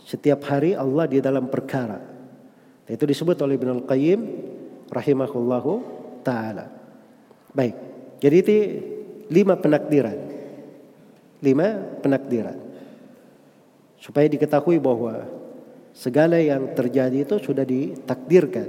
Setiap 0.02 0.42
hari 0.46 0.74
Allah 0.74 1.06
di 1.06 1.18
dalam 1.22 1.46
perkara. 1.50 1.98
Itu 2.86 3.02
disebut 3.02 3.38
oleh 3.42 3.58
Ibnu 3.58 3.82
Al-Qayyim 3.82 4.20
rahimahullahu 4.90 5.72
taala. 6.22 6.70
Baik. 7.50 7.74
Jadi 8.22 8.36
itu 8.42 8.56
lima 9.30 9.58
penakdiran. 9.58 10.18
Lima 11.42 11.66
penakdiran. 12.02 12.58
Supaya 13.98 14.30
diketahui 14.30 14.78
bahwa 14.78 15.26
segala 15.96 16.38
yang 16.38 16.76
terjadi 16.76 17.26
itu 17.26 17.42
sudah 17.42 17.66
ditakdirkan 17.66 18.68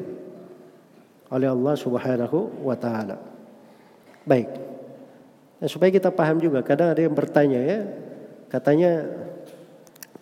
oleh 1.29 1.47
Allah 1.51 1.75
Subhanahu 1.75 2.63
wa 2.63 2.75
taala. 2.79 3.19
Baik. 4.23 4.49
Nah, 5.57 5.69
supaya 5.69 5.89
kita 5.89 6.13
paham 6.13 6.37
juga, 6.37 6.61
kadang 6.61 6.93
ada 6.93 7.01
yang 7.01 7.15
bertanya 7.15 7.59
ya, 7.59 7.79
katanya 8.47 8.91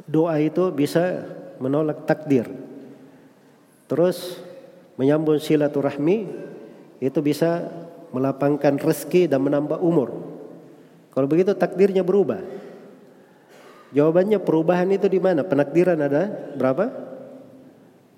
doa 0.06 0.38
itu 0.38 0.70
bisa 0.74 1.26
menolak 1.58 2.06
takdir. 2.06 2.50
Terus 3.86 4.42
menyambung 4.98 5.38
silaturahmi 5.38 6.18
itu 7.02 7.20
bisa 7.22 7.70
melapangkan 8.16 8.80
rezeki 8.80 9.28
dan 9.28 9.44
menambah 9.44 9.78
umur. 9.84 10.16
Kalau 11.12 11.28
begitu 11.28 11.54
takdirnya 11.54 12.02
berubah. 12.02 12.42
Jawabannya 13.96 14.44
perubahan 14.44 14.92
itu 14.92 15.08
di 15.08 15.20
mana? 15.24 15.48
Penakdiran 15.48 16.00
ada 16.04 16.28
berapa? 16.58 16.92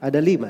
Ada 0.01 0.17
lima. 0.17 0.49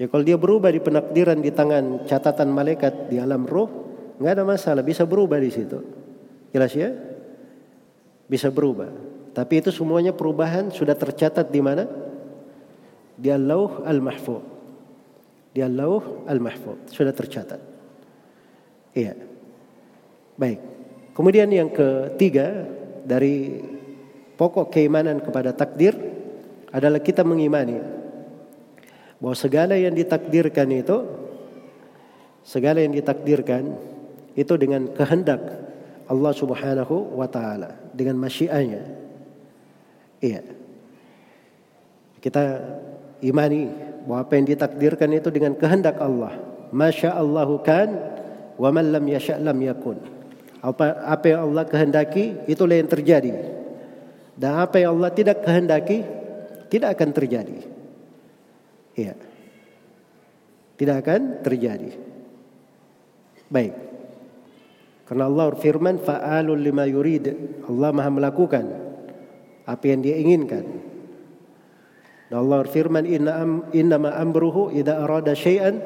Ya 0.00 0.08
kalau 0.08 0.24
dia 0.24 0.40
berubah 0.40 0.72
di 0.72 0.80
penakdiran 0.80 1.44
di 1.44 1.52
tangan 1.52 2.08
catatan 2.08 2.48
malaikat 2.48 3.12
di 3.12 3.20
alam 3.20 3.44
roh, 3.44 3.68
nggak 4.16 4.32
ada 4.32 4.44
masalah, 4.48 4.80
bisa 4.80 5.04
berubah 5.04 5.36
di 5.36 5.52
situ. 5.52 5.76
Jelas 6.56 6.72
ya? 6.72 6.88
Bisa 8.24 8.48
berubah. 8.48 9.09
Tapi 9.40 9.64
itu 9.64 9.72
semuanya 9.72 10.12
perubahan 10.12 10.68
sudah 10.68 10.92
tercatat 10.92 11.48
di 11.48 11.64
mana? 11.64 11.88
Di 13.16 13.32
Allah 13.32 13.72
Al-Mahfuz. 13.88 14.44
Di 15.56 15.64
Allah 15.64 16.04
Al-Mahfuz 16.28 16.92
sudah 16.92 17.16
tercatat. 17.16 17.56
Iya. 18.92 19.16
Baik. 20.36 20.60
Kemudian 21.16 21.48
yang 21.48 21.72
ketiga 21.72 22.68
dari 23.08 23.64
pokok 24.36 24.76
keimanan 24.76 25.24
kepada 25.24 25.56
takdir 25.56 25.96
adalah 26.68 27.00
kita 27.00 27.24
mengimani 27.24 27.80
bahwa 29.24 29.32
segala 29.32 29.72
yang 29.80 29.96
ditakdirkan 29.96 30.68
itu 30.68 31.00
segala 32.44 32.84
yang 32.84 32.92
ditakdirkan 32.92 33.72
itu 34.36 34.52
dengan 34.60 34.84
kehendak 34.92 35.40
Allah 36.12 36.32
Subhanahu 36.36 37.16
wa 37.16 37.24
taala, 37.24 37.72
dengan 37.96 38.20
masyianya. 38.20 38.99
Iya. 40.20 40.44
Kita 42.20 42.44
imani 43.24 43.72
bahwa 44.04 44.20
apa 44.20 44.32
yang 44.36 44.46
ditakdirkan 44.48 45.10
itu 45.16 45.32
dengan 45.32 45.56
kehendak 45.56 45.96
Allah. 45.96 46.36
Masya 46.70 47.16
Allahu 47.16 47.64
kan 47.64 47.88
wa 48.60 48.68
man 48.68 48.92
lam 48.92 49.04
yasha 49.08 49.40
lam 49.40 49.56
yakun. 49.58 49.96
Apa 50.60 51.08
apa 51.08 51.24
yang 51.24 51.40
Allah 51.50 51.64
kehendaki 51.64 52.44
itulah 52.44 52.76
yang 52.76 52.88
terjadi. 52.88 53.32
Dan 54.36 54.60
apa 54.60 54.76
yang 54.80 55.00
Allah 55.00 55.10
tidak 55.12 55.40
kehendaki 55.40 56.04
tidak 56.68 57.00
akan 57.00 57.10
terjadi. 57.16 57.56
Iya. 58.94 59.16
Tidak 60.76 60.96
akan 61.00 61.20
terjadi. 61.40 61.92
Baik. 63.48 63.74
Karena 65.08 65.26
Allah 65.26 65.50
firman 65.58 65.98
fa'alul 65.98 66.60
lima 66.60 66.86
yurid. 66.86 67.24
Allah 67.66 67.90
Maha 67.90 68.10
melakukan 68.14 68.89
apa 69.70 69.84
yang 69.86 70.02
dia 70.02 70.18
inginkan. 70.18 70.66
Dan 72.26 72.36
Allah 72.46 72.66
firman 72.66 73.06
inna 73.06 73.32
am, 73.38 73.52
inna 73.70 73.98
ma 74.02 74.10
amruhu 74.18 74.74
idza 74.74 74.98
arada 74.98 75.34
syai'an 75.34 75.78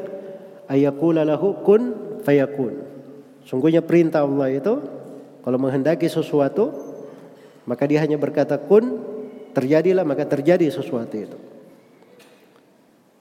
ayaqula 0.72 1.24
lahu 1.28 1.60
kun 1.60 2.16
fayakun. 2.24 2.80
Sungguhnya 3.44 3.84
perintah 3.84 4.24
Allah 4.24 4.56
itu 4.56 4.80
kalau 5.44 5.60
menghendaki 5.60 6.08
sesuatu 6.08 6.72
maka 7.68 7.84
dia 7.84 8.00
hanya 8.00 8.16
berkata 8.16 8.56
kun 8.56 9.00
terjadilah 9.52 10.04
maka 10.04 10.24
terjadi 10.24 10.68
sesuatu 10.72 11.16
itu. 11.16 11.38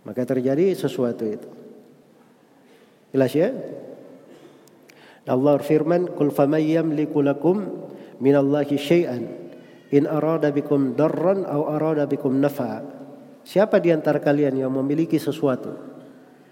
Maka 0.03 0.27
terjadi 0.27 0.75
sesuatu 0.75 1.23
itu. 1.23 1.47
Jelas 3.15 3.31
ya? 3.31 3.55
Allah 5.23 5.55
firman, 5.63 6.11
"Qul 6.11 6.35
faman 6.35 6.59
yamliku 6.59 7.23
lakum 7.23 7.87
min 8.19 8.35
Allahi 8.35 8.75
syai'an 8.75 9.42
in 9.93 10.09
arada 10.09 10.49
bikum 10.49 10.97
darran 10.97 11.45
aw 11.45 11.69
arada 11.69 12.09
bikum 12.09 12.33
nafa." 12.41 12.81
Siapa 13.43 13.77
di 13.77 13.93
antara 13.93 14.17
kalian 14.17 14.55
yang 14.57 14.71
memiliki 14.73 15.19
sesuatu? 15.19 15.75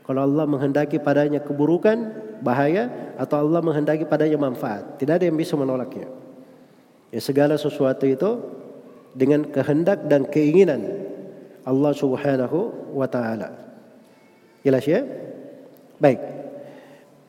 Kalau 0.05 0.27
Allah 0.27 0.43
menghendaki 0.43 0.99
padanya 0.99 1.39
keburukan, 1.39 1.97
bahaya, 2.43 3.15
atau 3.15 3.47
Allah 3.47 3.63
menghendaki 3.63 4.03
padanya 4.03 4.35
manfaat, 4.35 4.99
tidak 4.99 5.23
ada 5.23 5.25
yang 5.31 5.39
bisa 5.39 5.55
menolaknya. 5.55 6.11
Ya 7.15 7.19
segala 7.23 7.55
sesuatu 7.55 8.03
itu 8.03 8.43
dengan 9.15 9.47
kehendak 9.47 10.07
dan 10.11 10.27
keinginan 10.27 10.83
Allah 11.63 11.93
Subhanahu 11.95 12.91
wa 12.91 13.07
taala. 13.07 13.55
Jelas 14.67 14.83
ya? 14.83 15.03
Baik. 16.01 16.19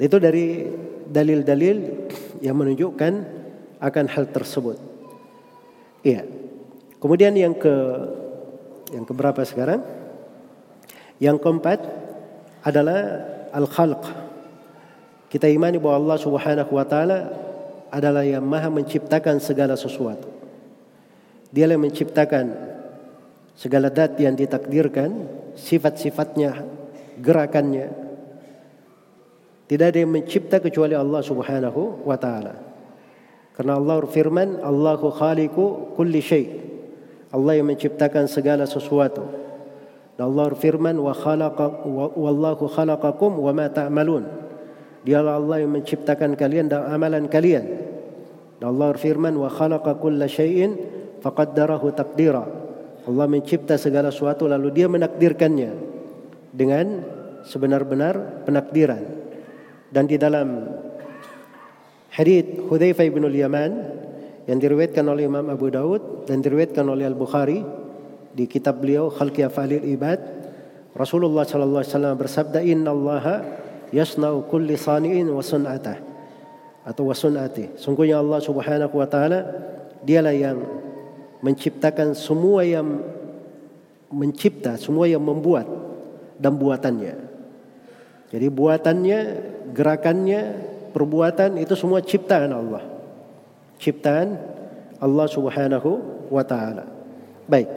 Itu 0.02 0.18
dari 0.18 0.66
dalil-dalil 1.06 1.76
yang 2.42 2.56
menunjukkan 2.58 3.12
akan 3.78 4.06
hal 4.10 4.26
tersebut. 4.32 4.91
Iya. 6.02 6.26
Kemudian 6.98 7.34
yang 7.34 7.54
ke 7.54 7.74
yang 8.94 9.06
keberapa 9.06 9.42
sekarang? 9.42 9.82
Yang 11.22 11.38
keempat 11.42 11.80
adalah 12.62 13.00
al-khalq. 13.54 14.02
Kita 15.30 15.48
imani 15.48 15.80
bahwa 15.80 15.96
Allah 16.02 16.18
Subhanahu 16.20 16.72
wa 16.76 16.84
taala 16.84 17.18
adalah 17.88 18.26
yang 18.26 18.44
maha 18.44 18.68
menciptakan 18.68 19.38
segala 19.38 19.78
sesuatu. 19.78 20.28
Dia 21.52 21.68
yang 21.68 21.80
menciptakan 21.84 22.52
segala 23.56 23.92
dat 23.92 24.16
yang 24.16 24.32
ditakdirkan, 24.32 25.28
sifat-sifatnya, 25.56 26.64
gerakannya, 27.20 27.92
tidak 29.68 29.86
ada 29.92 29.98
yang 30.04 30.12
mencipta 30.12 30.60
kecuali 30.60 30.92
Allah 30.92 31.20
Subhanahu 31.24 32.04
wa 32.04 32.16
taala. 32.20 32.71
Karena 33.52 33.76
Allah 33.76 34.00
firman, 34.08 34.60
Allahu 34.64 35.12
khaliqu 35.12 35.94
kulli 35.96 36.24
syai. 36.24 36.46
Allah 37.32 37.60
yang 37.60 37.68
menciptakan 37.68 38.28
segala 38.28 38.64
sesuatu. 38.64 39.24
Dan 40.16 40.32
Allah 40.32 40.52
firman, 40.56 40.96
wa 40.96 41.12
khalaqa 41.12 41.84
wallahu 42.16 42.68
khalaqakum 42.68 43.40
wa 43.40 43.52
ma 43.52 43.68
ta'malun. 43.68 44.24
Dialah 45.04 45.36
Allah 45.40 45.64
yang 45.64 45.72
menciptakan 45.72 46.36
kalian 46.36 46.72
dan 46.72 46.88
amalan 46.88 47.28
kalian. 47.28 47.64
Dan 48.60 48.66
Allah 48.76 48.96
firman, 48.96 49.36
wa 49.36 49.48
khalaqa 49.52 50.00
kulla 50.00 50.28
syai'in 50.28 50.76
faqaddarahu 51.20 51.92
taqdira. 51.92 52.44
Allah 53.02 53.26
mencipta 53.26 53.74
segala 53.76 54.14
sesuatu 54.14 54.46
lalu 54.46 54.70
dia 54.70 54.86
menakdirkannya 54.86 55.70
dengan 56.54 57.02
sebenar-benar 57.42 58.46
penakdiran. 58.46 59.02
Dan 59.92 60.08
di 60.08 60.16
dalam 60.16 60.48
hadith 62.12 62.68
Hudzaifah 62.68 63.08
bin 63.08 63.24
Yaman 63.32 63.72
yang 64.44 64.58
diriwayatkan 64.60 65.02
oleh 65.08 65.26
Imam 65.26 65.48
Abu 65.48 65.72
Daud 65.72 66.28
dan 66.28 66.44
diriwayatkan 66.44 66.84
oleh 66.84 67.08
Al 67.08 67.16
Bukhari 67.16 67.64
di 68.36 68.44
kitab 68.44 68.84
beliau 68.84 69.08
Khalqi 69.08 69.42
Afalil 69.42 69.82
Ibad. 69.82 70.20
Rasulullah 70.92 71.48
sallallahu 71.48 71.80
alaihi 71.80 71.94
wasallam 71.96 72.16
bersabda 72.20 72.60
inna 72.60 72.92
Allah 72.92 73.24
yasna'u 73.96 74.44
kulli 74.44 74.76
sani'in 74.76 75.24
wa 75.32 75.40
sun'atah. 75.40 75.96
Atau 76.82 77.08
wa 77.08 77.16
sun'ati. 77.16 77.78
Sungguhnya 77.78 78.18
Allah 78.18 78.42
Subhanahu 78.42 78.92
wa 78.98 79.06
taala 79.06 79.40
dialah 80.02 80.34
yang 80.34 80.58
menciptakan 81.40 82.12
semua 82.18 82.66
yang 82.66 82.98
mencipta 84.12 84.76
semua 84.76 85.08
yang 85.08 85.24
membuat 85.24 85.64
dan 86.36 86.58
buatannya. 86.60 87.14
Jadi 88.28 88.46
buatannya 88.48 89.20
gerakannya, 89.72 90.42
perbuatan 90.92 91.58
itu 91.58 91.72
semua 91.74 92.04
ciptaan 92.04 92.52
Allah. 92.52 92.84
Ciptaan 93.80 94.38
Allah 95.02 95.26
Subhanahu 95.26 95.90
wa 96.30 96.44
taala. 96.46 96.86
Baik. 97.50 97.68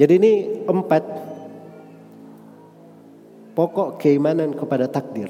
Jadi 0.00 0.12
ini 0.16 0.32
empat 0.64 1.04
pokok 3.52 4.00
keimanan 4.00 4.56
kepada 4.56 4.88
takdir. 4.88 5.28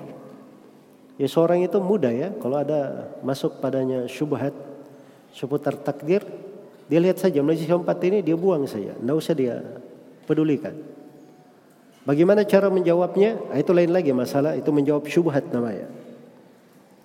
Ya 1.18 1.26
seorang 1.26 1.66
itu 1.66 1.83
mudah 1.83 2.14
ya 2.14 2.28
kalau 2.39 2.62
ada 2.62 3.11
masuk 3.26 3.59
padanya 3.59 4.07
syubhat 4.07 4.55
seputar 5.33 5.74
takdir, 5.80 6.22
dia 6.87 7.01
lihat 7.01 7.18
saja 7.18 7.41
majelis 7.41 7.68
empat 7.68 7.99
ini 8.05 8.20
dia 8.20 8.37
buang 8.37 8.68
saja, 8.68 8.95
tidak 8.95 9.16
usah 9.16 9.35
dia 9.35 9.55
pedulikan. 10.28 10.76
Bagaimana 12.03 12.43
cara 12.43 12.66
menjawabnya? 12.66 13.39
Nah, 13.51 13.59
itu 13.62 13.70
lain 13.70 13.95
lagi 13.95 14.11
masalah 14.11 14.59
itu 14.59 14.68
menjawab 14.74 15.07
syubhat 15.07 15.47
namanya. 15.55 15.87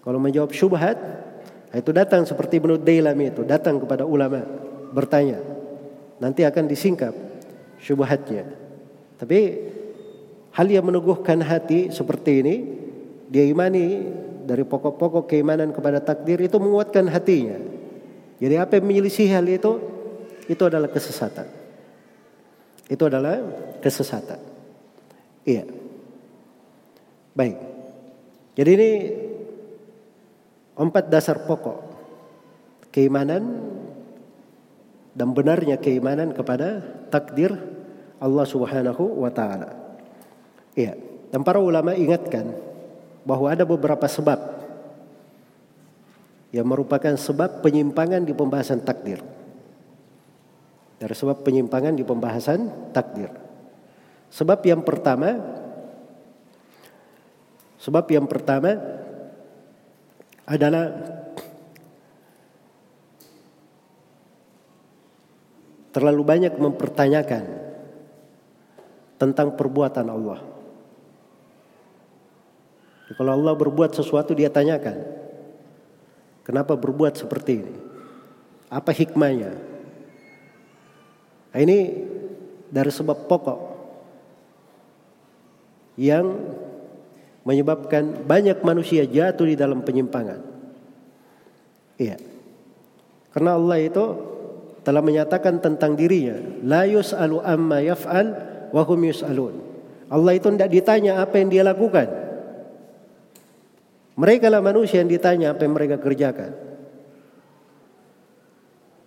Kalau 0.08 0.24
menjawab 0.24 0.56
syubhat, 0.56 0.96
itu 1.76 1.92
datang 1.92 2.24
seperti 2.24 2.64
Ibnu 2.64 2.80
Dailami 2.80 3.28
itu, 3.28 3.44
datang 3.44 3.76
kepada 3.76 4.08
ulama 4.08 4.40
bertanya. 4.96 5.44
Nanti 6.24 6.48
akan 6.48 6.64
disingkap 6.64 7.12
syubhatnya. 7.84 8.48
Tapi 9.20 9.40
hal 10.56 10.68
yang 10.72 10.88
meneguhkan 10.88 11.44
hati 11.44 11.92
seperti 11.92 12.32
ini 12.40 12.56
dia 13.28 13.44
imani 13.44 14.08
dari 14.48 14.64
pokok-pokok 14.64 15.28
keimanan 15.28 15.76
kepada 15.76 16.00
takdir 16.00 16.40
itu 16.40 16.56
menguatkan 16.56 17.12
hatinya. 17.12 17.60
Jadi 18.40 18.56
apa 18.56 18.80
yang 18.80 18.88
menyelisih 18.88 19.28
hal 19.28 19.44
itu 19.44 19.76
itu 20.48 20.64
adalah 20.64 20.88
kesesatan. 20.88 21.52
Itu 22.88 23.12
adalah 23.12 23.44
kesesatan. 23.84 24.40
Iya. 25.44 25.68
Baik. 27.36 27.60
Jadi 28.56 28.72
ini 28.72 28.90
empat 30.78 31.10
dasar 31.10 31.42
pokok 31.44 31.78
keimanan 32.94 33.44
dan 35.18 35.34
benarnya 35.34 35.82
keimanan 35.82 36.30
kepada 36.30 36.82
takdir 37.10 37.54
Allah 38.22 38.46
Subhanahu 38.46 39.22
wa 39.22 39.34
taala. 39.34 39.74
Iya. 40.78 40.94
Dan 41.34 41.42
para 41.42 41.58
ulama 41.58 41.98
ingatkan 41.98 42.54
bahwa 43.26 43.50
ada 43.52 43.66
beberapa 43.66 44.06
sebab 44.06 44.40
yang 46.56 46.64
merupakan 46.64 47.18
sebab 47.18 47.60
penyimpangan 47.66 48.24
di 48.24 48.32
pembahasan 48.32 48.80
takdir. 48.86 49.20
Dari 50.98 51.14
sebab 51.14 51.46
penyimpangan 51.46 51.94
di 51.94 52.02
pembahasan 52.02 52.90
takdir. 52.96 53.30
Sebab 54.34 54.64
yang 54.66 54.82
pertama 54.82 55.38
sebab 57.78 58.06
yang 58.10 58.26
pertama 58.26 58.74
adalah 60.48 60.88
terlalu 65.92 66.24
banyak 66.24 66.54
mempertanyakan 66.56 67.44
tentang 69.20 69.60
perbuatan 69.60 70.08
Allah. 70.08 70.40
Kalau 73.18 73.32
Allah 73.34 73.54
berbuat 73.58 73.92
sesuatu 73.92 74.32
dia 74.32 74.48
tanyakan. 74.48 75.20
Kenapa 76.48 76.80
berbuat 76.80 77.20
seperti 77.20 77.52
ini? 77.60 77.76
Apa 78.72 78.96
hikmahnya? 78.96 79.52
Nah, 81.52 81.60
ini 81.60 82.08
dari 82.72 82.92
sebab 82.94 83.28
pokok 83.28 83.60
yang 85.98 86.30
menyebabkan 87.48 88.28
banyak 88.28 88.60
manusia 88.60 89.08
jatuh 89.08 89.48
di 89.48 89.56
dalam 89.56 89.80
penyimpangan. 89.80 90.44
Iya. 91.96 92.20
Karena 93.32 93.56
Allah 93.56 93.80
itu 93.80 94.04
telah 94.84 95.00
menyatakan 95.00 95.64
tentang 95.64 95.96
dirinya, 95.96 96.36
la 96.68 96.84
yus'alu 96.84 97.40
amma 97.40 97.80
yaf'al 97.80 98.28
wa 98.76 98.84
hum 98.84 99.00
yus'alun. 99.08 99.56
Allah 100.12 100.36
itu 100.36 100.52
tidak 100.52 100.72
ditanya 100.76 101.24
apa 101.24 101.40
yang 101.40 101.48
dia 101.48 101.64
lakukan. 101.64 102.08
Mereka 104.20 104.52
lah 104.52 104.60
manusia 104.60 105.00
yang 105.00 105.08
ditanya 105.08 105.56
apa 105.56 105.64
yang 105.64 105.72
mereka 105.72 105.96
kerjakan. 106.04 106.52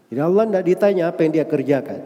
Jadi 0.08 0.20
Allah 0.20 0.44
tidak 0.48 0.64
ditanya 0.64 1.04
apa 1.12 1.20
yang 1.22 1.32
dia 1.36 1.44
kerjakan. 1.44 2.00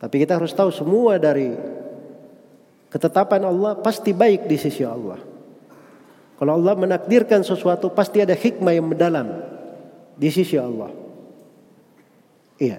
Tapi 0.00 0.16
kita 0.16 0.40
harus 0.40 0.50
tahu 0.56 0.72
semua 0.72 1.20
dari 1.20 1.79
ketetapan 2.90 3.46
Allah 3.46 3.78
pasti 3.78 4.10
baik 4.10 4.50
di 4.50 4.58
sisi 4.58 4.82
Allah. 4.82 5.22
Kalau 6.36 6.52
Allah 6.56 6.74
menakdirkan 6.74 7.46
sesuatu 7.46 7.92
pasti 7.94 8.24
ada 8.24 8.34
hikmah 8.34 8.72
yang 8.74 8.90
mendalam 8.90 9.28
di 10.18 10.28
sisi 10.28 10.58
Allah. 10.58 10.90
Iya. 12.60 12.76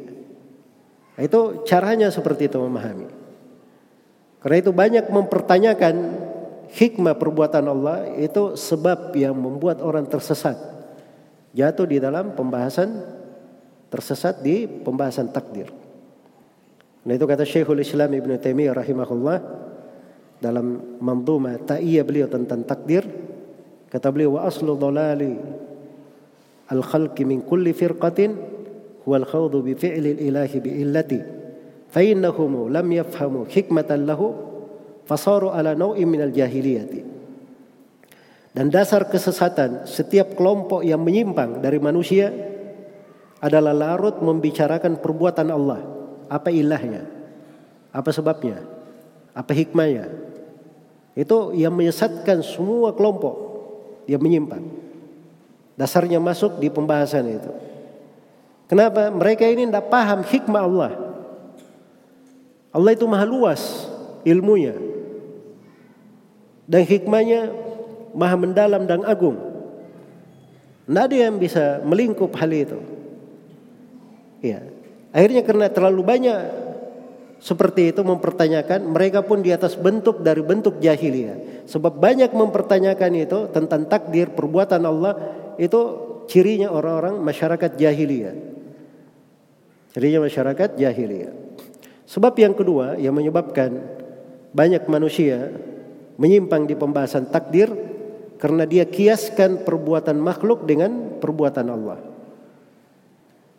Nah, 1.18 1.22
itu 1.22 1.66
caranya 1.66 2.09
seperti 2.14 2.49
itu 2.49 2.57
memahami. 2.57 3.09
Karena 4.41 4.57
itu 4.57 4.72
banyak 4.74 5.05
mempertanyakan 5.14 5.95
hikmah 6.74 7.16
perbuatan 7.18 7.66
Allah 7.70 8.09
itu 8.18 8.57
sebab 8.57 9.14
yang 9.14 9.38
membuat 9.38 9.80
orang 9.86 10.09
tersesat. 10.09 10.57
Jatuh 11.53 11.86
di 11.86 12.01
dalam 12.01 12.34
pembahasan 12.34 13.05
tersesat 13.91 14.41
di 14.41 14.66
pembahasan 14.66 15.30
takdir. 15.30 15.70
Nah 17.05 17.14
itu 17.14 17.26
kata 17.28 17.43
Syekhul 17.43 17.84
Islam 17.84 18.09
Ibn 18.18 18.39
Taimiyah 18.39 18.74
rahimahullah 18.74 19.38
dalam 20.42 20.98
manduma 20.98 21.56
ta'iyya 21.62 22.02
beliau 22.02 22.26
tentang 22.26 22.66
takdir 22.66 23.06
kata 23.94 24.10
beliau 24.10 24.42
wa 24.42 24.50
aslu 24.50 24.74
dhalali 24.74 25.38
al 26.74 26.82
khalqi 26.82 27.24
min 27.24 27.46
kulli 27.46 27.78
firqatin 27.78 28.34
huwa 29.06 29.22
al 29.22 29.28
khawdu 29.30 29.62
bi 29.62 29.78
fi'li 29.78 30.18
al 30.18 30.20
ilahi 30.20 30.58
bi 30.58 30.72
illati 30.82 31.20
fa 31.94 32.02
innahum 32.02 32.74
lam 32.74 32.88
yafhamu 32.89 33.46
hikmatan 33.46 34.10
lahu 34.10 34.52
fasaru 35.12 35.52
ala 35.52 35.76
nau'in 35.76 36.08
minal 36.08 36.32
jahiliyati. 36.32 37.04
Dan 38.52 38.68
dasar 38.68 39.08
kesesatan 39.08 39.88
setiap 39.88 40.36
kelompok 40.36 40.84
yang 40.84 41.00
menyimpang 41.00 41.64
dari 41.64 41.80
manusia 41.80 42.32
adalah 43.39 43.72
larut 43.72 44.20
membicarakan 44.20 45.00
perbuatan 45.00 45.48
Allah. 45.52 45.80
Apa 46.28 46.52
ilahnya? 46.52 47.08
Apa 47.92 48.12
sebabnya? 48.12 48.60
Apa 49.32 49.56
hikmahnya? 49.56 50.30
Itu 51.12 51.51
yang 51.51 51.76
menyesatkan 51.76 52.39
semua 52.39 52.95
kelompok 52.95 53.36
yang 54.07 54.24
menyimpang. 54.24 54.64
Dasarnya 55.76 56.24
masuk 56.24 56.59
di 56.62 56.72
pembahasan 56.72 57.28
itu. 57.28 57.51
Kenapa? 58.72 59.12
Mereka 59.12 59.43
ini 59.51 59.68
tidak 59.68 59.91
paham 59.91 60.24
hikmah 60.24 60.64
Allah. 60.64 60.91
Allah 62.72 62.91
itu 62.95 63.03
maha 63.03 63.28
luas 63.28 63.91
ilmunya 64.24 64.91
dan 66.72 66.88
hikmahnya 66.88 67.51
maha 68.16 68.36
mendalam 68.39 68.88
dan 68.88 69.03
agung. 69.03 69.36
Tidak 70.88 71.03
ada 71.03 71.16
yang 71.16 71.36
bisa 71.36 71.84
melingkup 71.84 72.32
hal 72.39 72.51
itu. 72.51 72.80
Ya. 74.39 74.64
Akhirnya 75.12 75.43
karena 75.43 75.68
terlalu 75.68 76.01
banyak 76.03 76.39
seperti 77.42 77.89
itu 77.89 78.06
mempertanyakan, 78.06 78.86
mereka 78.86 79.26
pun 79.26 79.42
di 79.42 79.50
atas 79.50 79.74
bentuk 79.74 80.22
dari 80.22 80.46
bentuk 80.46 80.78
jahiliyah. 80.78 81.66
Sebab 81.66 81.98
banyak 81.98 82.30
mempertanyakan 82.38 83.12
itu 83.18 83.50
tentang 83.50 83.89
takdir 83.89 84.30
perbuatan 84.30 84.86
Allah 84.86 85.18
itu 85.58 85.82
cirinya 86.30 86.70
orang-orang 86.70 87.18
masyarakat 87.18 87.82
jahiliyah. 87.82 88.38
Cirinya 89.89 90.22
masyarakat 90.22 90.78
jahiliyah. 90.78 91.34
Sebab 92.06 92.38
yang 92.38 92.54
kedua 92.54 93.02
yang 93.02 93.18
menyebabkan 93.18 93.89
banyak 94.54 94.86
manusia 94.86 95.50
menyimpang 96.22 96.70
di 96.70 96.78
pembahasan 96.78 97.26
takdir 97.34 97.74
karena 98.38 98.70
dia 98.70 98.86
kiaskan 98.86 99.66
perbuatan 99.66 100.22
makhluk 100.22 100.70
dengan 100.70 101.18
perbuatan 101.18 101.68
Allah. 101.74 102.00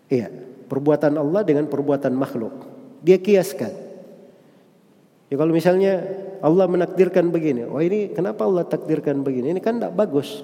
Iya, 0.06 0.30
perbuatan 0.70 1.18
Allah 1.18 1.42
dengan 1.42 1.66
perbuatan 1.66 2.14
makhluk. 2.14 2.71
Dia 3.02 3.18
kiaskan. 3.18 3.72
Ya 5.28 5.34
kalau 5.34 5.52
misalnya 5.52 6.06
Allah 6.42 6.66
menakdirkan 6.70 7.34
begini, 7.34 7.66
oh 7.66 7.82
ini 7.82 8.14
kenapa 8.14 8.46
Allah 8.46 8.62
takdirkan 8.66 9.26
begini? 9.26 9.50
Ini 9.52 9.60
kan 9.62 9.82
tidak 9.82 9.94
bagus. 9.94 10.42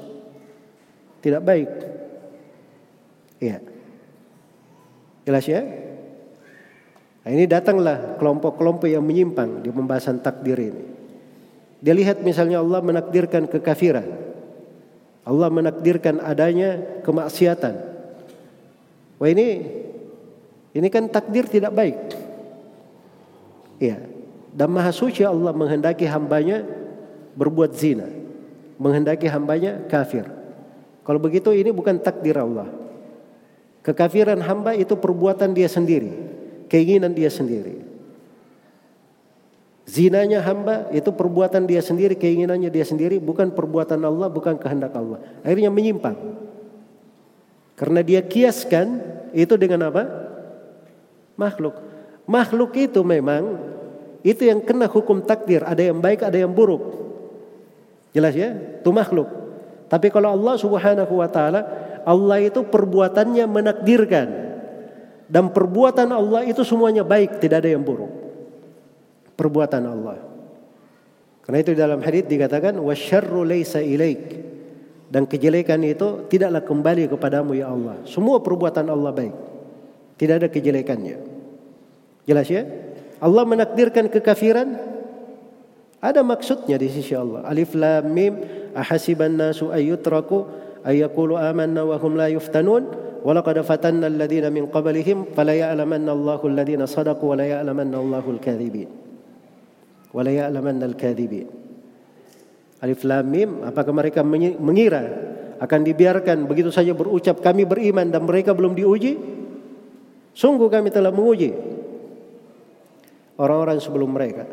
Tidak 1.22 1.42
baik. 1.42 1.70
Iya. 3.38 3.58
Jelas 5.26 5.44
ya? 5.46 5.60
Nah, 7.22 7.30
ini 7.36 7.44
datanglah 7.44 8.16
kelompok-kelompok 8.16 8.88
yang 8.88 9.04
menyimpang 9.04 9.60
di 9.60 9.68
pembahasan 9.68 10.24
takdir 10.24 10.56
ini. 10.56 10.82
Dia 11.78 11.94
lihat 11.94 12.24
misalnya 12.24 12.58
Allah 12.64 12.82
menakdirkan 12.82 13.46
kekafiran. 13.46 14.08
Allah 15.28 15.48
menakdirkan 15.52 16.24
adanya 16.24 17.02
kemaksiatan. 17.04 17.74
Wah 19.20 19.28
ini 19.28 19.60
ini 20.72 20.88
kan 20.88 21.12
takdir 21.12 21.44
tidak 21.44 21.76
baik. 21.76 21.96
Iya. 23.78 23.98
Dan 24.54 24.74
maha 24.74 24.90
suci 24.90 25.22
Allah 25.22 25.54
menghendaki 25.54 26.06
hambanya 26.06 26.66
berbuat 27.38 27.74
zina. 27.78 28.06
Menghendaki 28.78 29.30
hambanya 29.30 29.86
kafir. 29.86 30.26
Kalau 31.06 31.18
begitu 31.22 31.54
ini 31.54 31.70
bukan 31.70 31.98
takdir 31.98 32.36
Allah. 32.38 32.68
Kekafiran 33.86 34.42
hamba 34.44 34.74
itu 34.76 34.98
perbuatan 34.98 35.54
dia 35.54 35.70
sendiri. 35.70 36.10
Keinginan 36.68 37.16
dia 37.16 37.32
sendiri. 37.32 37.88
Zinanya 39.88 40.44
hamba 40.44 40.92
itu 40.92 41.08
perbuatan 41.08 41.64
dia 41.64 41.80
sendiri, 41.80 42.12
keinginannya 42.12 42.68
dia 42.68 42.84
sendiri, 42.84 43.16
bukan 43.16 43.48
perbuatan 43.56 43.96
Allah, 44.04 44.28
bukan 44.28 44.60
kehendak 44.60 44.92
Allah. 44.92 45.16
Akhirnya 45.40 45.72
menyimpang. 45.72 46.12
Karena 47.72 48.04
dia 48.04 48.20
kiaskan 48.20 49.00
itu 49.32 49.56
dengan 49.56 49.88
apa? 49.88 50.04
Makhluk. 51.40 51.87
Makhluk 52.28 52.76
itu 52.76 53.00
memang 53.00 53.56
itu 54.20 54.44
yang 54.44 54.60
kena 54.60 54.84
hukum 54.84 55.24
takdir, 55.24 55.64
ada 55.64 55.80
yang 55.80 55.96
baik, 55.98 56.22
ada 56.28 56.36
yang 56.36 56.52
buruk. 56.52 56.84
Jelas 58.12 58.36
ya? 58.36 58.52
Itu 58.84 58.92
makhluk. 58.92 59.26
Tapi 59.88 60.12
kalau 60.12 60.36
Allah 60.36 60.54
Subhanahu 60.60 61.24
wa 61.24 61.28
taala, 61.32 61.60
Allah 62.04 62.38
itu 62.44 62.60
perbuatannya 62.68 63.44
menakdirkan. 63.48 64.28
Dan 65.28 65.52
perbuatan 65.52 66.08
Allah 66.12 66.44
itu 66.44 66.64
semuanya 66.64 67.04
baik, 67.04 67.40
tidak 67.40 67.64
ada 67.64 67.72
yang 67.72 67.84
buruk 67.84 68.28
perbuatan 69.38 69.86
Allah. 69.86 70.18
Karena 71.46 71.58
itu 71.62 71.72
dalam 71.78 72.02
hadis 72.02 72.26
dikatakan 72.26 72.74
wasyarru 72.82 73.46
laisa 73.46 73.78
ilaik 73.78 74.34
dan 75.08 75.24
kejelekan 75.24 75.80
itu 75.86 76.26
tidaklah 76.26 76.60
kembali 76.66 77.06
kepadamu 77.06 77.54
ya 77.54 77.70
Allah. 77.70 78.02
Semua 78.04 78.42
perbuatan 78.42 78.90
Allah 78.90 79.14
baik. 79.14 79.34
Tidak 80.18 80.34
ada 80.42 80.48
kejelekannya. 80.50 81.27
Jelas 82.28 82.52
ya? 82.52 82.68
Allah 83.24 83.48
menakdirkan 83.48 84.12
kekafiran 84.12 84.76
ada 85.98 86.20
maksudnya 86.20 86.76
di 86.78 86.86
sisi 86.92 87.16
Allah. 87.16 87.42
Alif 87.48 87.72
lam 87.72 88.04
mim 88.12 88.38
ahasiban 88.76 89.32
nasu 89.34 89.72
ayutraku 89.72 90.46
ayaqulu 90.84 91.40
amanna 91.40 91.82
wa 91.88 91.96
hum 91.98 92.14
la 92.14 92.30
yuftanun 92.30 92.84
wa 93.24 93.32
laqad 93.34 93.58
fatanna 93.66 94.06
alladziina 94.06 94.52
min 94.52 94.70
qablihim 94.70 95.34
fala 95.34 95.56
ya'lamanna 95.56 96.14
Allahu 96.14 96.52
alladziina 96.52 96.86
sadaqu 96.86 97.24
wa 97.26 97.34
la 97.34 97.48
ya'lamanna 97.48 97.96
Allahu 97.98 98.38
al-kadzibin. 98.38 98.86
Wa 100.12 100.20
la 100.22 100.30
ya'lamanna 100.30 100.84
al-kadzibin. 100.84 101.48
Alif 102.78 103.02
lam 103.02 103.26
mim 103.26 103.50
apakah 103.66 103.90
mereka 103.90 104.22
mengira 104.22 105.02
akan 105.58 105.80
dibiarkan 105.82 106.46
begitu 106.46 106.70
saja 106.70 106.94
berucap 106.94 107.42
kami 107.42 107.66
beriman 107.66 108.06
dan 108.06 108.22
mereka 108.22 108.54
belum 108.54 108.78
diuji? 108.78 109.18
Sungguh 110.38 110.70
kami 110.70 110.94
telah 110.94 111.10
menguji 111.10 111.77
orang-orang 113.38 113.78
sebelum 113.80 114.10
mereka 114.12 114.44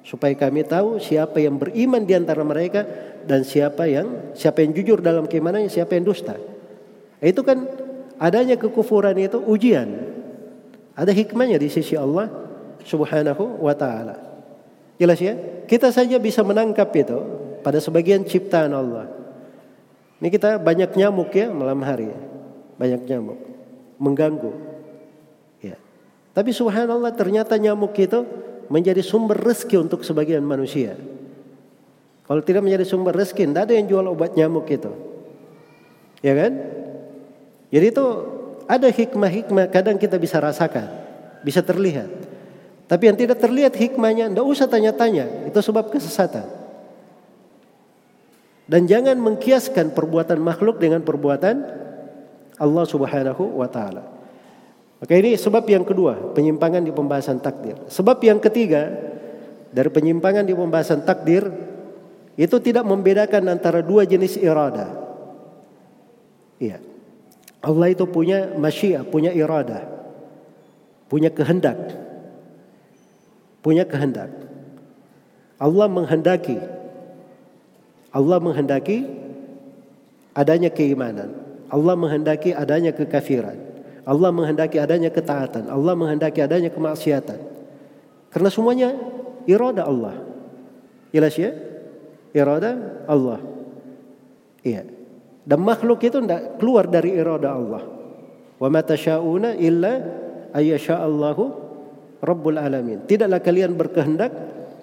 supaya 0.00 0.32
kami 0.32 0.64
tahu 0.64 0.96
siapa 0.96 1.40
yang 1.40 1.60
beriman 1.60 2.02
di 2.04 2.16
antara 2.16 2.40
mereka 2.40 2.84
dan 3.24 3.44
siapa 3.44 3.84
yang 3.84 4.32
siapa 4.32 4.64
yang 4.64 4.72
jujur 4.72 5.04
dalam 5.04 5.28
keimanannya, 5.28 5.68
siapa 5.68 5.96
yang 5.96 6.08
dusta. 6.08 6.40
Itu 7.20 7.44
kan 7.44 7.68
adanya 8.16 8.56
kekufuran 8.56 9.16
itu 9.20 9.36
ujian. 9.44 10.08
Ada 10.96 11.12
hikmahnya 11.12 11.60
di 11.60 11.68
sisi 11.68 11.96
Allah 11.96 12.32
Subhanahu 12.84 13.60
wa 13.60 13.74
taala. 13.76 14.16
Jelas 14.96 15.20
ya? 15.20 15.36
Kita 15.68 15.92
saja 15.92 16.16
bisa 16.20 16.44
menangkap 16.44 16.88
itu 16.96 17.18
pada 17.60 17.80
sebagian 17.80 18.24
ciptaan 18.24 18.72
Allah. 18.72 19.08
Ini 20.20 20.28
kita 20.28 20.60
banyak 20.60 20.96
nyamuk 20.96 21.32
ya 21.32 21.48
malam 21.48 21.80
hari. 21.80 22.12
Banyak 22.76 23.04
nyamuk. 23.08 23.38
Mengganggu. 24.00 24.52
Tapi 26.30 26.50
subhanallah 26.54 27.10
ternyata 27.14 27.58
nyamuk 27.58 27.94
itu 27.98 28.22
menjadi 28.70 29.02
sumber 29.02 29.34
rezeki 29.34 29.90
untuk 29.90 30.06
sebagian 30.06 30.46
manusia. 30.46 30.94
Kalau 32.30 32.42
tidak 32.46 32.62
menjadi 32.62 32.86
sumber 32.86 33.10
rezeki, 33.10 33.50
tidak 33.50 33.66
ada 33.66 33.74
yang 33.74 33.86
jual 33.90 34.06
obat 34.06 34.38
nyamuk 34.38 34.70
itu. 34.70 34.94
Ya 36.22 36.38
kan? 36.38 36.52
Jadi 37.74 37.86
itu 37.90 38.06
ada 38.70 38.86
hikmah-hikmah 38.86 39.66
kadang 39.74 39.98
kita 39.98 40.14
bisa 40.14 40.38
rasakan, 40.38 40.86
bisa 41.42 41.58
terlihat. 41.66 42.06
Tapi 42.86 43.02
yang 43.06 43.18
tidak 43.18 43.38
terlihat 43.38 43.74
hikmahnya, 43.74 44.30
tidak 44.30 44.46
usah 44.46 44.66
tanya-tanya. 44.66 45.50
Itu 45.50 45.58
sebab 45.62 45.90
kesesatan. 45.90 46.46
Dan 48.70 48.86
jangan 48.86 49.18
mengkiaskan 49.18 49.94
perbuatan 49.94 50.38
makhluk 50.38 50.78
dengan 50.78 51.02
perbuatan 51.02 51.66
Allah 52.58 52.84
Subhanahu 52.86 53.58
wa 53.58 53.66
taala. 53.66 54.09
Maka 55.00 55.12
ini 55.16 55.32
sebab 55.32 55.64
yang 55.64 55.82
kedua, 55.82 56.36
penyimpangan 56.36 56.84
di 56.84 56.92
pembahasan 56.92 57.40
takdir. 57.40 57.76
Sebab 57.88 58.20
yang 58.20 58.36
ketiga 58.36 58.92
dari 59.72 59.88
penyimpangan 59.88 60.44
di 60.44 60.52
pembahasan 60.52 61.08
takdir 61.08 61.48
itu 62.36 62.56
tidak 62.60 62.84
membedakan 62.84 63.48
antara 63.48 63.80
dua 63.80 64.04
jenis 64.04 64.36
irada. 64.36 64.92
Iya. 66.60 66.84
Allah 67.64 67.92
itu 67.92 68.04
punya 68.04 68.52
masyiah, 68.56 69.04
punya 69.04 69.32
irada. 69.32 69.88
Punya 71.08 71.32
kehendak 71.32 71.76
punya 73.60 73.84
kehendak. 73.84 74.32
Allah 75.60 75.86
menghendaki 75.92 76.56
Allah 78.10 78.42
menghendaki 78.42 79.06
adanya 80.34 80.72
keimanan. 80.72 81.30
Allah 81.70 81.94
menghendaki 81.94 82.50
adanya 82.50 82.90
kekafiran. 82.90 83.54
Allah 84.04 84.30
menghendaki 84.32 84.80
adanya 84.80 85.12
ketaatan. 85.12 85.68
Allah 85.68 85.92
menghendaki 85.92 86.40
adanya 86.40 86.72
kemaksiatan. 86.72 87.38
Karena 88.30 88.48
semuanya 88.48 88.88
irada 89.44 89.84
Allah. 89.84 90.16
Jelas 91.10 91.34
ya? 91.36 91.52
Irada 92.32 93.04
Allah. 93.10 93.42
Iya. 94.62 94.86
Dan 95.44 95.60
makhluk 95.66 96.00
itu 96.04 96.20
tidak 96.22 96.60
keluar 96.62 96.86
dari 96.86 97.16
irada 97.16 97.52
Allah. 97.52 97.82
Wa 98.60 98.68
ma 98.68 98.80
tasyauna 98.84 99.56
illa 99.58 99.92
ayyasha 100.54 101.00
Allahu 101.00 101.44
Rabbul 102.20 102.60
Alamin. 102.60 103.08
Tidaklah 103.08 103.40
kalian 103.40 103.74
berkehendak 103.74 104.30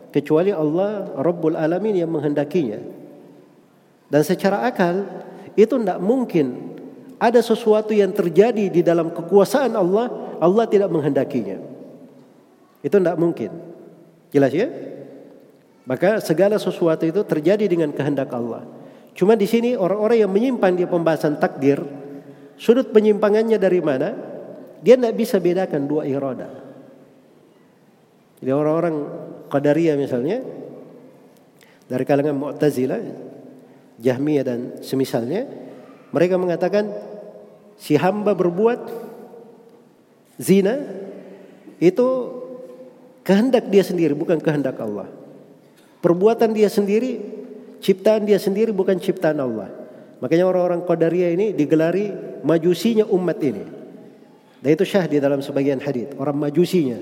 kecuali 0.09 0.49
Allah 0.49 1.13
Rabbul 1.15 1.55
Alamin 1.55 2.01
yang 2.01 2.09
menghendakinya. 2.11 2.82
Dan 4.07 4.22
secara 4.24 4.65
akal 4.65 5.05
itu 5.53 5.74
tidak 5.78 5.99
mungkin 5.99 6.76
ada 7.18 7.41
sesuatu 7.41 7.93
yang 7.93 8.13
terjadi 8.13 8.70
di 8.70 8.82
dalam 8.86 9.09
kekuasaan 9.09 9.74
Allah, 9.74 10.38
Allah 10.38 10.65
tidak 10.70 10.93
menghendakinya. 10.93 11.57
Itu 12.86 13.01
tidak 13.01 13.18
mungkin. 13.18 13.49
Jelas 14.30 14.53
ya? 14.53 14.70
Maka 15.89 16.22
segala 16.22 16.61
sesuatu 16.61 17.07
itu 17.09 17.26
terjadi 17.26 17.65
dengan 17.65 17.89
kehendak 17.89 18.30
Allah. 18.30 18.68
Cuma 19.18 19.34
di 19.34 19.49
sini 19.49 19.74
orang-orang 19.74 20.22
yang 20.22 20.32
menyimpang 20.32 20.78
di 20.78 20.86
pembahasan 20.86 21.41
takdir, 21.41 21.82
sudut 22.53 22.93
penyimpangannya 22.93 23.57
dari 23.57 23.82
mana? 23.82 24.13
Dia 24.86 24.93
tidak 24.93 25.18
bisa 25.18 25.41
bedakan 25.41 25.89
dua 25.89 26.05
irada. 26.05 26.53
Jadi 28.38 28.51
orang-orang 28.53 28.95
Qadariyah 29.49 29.97
misalnya 29.97 30.45
dari 31.89 32.03
kalangan 32.05 32.38
Mu'tazilah, 32.38 33.01
Jahmiyah 33.97 34.43
dan 34.45 34.59
semisalnya, 34.86 35.66
mereka 36.12 36.39
mengatakan 36.39 36.89
si 37.78 37.99
hamba 37.99 38.34
berbuat 38.34 38.89
zina 40.39 40.80
itu 41.78 42.08
kehendak 43.22 43.68
dia 43.68 43.84
sendiri 43.84 44.16
bukan 44.16 44.39
kehendak 44.39 44.80
Allah. 44.80 45.10
Perbuatan 45.99 46.53
dia 46.53 46.70
sendiri, 46.70 47.20
ciptaan 47.84 48.24
dia 48.24 48.39
sendiri 48.39 48.72
bukan 48.72 48.95
ciptaan 49.01 49.41
Allah. 49.41 49.68
Makanya 50.24 50.49
orang-orang 50.49 50.82
Qadariyah 50.86 51.32
ini 51.34 51.45
digelari 51.53 52.10
majusinya 52.41 53.05
umat 53.12 53.38
ini. 53.43 53.64
Dan 54.58 54.70
itu 54.74 54.86
syah 54.88 55.05
di 55.05 55.22
dalam 55.22 55.43
sebagian 55.43 55.78
hadis, 55.78 56.10
orang 56.18 56.38
majusinya 56.38 56.97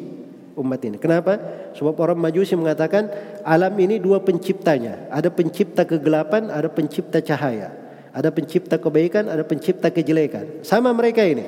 umat 0.59 0.79
ini. 0.83 0.97
Kenapa? 0.99 1.37
Sebab 1.75 1.95
orang 1.99 2.19
Majusi 2.19 2.55
mengatakan 2.55 3.11
alam 3.43 3.75
ini 3.75 3.99
dua 3.99 4.23
penciptanya. 4.23 5.11
Ada 5.11 5.27
pencipta 5.31 5.83
kegelapan, 5.83 6.47
ada 6.49 6.71
pencipta 6.71 7.19
cahaya. 7.19 7.84
Ada 8.15 8.31
pencipta 8.31 8.79
kebaikan, 8.79 9.27
ada 9.27 9.43
pencipta 9.43 9.91
kejelekan. 9.91 10.63
Sama 10.63 10.95
mereka 10.95 11.19
ini. 11.19 11.43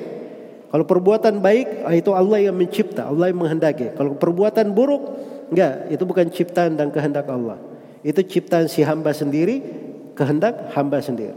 Kalau 0.68 0.84
perbuatan 0.84 1.40
baik, 1.40 1.88
ah, 1.88 1.96
itu 1.96 2.12
Allah 2.12 2.44
yang 2.44 2.52
mencipta, 2.52 3.08
Allah 3.08 3.32
yang 3.32 3.40
menghendaki. 3.40 3.96
Kalau 3.96 4.12
perbuatan 4.20 4.76
buruk, 4.76 5.16
enggak, 5.48 5.88
itu 5.88 6.04
bukan 6.04 6.28
ciptaan 6.28 6.76
dan 6.76 6.92
kehendak 6.92 7.24
Allah. 7.32 7.56
Itu 8.04 8.20
ciptaan 8.20 8.68
si 8.68 8.84
hamba 8.84 9.16
sendiri, 9.16 9.64
kehendak 10.12 10.68
hamba 10.76 11.00
sendiri. 11.00 11.32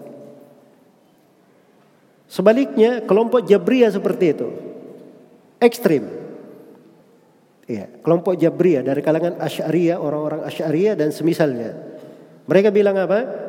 Sebaliknya, 2.28 3.00
kelompok 3.08 3.48
Jabriyah 3.48 3.92
seperti 3.96 4.36
itu. 4.36 4.48
Ekstrim. 5.64 6.12
Ya, 7.72 7.88
kelompok 8.04 8.36
Jabriyah 8.36 8.84
dari 8.84 9.00
kalangan 9.00 9.40
Asy'ariyah, 9.40 9.96
orang-orang 9.96 10.44
Asy'ariyah 10.44 11.00
dan 11.00 11.16
semisalnya. 11.16 11.72
Mereka 12.52 12.68
bilang 12.76 13.00
apa? 13.00 13.41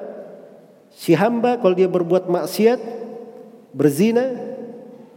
Si 0.92 1.16
hamba 1.16 1.56
kalau 1.58 1.72
dia 1.72 1.88
berbuat 1.88 2.28
maksiat, 2.28 2.80
berzina, 3.72 4.36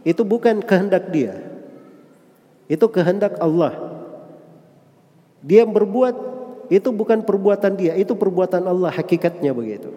itu 0.02 0.22
bukan 0.24 0.64
kehendak 0.64 1.12
dia. 1.12 1.36
Itu 2.66 2.88
kehendak 2.90 3.38
Allah. 3.38 3.74
Dia 5.44 5.62
berbuat 5.62 6.36
itu 6.66 6.90
bukan 6.90 7.22
perbuatan 7.22 7.78
dia, 7.78 7.94
itu 7.94 8.18
perbuatan 8.18 8.66
Allah 8.66 8.90
hakikatnya 8.90 9.54
begitu. 9.54 9.94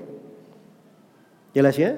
Jelas 1.53 1.73
ya? 1.73 1.97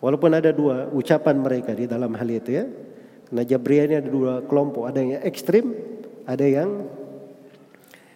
Walaupun 0.00 0.32
ada 0.32 0.52
dua 0.52 0.92
ucapan 0.92 1.40
mereka 1.40 1.72
di 1.72 1.88
dalam 1.88 2.12
hal 2.16 2.28
itu 2.28 2.52
ya. 2.52 2.64
Nah 3.32 3.44
Jabriyah 3.44 3.84
ini 3.88 3.96
ada 4.00 4.10
dua 4.10 4.32
kelompok, 4.44 4.88
ada 4.88 5.00
yang 5.00 5.22
ekstrim, 5.24 5.72
ada 6.28 6.44
yang 6.44 6.84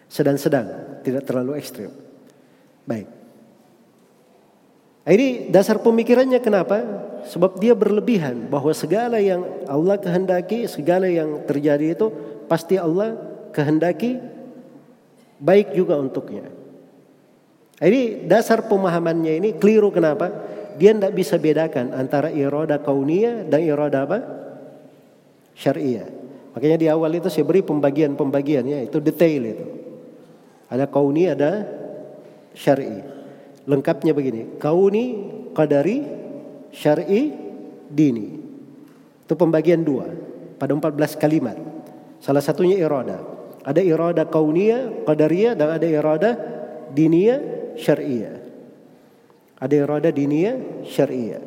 sedang-sedang, 0.09 1.01
tidak 1.01 1.25
terlalu 1.25 1.57
ekstrim. 1.57 1.89
Baik. 2.85 3.14
Ini 5.05 5.53
dasar 5.53 5.77
pemikirannya 5.85 6.41
kenapa? 6.41 6.81
Sebab 7.29 7.61
dia 7.61 7.77
berlebihan 7.77 8.49
bahwa 8.49 8.73
segala 8.73 9.21
yang 9.21 9.45
Allah 9.69 10.01
kehendaki, 10.01 10.65
segala 10.65 11.05
yang 11.05 11.45
terjadi 11.45 11.93
itu 11.93 12.09
pasti 12.49 12.77
Allah 12.77 13.13
kehendaki 13.53 14.17
baik 15.37 15.77
juga 15.77 16.01
untuknya. 16.01 16.49
Ini 17.77 18.25
dasar 18.25 18.65
pemahamannya 18.65 19.45
ini 19.45 19.49
keliru 19.61 19.93
kenapa? 19.93 20.31
Dia 20.81 20.91
tidak 20.97 21.13
bisa 21.13 21.37
bedakan 21.37 21.93
antara 21.93 22.33
iroda 22.33 22.81
kaunia 22.81 23.45
dan 23.45 23.61
iroda 23.61 24.09
apa? 24.09 24.19
Syariah. 25.53 26.09
Makanya 26.55 26.77
di 26.79 26.87
awal 26.87 27.19
itu 27.19 27.27
saya 27.27 27.43
beri 27.45 27.61
pembagian-pembagiannya 27.61 28.87
itu 28.89 28.97
detail 29.03 29.43
itu. 29.43 29.65
Ada 30.71 30.89
kauni, 30.89 31.29
ada 31.29 31.67
syar'i. 32.55 33.14
Lengkapnya 33.65 34.13
begini, 34.13 34.61
kauni, 34.61 35.05
qadari, 35.57 36.05
syar'i, 36.69 37.33
dini. 37.89 38.27
Itu 39.25 39.33
pembagian 39.33 39.81
dua 39.81 40.05
pada 40.61 40.77
14 40.77 41.17
kalimat. 41.17 41.57
Salah 42.21 42.45
satunya 42.45 42.77
irada. 42.77 43.21
Ada 43.65 43.81
irada 43.81 44.23
kauniyah, 44.29 45.05
qadariyah 45.09 45.57
dan 45.57 45.73
ada 45.73 45.87
irada 45.89 46.31
diniyah, 46.93 47.73
syariah. 47.73 48.37
Ada 49.57 49.73
irada 49.73 50.09
diniyah, 50.13 50.85
syariah. 50.85 51.41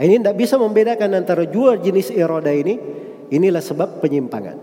Ini 0.00 0.22
tidak 0.22 0.38
bisa 0.38 0.56
membedakan 0.56 1.18
antara 1.18 1.44
dua 1.44 1.76
jenis 1.76 2.14
irada 2.14 2.54
ini. 2.54 2.78
Inilah 3.30 3.60
sebab 3.62 3.98
penyimpangan. 3.98 4.58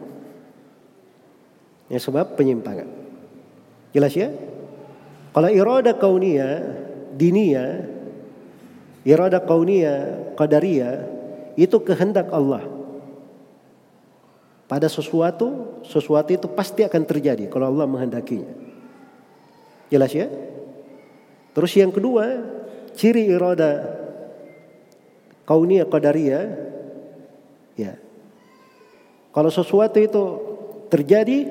Ini 1.88 2.00
sebab 2.00 2.36
penyimpangan. 2.36 2.88
Jelas 3.96 4.12
ya? 4.16 4.32
Kalau 5.38 5.54
irada 5.54 5.94
kaunia, 5.94 6.66
dinia, 7.14 7.86
irada 9.06 9.38
kaunia, 9.38 10.18
qadaria 10.34 11.06
itu 11.54 11.78
kehendak 11.78 12.34
Allah. 12.34 12.66
Pada 14.66 14.90
sesuatu, 14.90 15.78
sesuatu 15.86 16.34
itu 16.34 16.50
pasti 16.50 16.82
akan 16.82 17.06
terjadi 17.06 17.54
kalau 17.54 17.70
Allah 17.70 17.86
menghendakinya. 17.86 18.50
Jelas 19.94 20.10
ya? 20.10 20.26
Terus 21.54 21.70
yang 21.78 21.94
kedua, 21.94 22.42
ciri 22.98 23.30
irada 23.30 23.94
kaunia 25.46 25.86
qadaria 25.86 26.50
ya. 27.78 27.94
Kalau 29.38 29.54
sesuatu 29.54 30.02
itu 30.02 30.24
terjadi, 30.90 31.46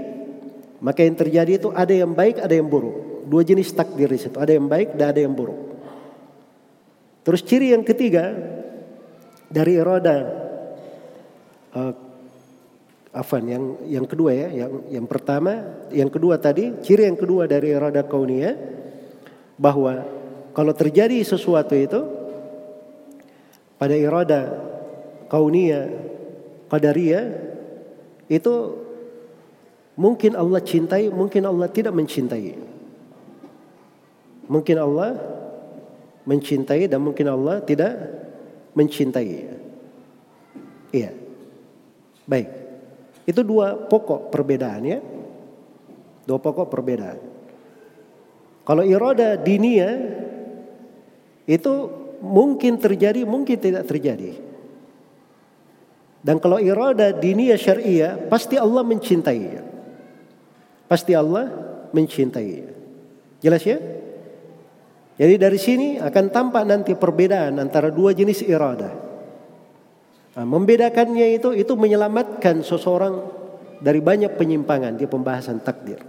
maka 0.83 1.07
yang 1.07 1.15
terjadi 1.15 1.63
itu 1.63 1.71
ada 1.71 1.95
yang 1.95 2.11
baik, 2.11 2.43
ada 2.43 2.51
yang 2.51 2.67
buruk. 2.67 3.16
Dua 3.27 3.43
jenis 3.43 3.75
takdir 3.75 4.07
di 4.07 4.19
situ. 4.23 4.39
Ada 4.39 4.55
yang 4.55 4.71
baik 4.71 4.95
dan 4.95 5.11
ada 5.11 5.21
yang 5.21 5.35
buruk. 5.35 5.59
Terus 7.27 7.43
ciri 7.43 7.75
yang 7.75 7.83
ketiga 7.83 8.31
dari 9.51 9.83
iroda 9.83 10.17
uh, 11.75 11.93
afan 13.11 13.51
yang 13.51 13.65
yang 13.91 14.07
kedua 14.07 14.31
ya, 14.31 14.49
yang 14.55 14.73
yang 14.87 15.07
pertama, 15.11 15.83
yang 15.91 16.07
kedua 16.07 16.39
tadi, 16.39 16.79
ciri 16.87 17.11
yang 17.11 17.19
kedua 17.19 17.51
dari 17.51 17.75
iroda 17.75 18.07
kaunia 18.07 18.55
bahwa 19.59 20.07
kalau 20.55 20.71
terjadi 20.71 21.19
sesuatu 21.27 21.75
itu 21.75 22.01
pada 23.75 23.99
iroda 23.99 24.55
kaunia 25.27 25.91
qadariyah 26.71 27.27
itu 28.31 28.55
mungkin 29.99 30.39
Allah 30.39 30.63
cintai, 30.63 31.11
mungkin 31.11 31.43
Allah 31.43 31.67
tidak 31.73 31.91
mencintai. 31.91 32.76
Mungkin 34.47 34.77
Allah 34.79 35.19
mencintai 36.27 36.91
dan 36.91 37.03
mungkin 37.03 37.27
Allah 37.31 37.63
tidak 37.63 37.95
mencintai. 38.75 39.47
Iya. 40.91 41.11
Baik. 42.27 42.49
Itu 43.27 43.43
dua 43.43 43.75
pokok 43.87 44.31
perbedaan 44.31 44.83
ya. 44.87 44.99
Dua 46.27 46.39
pokok 46.39 46.67
perbedaan. 46.71 47.19
Kalau 48.67 48.83
iroda 48.83 49.39
dinia 49.39 49.95
itu 51.47 51.73
mungkin 52.19 52.83
terjadi, 52.83 53.23
mungkin 53.23 53.59
tidak 53.63 53.87
terjadi. 53.87 54.35
Dan 56.27 56.43
kalau 56.43 56.59
iroda 56.59 57.15
dinia 57.15 57.55
syariah 57.55 58.19
pasti 58.27 58.59
Allah 58.59 58.83
mencintai. 58.83 59.63
Pasti 60.91 61.15
Allah 61.15 61.47
mencintai. 61.95 62.67
Jelas 63.39 63.63
ya? 63.63 63.79
Jadi 65.17 65.35
dari 65.41 65.57
sini 65.57 65.89
akan 65.97 66.25
tampak 66.29 66.65
nanti 66.69 66.93
perbedaan 66.93 67.57
antara 67.57 67.89
dua 67.89 68.13
jenis 68.13 68.45
irada. 68.45 68.93
Nah, 70.37 70.45
membedakannya 70.45 71.41
itu 71.41 71.57
itu 71.57 71.73
menyelamatkan 71.73 72.61
seseorang 72.61 73.25
dari 73.81 74.05
banyak 74.05 74.37
penyimpangan 74.37 75.01
di 75.01 75.09
pembahasan 75.09 75.65
takdir. 75.65 76.05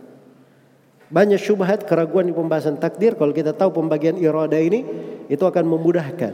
Banyak 1.08 1.40
syubhat 1.40 1.88
keraguan 1.88 2.28
di 2.28 2.36
pembahasan 2.36 2.76
takdir 2.84 3.16
kalau 3.16 3.32
kita 3.32 3.56
tahu 3.56 3.72
pembagian 3.72 4.20
irada 4.20 4.60
ini 4.60 4.84
itu 5.32 5.40
akan 5.40 5.64
memudahkan 5.64 6.34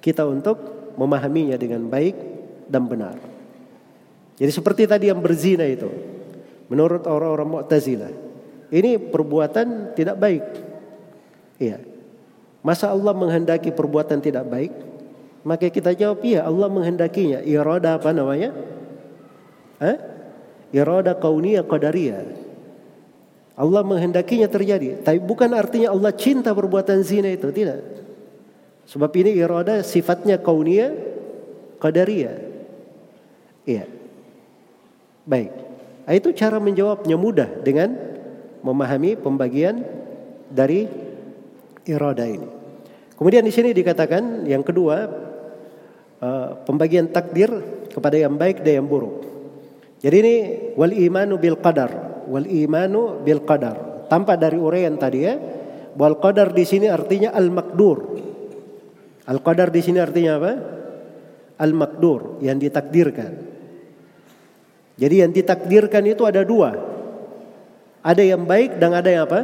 kita 0.00 0.24
untuk 0.24 0.56
memahaminya 0.96 1.60
dengan 1.60 1.84
baik 1.92 2.16
dan 2.64 2.88
benar. 2.88 3.20
Jadi 4.40 4.48
seperti 4.48 4.88
tadi 4.88 5.12
yang 5.12 5.20
berzina 5.20 5.68
itu 5.68 5.92
menurut 6.72 7.04
orang-orang 7.04 7.60
Mu'tazilah 7.60 8.12
ini 8.72 8.96
perbuatan 8.96 9.92
tidak 9.92 10.16
baik 10.16 10.44
Iya. 11.58 11.78
Masa 12.64 12.90
Allah 12.90 13.12
menghendaki 13.12 13.70
perbuatan 13.70 14.24
tidak 14.24 14.48
baik? 14.48 14.72
Maka 15.44 15.68
kita 15.68 15.92
jawab 15.92 16.24
iya 16.24 16.48
Allah 16.48 16.72
menghendakinya. 16.72 17.44
Irada 17.44 18.00
apa 18.00 18.10
namanya? 18.16 18.56
Eh? 19.84 19.96
Irada 20.72 21.12
kauniyah 21.12 21.68
qadariyah. 21.68 22.24
Allah 23.54 23.82
menghendakinya 23.84 24.48
terjadi. 24.48 25.04
Tapi 25.04 25.20
bukan 25.20 25.52
artinya 25.52 25.92
Allah 25.92 26.10
cinta 26.16 26.50
perbuatan 26.56 27.04
zina 27.04 27.28
itu. 27.28 27.52
Tidak. 27.52 27.78
Sebab 28.88 29.12
ini 29.20 29.36
irada 29.36 29.84
sifatnya 29.84 30.40
kauniyah 30.40 30.90
qadariyah. 31.78 32.36
Iya. 33.68 33.84
Baik. 35.28 35.52
Itu 36.08 36.32
cara 36.32 36.56
menjawabnya 36.56 37.16
mudah 37.20 37.48
dengan 37.60 37.96
memahami 38.64 39.20
pembagian 39.20 39.84
dari 40.48 41.03
irada 41.84 42.24
ini. 42.26 42.48
Kemudian 43.14 43.46
di 43.46 43.52
sini 43.54 43.70
dikatakan 43.70 44.42
yang 44.48 44.66
kedua 44.66 45.06
uh, 46.18 46.48
pembagian 46.66 47.08
takdir 47.14 47.50
kepada 47.94 48.18
yang 48.18 48.34
baik 48.34 48.66
dan 48.66 48.82
yang 48.82 48.88
buruk. 48.90 49.22
Jadi 50.02 50.16
ini 50.20 50.34
wal 50.74 50.92
imanu 50.92 51.38
bil 51.38 51.56
qadar, 51.62 52.26
wal 52.26 52.44
imanu 52.44 53.22
bil 53.22 53.40
qadar. 53.46 54.06
Tampak 54.10 54.36
dari 54.36 54.58
uraian 54.58 54.98
tadi 54.98 55.24
ya, 55.24 55.38
wal 55.96 56.18
qadar 56.18 56.52
di 56.52 56.66
sini 56.66 56.90
artinya 56.90 57.32
al 57.32 57.48
makdur. 57.48 58.18
Al 59.24 59.40
qadar 59.40 59.72
di 59.72 59.80
sini 59.80 60.02
artinya 60.02 60.36
apa? 60.36 60.52
Al 61.56 61.72
makdur 61.72 62.42
yang 62.44 62.58
ditakdirkan. 62.60 63.32
Jadi 64.98 65.14
yang 65.22 65.32
ditakdirkan 65.32 66.04
itu 66.04 66.26
ada 66.26 66.42
dua. 66.42 66.74
Ada 68.04 68.20
yang 68.20 68.44
baik 68.44 68.76
dan 68.76 68.92
ada 68.92 69.08
yang 69.08 69.24
apa? 69.24 69.40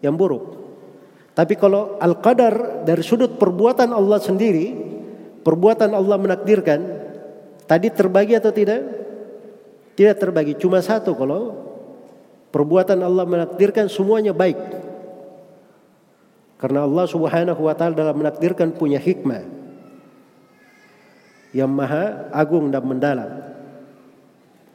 Yang 0.00 0.14
buruk. 0.16 0.61
Tapi 1.32 1.56
kalau 1.56 1.96
al-qadar 1.96 2.84
dari 2.84 3.00
sudut 3.00 3.40
perbuatan 3.40 3.88
Allah 3.88 4.20
sendiri, 4.20 4.76
perbuatan 5.40 5.96
Allah 5.96 6.16
menakdirkan, 6.20 6.80
tadi 7.64 7.88
terbagi 7.88 8.36
atau 8.36 8.52
tidak? 8.52 8.80
Tidak 9.96 10.16
terbagi, 10.16 10.56
cuma 10.60 10.84
satu 10.84 11.16
kalau 11.16 11.56
perbuatan 12.52 13.00
Allah 13.00 13.24
menakdirkan 13.24 13.88
semuanya 13.88 14.36
baik. 14.36 14.60
Karena 16.60 16.84
Allah 16.84 17.04
Subhanahu 17.08 17.60
wa 17.64 17.74
taala 17.74 17.96
dalam 17.96 18.16
menakdirkan 18.22 18.70
punya 18.76 19.00
hikmah 19.00 19.42
yang 21.56 21.68
maha 21.72 22.28
agung 22.32 22.68
dan 22.68 22.84
mendalam. 22.84 23.32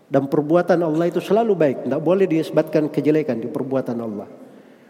Dan 0.08 0.32
perbuatan 0.32 0.80
Allah 0.88 1.12
itu 1.12 1.20
selalu 1.20 1.54
baik, 1.54 1.78
tidak 1.84 2.02
boleh 2.02 2.26
disebutkan 2.26 2.88
kejelekan 2.88 3.44
di 3.44 3.52
perbuatan 3.52 3.98
Allah. 4.00 4.47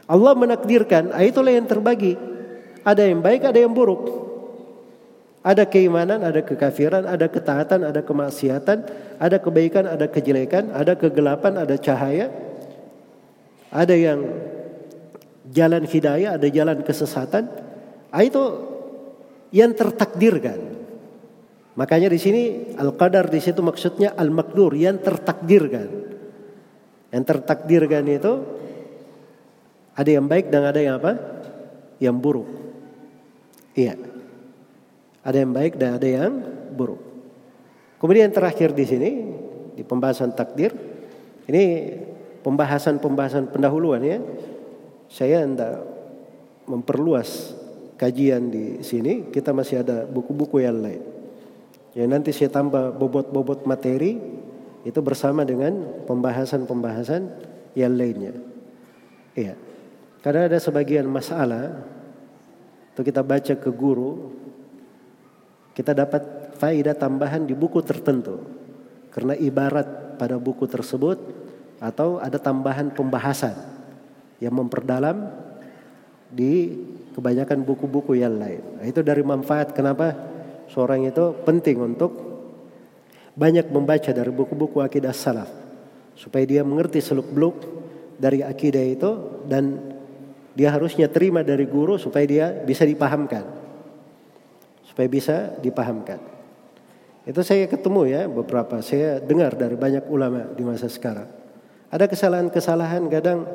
Allah 0.07 0.34
menakdirkan, 0.39 1.11
ah, 1.11 1.23
itulah 1.23 1.51
yang 1.51 1.67
terbagi. 1.67 2.15
Ada 2.88 3.11
yang 3.11 3.19
baik, 3.19 3.43
ada 3.43 3.59
yang 3.59 3.75
buruk. 3.75 4.07
Ada 5.43 5.67
keimanan, 5.67 6.23
ada 6.23 6.39
kekafiran, 6.43 7.03
ada 7.03 7.27
ketaatan, 7.27 7.84
ada 7.84 7.99
kemaksiatan, 8.03 8.77
ada 9.19 9.38
kebaikan, 9.39 9.84
ada 9.84 10.07
kejelekan, 10.07 10.71
ada 10.71 10.95
kegelapan, 10.95 11.59
ada 11.59 11.75
cahaya. 11.75 12.31
Ada 13.67 13.95
yang 13.95 14.19
jalan 15.51 15.84
hidayah, 15.84 16.39
ada 16.39 16.47
jalan 16.47 16.79
kesesatan. 16.88 17.51
Ah, 18.07 18.23
itu 18.23 18.39
yang 19.51 19.75
tertakdirkan. 19.75 20.79
Makanya 21.77 22.09
di 22.09 22.19
sini 22.19 22.41
al-qadar 22.79 23.29
di 23.29 23.38
situ 23.38 23.59
maksudnya 23.59 24.15
al-makdur 24.15 24.71
yang 24.73 24.97
tertakdirkan. 25.03 25.88
Yang 27.13 27.23
tertakdirkan 27.23 28.03
itu 28.07 28.56
ada 29.97 30.09
yang 30.13 30.29
baik 30.29 30.53
dan 30.53 30.61
ada 30.69 30.77
yang 30.77 31.01
apa? 31.01 31.17
Yang 31.97 32.15
buruk. 32.21 32.49
Iya. 33.73 33.97
Ada 35.25 35.37
yang 35.41 35.51
baik 35.57 35.73
dan 35.81 35.97
ada 35.97 36.05
yang 36.07 36.31
buruk. 36.77 37.01
Kemudian 37.97 38.29
terakhir 38.29 38.77
di 38.77 38.85
sini 38.85 39.09
di 39.73 39.81
pembahasan 39.81 40.37
takdir 40.37 40.69
ini 41.49 41.63
pembahasan-pembahasan 42.45 43.49
pendahuluan 43.49 44.05
ya. 44.05 44.21
Saya 45.09 45.41
tidak 45.41 45.81
memperluas 46.69 47.57
kajian 47.97 48.53
di 48.53 48.85
sini, 48.85 49.33
kita 49.33 49.55
masih 49.55 49.81
ada 49.81 50.05
buku-buku 50.05 50.61
yang 50.61 50.77
lain. 50.77 51.01
Ya 51.97 52.05
nanti 52.05 52.29
saya 52.29 52.53
tambah 52.53 52.93
bobot-bobot 52.93 53.65
materi 53.65 54.21
itu 54.85 54.99
bersama 55.01 55.41
dengan 55.41 56.05
pembahasan-pembahasan 56.05 57.33
yang 57.73 57.97
lainnya. 57.97 58.37
Iya. 59.33 59.66
Karena 60.22 60.49
ada 60.49 60.57
sebagian 60.57 61.06
masalah 61.06 61.84
itu 62.94 63.02
kita 63.06 63.22
baca 63.22 63.53
ke 63.53 63.69
guru 63.69 64.34
kita 65.77 65.94
dapat 65.94 66.57
faedah 66.57 66.98
tambahan 66.98 67.45
di 67.45 67.53
buku 67.53 67.85
tertentu. 67.85 68.41
Karena 69.14 69.38
ibarat 69.38 70.18
pada 70.18 70.41
buku 70.41 70.65
tersebut 70.65 71.22
atau 71.77 72.18
ada 72.18 72.41
tambahan 72.41 72.89
pembahasan 72.89 73.53
yang 74.41 74.57
memperdalam 74.57 75.30
di 76.34 76.73
kebanyakan 77.14 77.61
buku-buku 77.61 78.18
yang 78.18 78.41
lain. 78.41 78.61
Nah, 78.81 78.85
itu 78.89 79.06
dari 79.06 79.22
manfaat 79.22 79.73
kenapa 79.77 80.18
seorang 80.73 81.06
itu 81.06 81.38
penting 81.45 81.77
untuk 81.77 82.11
banyak 83.38 83.69
membaca 83.69 84.10
dari 84.10 84.34
buku-buku 84.34 84.81
akidah 84.81 85.14
salaf 85.14 85.49
supaya 86.18 86.41
dia 86.49 86.65
mengerti 86.65 86.98
seluk-beluk 86.98 87.61
dari 88.18 88.41
akidah 88.41 88.81
itu 88.81 89.11
dan 89.45 89.96
dia 90.57 90.73
harusnya 90.73 91.05
terima 91.05 91.45
dari 91.45 91.69
guru 91.69 92.01
supaya 92.01 92.25
dia 92.25 92.49
bisa 92.49 92.81
dipahamkan. 92.81 93.45
Supaya 94.89 95.05
bisa 95.05 95.53
dipahamkan. 95.61 96.17
Itu 97.29 97.45
saya 97.45 97.69
ketemu 97.69 98.01
ya 98.09 98.21
beberapa, 98.25 98.81
saya 98.81 99.21
dengar 99.21 99.53
dari 99.53 99.77
banyak 99.77 100.09
ulama 100.09 100.49
di 100.57 100.65
masa 100.65 100.89
sekarang. 100.89 101.29
Ada 101.93 102.09
kesalahan-kesalahan 102.09 103.05
kadang 103.05 103.45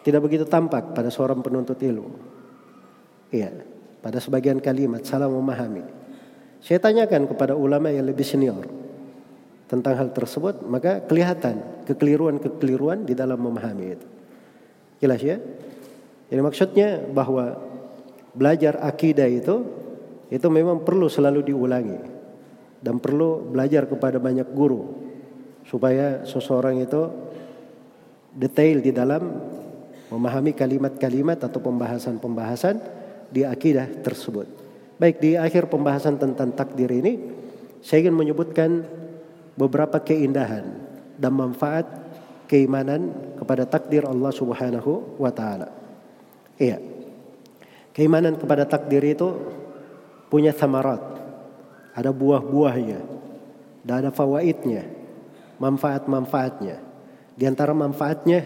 tidak 0.00 0.24
begitu 0.24 0.48
tampak 0.48 0.96
pada 0.96 1.12
seorang 1.12 1.44
penuntut 1.44 1.76
ilmu. 1.76 2.16
Iya, 3.28 3.52
pada 4.00 4.16
sebagian 4.16 4.64
kalimat 4.64 5.04
salah 5.04 5.28
memahami. 5.28 5.84
Saya 6.64 6.80
tanyakan 6.80 7.28
kepada 7.28 7.52
ulama 7.52 7.92
yang 7.92 8.08
lebih 8.08 8.24
senior 8.24 8.64
tentang 9.68 9.92
hal 9.92 10.08
tersebut, 10.16 10.64
maka 10.64 11.04
kelihatan 11.04 11.84
kekeliruan-kekeliruan 11.84 13.04
di 13.04 13.12
dalam 13.12 13.36
memahami 13.44 13.86
itu. 13.92 14.15
Jelas 15.02 15.20
ya? 15.20 15.36
Jadi 16.26 16.40
maksudnya 16.42 17.00
bahwa 17.06 17.56
belajar 18.36 18.80
akidah 18.82 19.28
itu 19.28 19.64
itu 20.26 20.46
memang 20.50 20.82
perlu 20.82 21.06
selalu 21.06 21.54
diulangi 21.54 21.98
dan 22.82 22.98
perlu 22.98 23.46
belajar 23.46 23.86
kepada 23.86 24.18
banyak 24.18 24.50
guru 24.50 25.06
supaya 25.64 26.26
seseorang 26.26 26.82
itu 26.82 27.02
detail 28.34 28.82
di 28.82 28.92
dalam 28.92 29.22
memahami 30.12 30.54
kalimat-kalimat 30.54 31.40
atau 31.42 31.58
pembahasan-pembahasan 31.58 32.78
di 33.30 33.42
akidah 33.42 33.90
tersebut. 34.04 34.46
Baik 34.96 35.18
di 35.18 35.34
akhir 35.34 35.66
pembahasan 35.66 36.16
tentang 36.16 36.54
takdir 36.54 36.88
ini, 36.88 37.18
saya 37.82 38.06
ingin 38.06 38.16
menyebutkan 38.16 38.86
beberapa 39.58 39.98
keindahan 39.98 40.64
dan 41.18 41.32
manfaat 41.34 42.05
keimanan 42.46 43.12
kepada 43.36 43.66
takdir 43.66 44.06
Allah 44.06 44.32
Subhanahu 44.32 45.18
wa 45.18 45.30
taala. 45.34 45.70
Iya. 46.56 46.80
Keimanan 47.92 48.38
kepada 48.38 48.64
takdir 48.64 49.02
itu 49.04 49.28
punya 50.32 50.54
samarat. 50.54 51.00
Ada 51.92 52.12
buah-buahnya. 52.12 53.00
Dan 53.84 53.94
ada 54.04 54.10
fawaidnya. 54.10 54.86
Manfaat-manfaatnya. 55.60 56.76
Di 57.36 57.44
antara 57.44 57.76
manfaatnya 57.76 58.44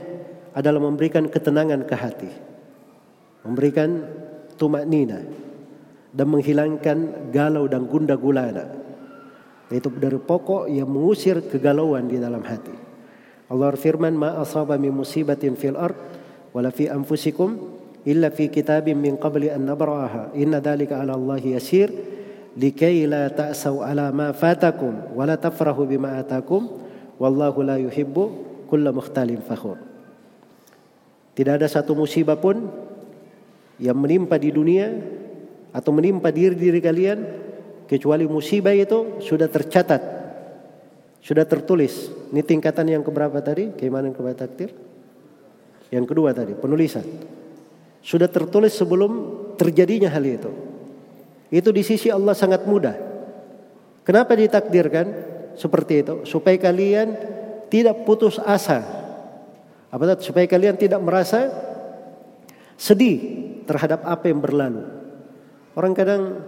adalah 0.54 0.82
memberikan 0.82 1.30
ketenangan 1.30 1.86
ke 1.86 1.94
hati. 1.94 2.30
Memberikan 3.46 4.04
tumak 4.58 4.84
nina 4.84 5.24
dan 6.10 6.26
menghilangkan 6.26 7.30
galau 7.30 7.70
dan 7.70 7.86
gunda 7.86 8.18
gulana. 8.18 8.66
Itu 9.70 9.86
dari 9.94 10.18
pokok 10.18 10.66
yang 10.66 10.90
mengusir 10.90 11.38
kegalauan 11.46 12.10
di 12.10 12.18
dalam 12.18 12.42
hati. 12.42 12.74
Allah 13.50 13.74
firman 13.74 14.14
ma 14.14 14.38
asaba 14.38 14.78
min 14.78 14.94
musibatin 14.94 15.58
fil 15.58 15.74
ard 15.74 15.98
wala 16.54 16.70
fi 16.70 16.86
anfusikum 16.86 17.58
illa 18.06 18.30
fi 18.30 18.46
kitabin 18.46 18.94
min 18.94 19.18
qabli 19.18 19.50
an 19.50 19.66
nabraha 19.66 20.30
inna 20.38 20.62
dhalika 20.62 21.02
ala 21.02 21.18
Allah 21.18 21.42
yasir. 21.42 21.90
Likai 22.50 23.06
la 23.06 23.30
ta'sau 23.30 23.82
ala 23.82 24.10
ma 24.10 24.34
fatakum 24.34 25.14
wala 25.14 25.38
tafrahu 25.38 25.86
bima 25.86 26.18
atakum. 26.18 26.66
Wallahu 27.18 27.62
la 27.62 27.78
yuhibbu 27.78 28.22
kulla 28.66 28.94
mukhtalin 28.94 29.42
fakhur. 29.42 29.78
Tidak 31.34 31.58
ada 31.58 31.70
satu 31.70 31.94
musibah 31.94 32.38
pun 32.38 32.70
yang 33.78 33.96
menimpa 33.96 34.36
di 34.36 34.50
dunia 34.50 34.92
atau 35.70 35.94
menimpa 35.94 36.34
diri 36.34 36.58
diri 36.58 36.82
kalian 36.82 37.18
kecuali 37.86 38.26
musibah 38.26 38.74
itu 38.74 39.22
sudah 39.22 39.46
tercatat, 39.46 40.19
sudah 41.20 41.44
tertulis. 41.44 42.08
Ini 42.32 42.40
tingkatan 42.40 42.88
yang 42.88 43.04
keberapa 43.04 43.38
tadi? 43.44 43.76
Keimanan 43.76 44.16
kepada 44.16 44.44
takdir. 44.46 44.72
Yang 45.92 46.06
kedua 46.10 46.32
tadi, 46.32 46.56
penulisan. 46.56 47.04
Sudah 48.00 48.30
tertulis 48.30 48.72
sebelum 48.72 49.12
terjadinya 49.60 50.08
hal 50.08 50.24
itu. 50.24 50.50
Itu 51.52 51.74
di 51.74 51.82
sisi 51.84 52.08
Allah 52.08 52.32
sangat 52.32 52.64
mudah. 52.64 52.96
Kenapa 54.06 54.32
ditakdirkan 54.38 55.06
seperti 55.58 56.06
itu? 56.06 56.14
Supaya 56.24 56.56
kalian 56.56 57.18
tidak 57.68 58.06
putus 58.08 58.40
asa 58.40 59.00
apa 59.90 60.22
supaya 60.22 60.46
kalian 60.46 60.78
tidak 60.78 61.02
merasa 61.02 61.50
sedih 62.78 63.18
terhadap 63.66 64.06
apa 64.06 64.30
yang 64.30 64.38
berlalu. 64.38 64.86
Orang 65.74 65.92
kadang 65.98 66.46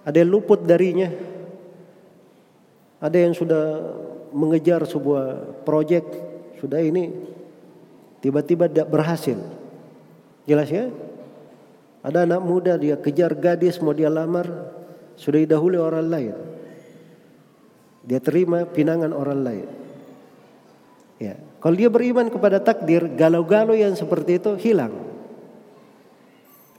ada 0.00 0.16
yang 0.16 0.32
luput 0.32 0.64
darinya. 0.64 1.12
Ada 3.00 3.16
yang 3.16 3.32
sudah 3.32 3.64
mengejar 4.36 4.84
sebuah 4.84 5.58
proyek, 5.64 6.04
sudah 6.60 6.84
ini 6.84 7.08
tiba-tiba 8.20 8.68
tidak 8.68 8.92
berhasil. 8.92 9.40
Jelas 10.44 10.68
ya? 10.68 10.92
Ada 12.04 12.28
anak 12.28 12.40
muda 12.44 12.76
dia 12.76 12.96
kejar 13.00 13.32
gadis 13.36 13.80
mau 13.80 13.96
dia 13.96 14.12
lamar, 14.12 14.48
sudah 15.16 15.40
didahului 15.40 15.80
orang 15.80 16.06
lain. 16.08 16.36
Dia 18.04 18.20
terima 18.20 18.64
pinangan 18.64 19.12
orang 19.12 19.40
lain. 19.40 19.68
Ya, 21.20 21.36
kalau 21.60 21.76
dia 21.76 21.92
beriman 21.92 22.32
kepada 22.32 22.56
takdir, 22.56 23.04
galau-galau 23.12 23.76
yang 23.76 23.92
seperti 23.92 24.40
itu 24.40 24.56
hilang. 24.56 24.92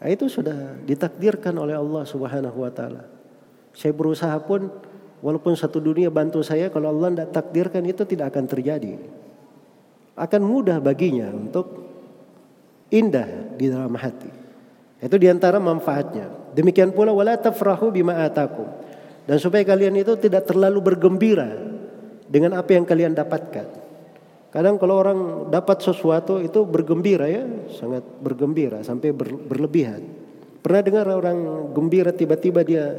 Nah, 0.02 0.10
itu 0.10 0.26
sudah 0.26 0.82
ditakdirkan 0.82 1.54
oleh 1.62 1.78
Allah 1.78 2.02
Subhanahu 2.10 2.66
wa 2.66 2.74
taala. 2.74 3.06
Saya 3.78 3.94
berusaha 3.94 4.34
pun 4.42 4.74
walaupun 5.22 5.54
satu 5.54 5.78
dunia 5.78 6.10
bantu 6.10 6.42
saya 6.42 6.68
kalau 6.74 6.92
Allah 6.92 7.14
tidak 7.14 7.30
takdirkan 7.32 7.84
itu 7.86 8.04
tidak 8.04 8.36
akan 8.36 8.46
terjadi. 8.50 8.98
Akan 10.18 10.44
mudah 10.44 10.84
baginya 10.84 11.32
untuk 11.32 11.88
indah 12.92 13.56
di 13.56 13.72
dalam 13.72 13.96
hati. 13.96 14.30
Itu 15.02 15.16
di 15.18 15.32
antara 15.32 15.58
manfaatnya. 15.58 16.54
Demikian 16.54 16.92
pula 16.92 17.16
wala 17.16 17.40
tafrahu 17.40 17.90
bima 17.90 18.22
atakum. 18.22 18.68
Dan 19.26 19.40
supaya 19.40 19.64
kalian 19.64 19.96
itu 19.98 20.14
tidak 20.20 20.46
terlalu 20.46 20.94
bergembira 20.94 21.48
dengan 22.28 22.60
apa 22.60 22.76
yang 22.76 22.86
kalian 22.86 23.16
dapatkan. 23.16 23.82
Kadang 24.52 24.76
kalau 24.76 25.00
orang 25.00 25.20
dapat 25.48 25.80
sesuatu 25.80 26.44
itu 26.44 26.68
bergembira 26.68 27.24
ya, 27.32 27.48
sangat 27.72 28.04
bergembira 28.20 28.84
sampai 28.84 29.16
ber, 29.16 29.32
berlebihan. 29.48 30.04
Pernah 30.60 30.82
dengar 30.84 31.06
orang 31.08 31.72
gembira 31.72 32.12
tiba-tiba 32.12 32.62
dia 32.62 32.92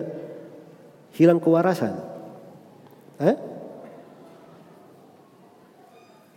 hilang 1.13 1.39
kewarasan? 1.39 2.12
Eh? 3.23 3.37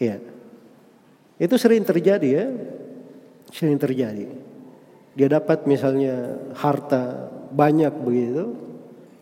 Iya. 0.06 0.18
Itu 1.42 1.56
sering 1.58 1.84
terjadi 1.84 2.28
ya. 2.30 2.46
Sering 3.50 3.82
terjadi. 3.82 4.28
Dia 5.16 5.28
dapat 5.32 5.64
misalnya 5.64 6.38
harta 6.60 7.32
banyak 7.56 7.94
begitu, 8.04 8.52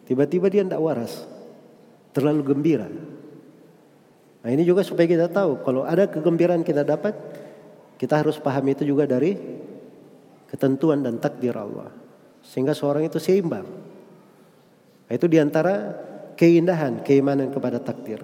tiba-tiba 0.10 0.49
dia 0.49 0.65
tidak 0.65 0.81
waras. 0.81 1.14
Terlalu 2.14 2.41
gembira. 2.41 2.90
Nah 4.44 4.49
ini 4.49 4.65
juga 4.65 4.81
supaya 4.81 5.06
kita 5.06 5.30
tahu 5.30 5.61
kalau 5.61 5.85
ada 5.85 6.10
kegembiraan 6.10 6.65
kita 6.65 6.81
dapat, 6.81 7.14
kita 8.02 8.26
harus 8.26 8.41
pahami 8.41 8.73
itu 8.73 8.84
juga 8.90 9.06
dari 9.06 9.38
ketentuan 10.49 11.06
dan 11.06 11.22
takdir 11.22 11.53
Allah. 11.56 11.94
Sehingga 12.44 12.76
seorang 12.76 13.07
itu 13.07 13.22
seimbang. 13.22 13.65
Nah, 15.07 15.14
itu 15.14 15.26
di 15.31 15.40
antara 15.40 15.95
keindahan, 16.35 17.01
keimanan 17.01 17.49
kepada 17.53 17.77
takdir. 17.81 18.22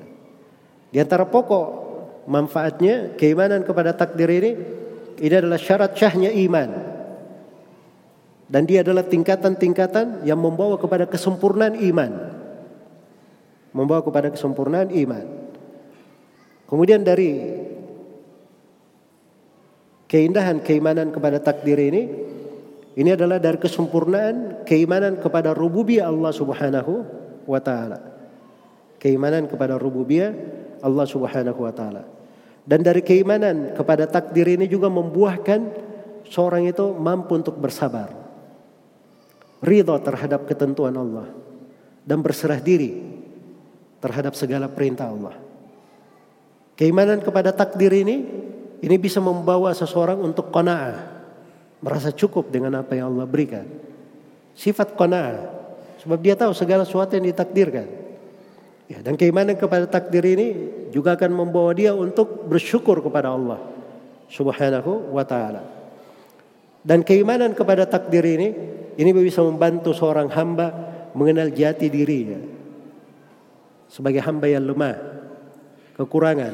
Di 0.89 0.97
antara 0.97 1.25
pokok 1.25 1.67
manfaatnya 2.25 3.13
keimanan 3.17 3.61
kepada 3.65 3.93
takdir 3.93 4.29
ini 4.29 4.51
ini 5.19 5.35
adalah 5.35 5.59
syarat 5.59 5.93
syahnya 5.93 6.31
iman. 6.47 6.69
Dan 8.49 8.65
dia 8.65 8.81
adalah 8.81 9.05
tingkatan-tingkatan 9.05 10.25
yang 10.25 10.41
membawa 10.41 10.81
kepada 10.81 11.05
kesempurnaan 11.05 11.77
iman. 11.85 12.11
Membawa 13.69 14.01
kepada 14.01 14.33
kesempurnaan 14.33 14.89
iman. 14.89 15.25
Kemudian 16.65 17.05
dari 17.05 17.37
keindahan 20.09 20.65
keimanan 20.65 21.13
kepada 21.13 21.37
takdir 21.37 21.77
ini 21.77 22.09
ini 22.97 23.09
adalah 23.13 23.37
dari 23.37 23.61
kesempurnaan 23.61 24.65
keimanan 24.65 25.21
kepada 25.21 25.53
rububiyah 25.53 26.09
Allah 26.09 26.33
Subhanahu 26.33 27.18
wa 27.49 27.57
taala. 27.57 27.97
Keimanan 29.01 29.49
kepada 29.49 29.81
rububiyah 29.81 30.29
Allah 30.85 31.05
Subhanahu 31.09 31.65
wa 31.65 31.73
taala. 31.73 32.05
Dan 32.69 32.85
dari 32.85 33.01
keimanan 33.01 33.73
kepada 33.73 34.05
takdir 34.05 34.45
ini 34.45 34.69
juga 34.69 34.93
membuahkan 34.93 35.59
seorang 36.29 36.69
itu 36.69 36.93
mampu 36.93 37.33
untuk 37.41 37.57
bersabar. 37.57 38.13
Ridho 39.65 39.97
terhadap 40.05 40.45
ketentuan 40.45 40.93
Allah. 40.93 41.27
Dan 42.05 42.21
berserah 42.21 42.61
diri 42.61 42.95
terhadap 43.99 44.33
segala 44.37 44.69
perintah 44.71 45.11
Allah. 45.11 45.35
Keimanan 46.79 47.19
kepada 47.19 47.51
takdir 47.51 47.91
ini, 47.91 48.23
ini 48.79 48.95
bisa 48.95 49.19
membawa 49.19 49.75
seseorang 49.75 50.15
untuk 50.23 50.47
kona'ah. 50.47 51.19
Merasa 51.83 52.15
cukup 52.15 52.47
dengan 52.47 52.79
apa 52.79 52.95
yang 52.95 53.11
Allah 53.11 53.27
berikan. 53.27 53.67
Sifat 54.55 54.95
kona'ah. 54.95 55.58
Sebab 55.99 56.19
dia 56.23 56.35
tahu 56.39 56.55
segala 56.55 56.87
sesuatu 56.87 57.15
yang 57.19 57.27
ditakdirkan. 57.27 57.87
Ya, 58.89 59.05
dan 59.05 59.13
keimanan 59.19 59.53
kepada 59.53 59.85
takdir 59.85 60.25
ini 60.25 60.47
juga 60.89 61.13
akan 61.13 61.29
membawa 61.29 61.75
dia 61.77 61.93
untuk 61.93 62.49
bersyukur 62.49 63.05
kepada 63.05 63.29
Allah 63.29 63.61
Subhanahu 64.33 65.13
wa 65.13 65.21
taala. 65.21 65.61
Dan 66.81 67.05
keimanan 67.05 67.53
kepada 67.53 67.85
takdir 67.85 68.25
ini 68.25 68.49
ini 68.97 69.09
bisa 69.13 69.45
membantu 69.45 69.93
seorang 69.93 70.31
hamba 70.33 70.73
mengenal 71.13 71.53
jati 71.53 71.85
dirinya 71.85 72.39
sebagai 73.89 74.21
hamba 74.21 74.45
yang 74.45 74.69
lemah, 74.69 74.95
kekurangan. 75.97 76.53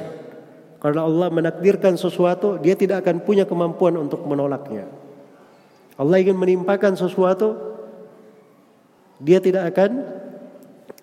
Karena 0.79 1.01
Allah 1.03 1.27
menakdirkan 1.29 1.99
sesuatu, 1.99 2.55
dia 2.59 2.73
tidak 2.79 3.03
akan 3.03 3.23
punya 3.27 3.43
kemampuan 3.43 3.99
untuk 3.99 4.23
menolaknya. 4.23 4.87
Allah 5.99 6.17
ingin 6.19 6.39
menimpakan 6.39 6.95
sesuatu, 6.95 7.74
dia 9.19 9.39
tidak 9.39 9.71
akan 9.75 10.03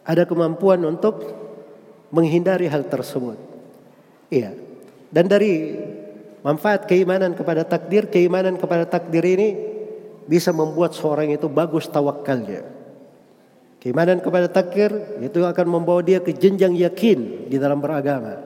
ada 0.03 0.27
kemampuan 0.27 0.83
untuk 0.83 1.23
menghindari 2.13 2.69
hal 2.69 2.85
tersebut. 2.85 3.39
Iya. 4.29 4.53
Dan 5.13 5.29
dari 5.29 5.77
manfaat 6.45 6.85
keimanan 6.89 7.33
kepada 7.33 7.65
takdir, 7.65 8.09
keimanan 8.09 8.59
kepada 8.59 8.85
takdir 8.85 9.25
ini 9.25 9.49
bisa 10.27 10.51
membuat 10.51 10.97
seorang 10.97 11.33
itu 11.33 11.49
bagus 11.49 11.89
tawakalnya. 11.89 12.65
Keimanan 13.83 14.23
kepada 14.23 14.47
takdir 14.47 14.95
itu 15.19 15.43
akan 15.43 15.67
membawa 15.67 16.07
dia 16.07 16.23
ke 16.23 16.31
jenjang 16.31 16.79
yakin 16.79 17.51
di 17.51 17.57
dalam 17.59 17.83
beragama. 17.83 18.39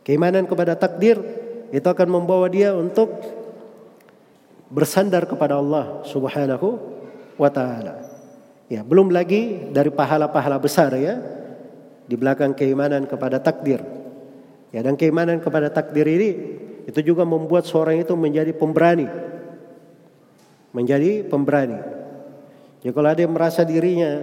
Keimanan 0.00 0.48
kepada 0.48 0.72
takdir 0.74 1.20
itu 1.70 1.84
akan 1.84 2.08
membawa 2.08 2.48
dia 2.48 2.72
untuk 2.72 3.20
bersandar 4.72 5.28
kepada 5.28 5.60
Allah 5.60 6.02
Subhanahu 6.08 6.80
wa 7.36 7.50
taala. 7.52 8.09
Ya, 8.70 8.86
belum 8.86 9.10
lagi 9.10 9.66
dari 9.74 9.90
pahala-pahala 9.90 10.62
besar 10.62 10.94
ya 10.94 11.18
di 12.06 12.14
belakang 12.14 12.54
keimanan 12.54 13.02
kepada 13.10 13.42
takdir. 13.42 13.82
Ya, 14.70 14.86
dan 14.86 14.94
keimanan 14.94 15.42
kepada 15.42 15.74
takdir 15.74 16.06
ini 16.06 16.30
itu 16.86 17.00
juga 17.02 17.26
membuat 17.26 17.66
seorang 17.66 17.98
itu 17.98 18.14
menjadi 18.14 18.54
pemberani. 18.54 19.10
Menjadi 20.70 21.26
pemberani. 21.26 21.82
Ya 22.86 22.94
kalau 22.94 23.10
ada 23.10 23.18
yang 23.18 23.34
merasa 23.34 23.66
dirinya 23.66 24.22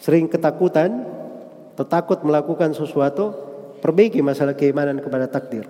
sering 0.00 0.32
ketakutan, 0.32 1.04
takut 1.76 2.24
melakukan 2.24 2.72
sesuatu, 2.72 3.36
perbaiki 3.84 4.24
masalah 4.24 4.56
keimanan 4.56 4.96
kepada 4.96 5.28
takdir. 5.28 5.68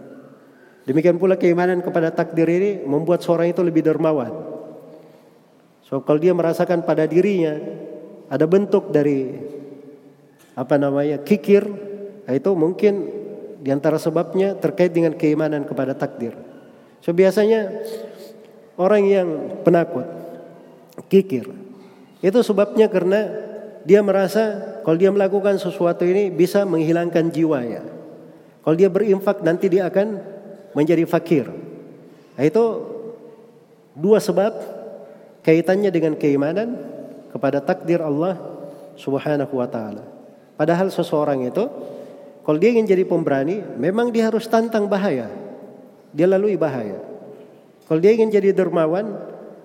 Demikian 0.87 1.19
pula 1.19 1.35
keimanan 1.35 1.83
kepada 1.83 2.15
takdir 2.15 2.47
ini 2.47 2.87
membuat 2.87 3.27
seorang 3.27 3.51
itu 3.51 3.59
lebih 3.67 3.83
dermawan. 3.83 4.56
So 5.87 6.03
kalau 6.03 6.19
dia 6.19 6.35
merasakan 6.35 6.83
pada 6.83 7.07
dirinya 7.07 7.63
ada 8.27 8.43
bentuk 8.43 8.91
dari 8.91 9.39
apa 10.59 10.75
namanya 10.75 11.23
kikir, 11.23 11.63
itu 12.27 12.51
mungkin 12.59 13.07
di 13.63 13.71
antara 13.71 13.95
sebabnya 14.03 14.59
terkait 14.59 14.91
dengan 14.91 15.15
keimanan 15.15 15.63
kepada 15.63 15.95
takdir. 15.95 16.35
So 17.07 17.15
biasanya 17.15 17.71
orang 18.75 19.03
yang 19.07 19.29
penakut, 19.63 20.11
kikir, 21.07 21.55
itu 22.19 22.39
sebabnya 22.43 22.91
karena 22.91 23.31
dia 23.87 24.03
merasa 24.03 24.59
kalau 24.83 24.99
dia 24.99 25.15
melakukan 25.15 25.63
sesuatu 25.63 26.03
ini 26.03 26.35
bisa 26.35 26.67
menghilangkan 26.67 27.31
jiwa 27.31 27.63
ya. 27.63 27.83
Kalau 28.67 28.75
dia 28.75 28.91
berinfak 28.91 29.47
nanti 29.47 29.71
dia 29.71 29.87
akan 29.87 30.19
menjadi 30.75 31.07
fakir. 31.07 31.47
Nah, 32.35 32.43
itu 32.43 32.65
dua 33.95 34.19
sebab 34.19 34.76
kaitannya 35.47 35.95
dengan 35.95 36.19
keimanan 36.19 36.75
kepada 37.31 37.63
takdir 37.63 38.03
Allah 38.03 38.35
Subhanahu 38.99 39.55
wa 39.55 39.69
taala. 39.71 40.03
Padahal 40.59 40.91
seseorang 40.91 41.47
itu 41.47 41.63
kalau 42.43 42.59
dia 42.59 42.75
ingin 42.75 42.87
jadi 42.87 43.07
pemberani, 43.07 43.63
memang 43.79 44.11
dia 44.11 44.27
harus 44.27 44.47
tantang 44.51 44.91
bahaya. 44.91 45.31
Dia 46.11 46.27
lalui 46.27 46.59
bahaya. 46.59 46.99
Kalau 47.87 47.99
dia 48.03 48.15
ingin 48.15 48.31
jadi 48.31 48.51
dermawan, 48.55 49.07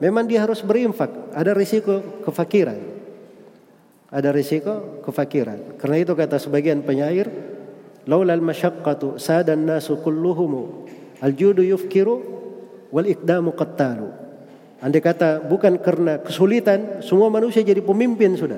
memang 0.01 0.25
dia 0.29 0.45
harus 0.45 0.61
berinfak. 0.61 1.09
Ada 1.33 1.53
risiko 1.57 2.21
kefakiran. 2.25 2.77
Ada 4.09 4.33
risiko 4.33 5.01
kefakiran. 5.05 5.77
Karena 5.77 5.97
itu 6.01 6.13
kata 6.17 6.41
sebagian 6.41 6.81
penyair, 6.81 7.29
laulal 8.09 8.41
masyaqqatu 8.41 9.21
sadan 9.21 9.65
nasu 9.65 10.01
kulluhum 10.01 10.85
al-judu 11.21 11.61
yufkiru 11.61 12.17
wal 12.89 13.05
iqdamu 13.05 13.53
qattalu. 13.53 14.20
Andai 14.81 14.97
kata 14.97 15.45
bukan 15.45 15.77
karena 15.77 16.17
kesulitan, 16.17 17.05
semua 17.05 17.29
manusia 17.29 17.61
jadi 17.61 17.85
pemimpin 17.85 18.33
sudah. 18.33 18.57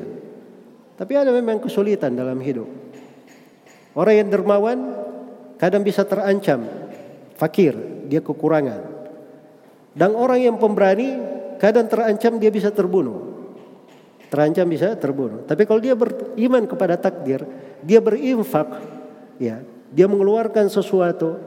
Tapi 0.95 1.19
ada 1.19 1.35
memang 1.35 1.59
kesulitan 1.59 2.15
dalam 2.15 2.39
hidup. 2.39 2.65
Orang 3.91 4.15
yang 4.15 4.29
dermawan 4.31 4.79
kadang 5.59 5.83
bisa 5.83 6.07
terancam, 6.07 6.63
fakir, 7.35 7.75
dia 8.07 8.23
kekurangan. 8.23 8.81
Dan 9.91 10.15
orang 10.15 10.39
yang 10.41 10.55
pemberani 10.55 11.19
kadang 11.59 11.91
terancam 11.91 12.39
dia 12.39 12.49
bisa 12.49 12.71
terbunuh. 12.71 13.35
Terancam 14.31 14.65
bisa 14.65 14.95
terbunuh. 14.95 15.43
Tapi 15.43 15.67
kalau 15.67 15.83
dia 15.83 15.93
beriman 15.93 16.63
kepada 16.65 16.97
takdir, 16.97 17.45
dia 17.83 17.99
berinfak, 17.99 18.81
ya, 19.37 19.61
dia 19.93 20.07
mengeluarkan 20.09 20.71
sesuatu, 20.71 21.37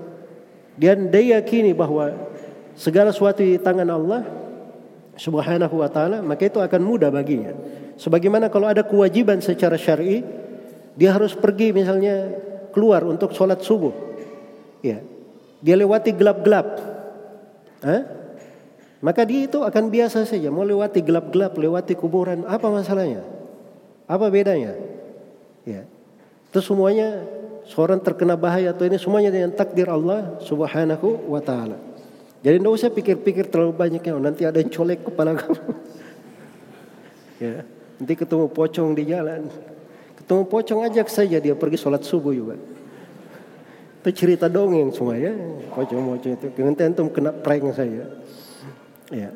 dan 0.78 1.08
dia 1.10 1.40
yakini 1.40 1.74
bahwa 1.74 2.14
segala 2.78 3.10
sesuatu 3.10 3.42
di 3.42 3.58
tangan 3.58 3.90
Allah, 3.90 4.45
Subhanahu 5.16 5.80
wa 5.80 5.88
taala, 5.88 6.20
maka 6.20 6.47
itu 6.47 6.60
akan 6.60 6.80
mudah 6.84 7.09
baginya. 7.09 7.56
Sebagaimana 7.97 8.52
kalau 8.52 8.68
ada 8.68 8.84
kewajiban 8.84 9.40
secara 9.40 9.80
syar'i, 9.80 10.20
dia 10.97 11.12
harus 11.16 11.32
pergi 11.32 11.72
misalnya 11.72 12.36
keluar 12.72 13.05
untuk 13.09 13.32
sholat 13.32 13.64
subuh. 13.64 13.93
Ya. 14.84 15.01
Dia 15.64 15.76
lewati 15.80 16.12
gelap-gelap. 16.12 16.76
Maka 19.01 19.24
dia 19.24 19.48
itu 19.48 19.64
akan 19.64 19.88
biasa 19.88 20.28
saja 20.28 20.52
mau 20.52 20.64
lewati 20.64 21.01
gelap-gelap, 21.01 21.56
lewati 21.56 21.97
kuburan, 21.97 22.44
apa 22.44 22.68
masalahnya? 22.68 23.24
Apa 24.05 24.28
bedanya? 24.28 24.76
Ya. 25.64 25.88
Itu 26.52 26.60
semuanya 26.60 27.24
seorang 27.64 28.01
terkena 28.01 28.36
bahaya 28.36 28.76
atau 28.76 28.84
ini 28.84 29.01
semuanya 29.01 29.32
dengan 29.32 29.52
takdir 29.56 29.88
Allah 29.88 30.36
Subhanahu 30.44 31.32
wa 31.32 31.40
taala. 31.40 31.80
Jadi 32.44 32.56
tidak 32.62 32.72
usah 32.72 32.90
pikir-pikir 32.92 33.48
terlalu 33.48 33.72
banyak 33.74 34.02
ya. 34.02 34.12
Nanti 34.16 34.42
ada 34.44 34.58
yang 34.60 34.70
colek 34.72 35.04
kepala 35.06 35.36
kamu. 35.36 35.62
ya, 37.44 37.54
nanti 38.00 38.14
ketemu 38.16 38.46
pocong 38.52 38.88
di 38.96 39.04
jalan. 39.08 39.48
Ketemu 40.20 40.42
pocong 40.48 40.80
ajak 40.88 41.08
saja 41.12 41.36
dia 41.38 41.54
pergi 41.56 41.78
sholat 41.80 42.02
subuh 42.04 42.32
juga. 42.32 42.56
Itu 44.02 44.10
cerita 44.14 44.46
dongeng 44.46 44.94
semua 44.94 45.18
ya. 45.18 45.34
Pocong-pocong 45.74 46.32
itu. 46.38 46.46
Nanti 46.62 46.82
antum 46.86 47.10
kena 47.12 47.34
prank 47.34 47.74
saya. 47.76 48.06
Ya. 49.10 49.30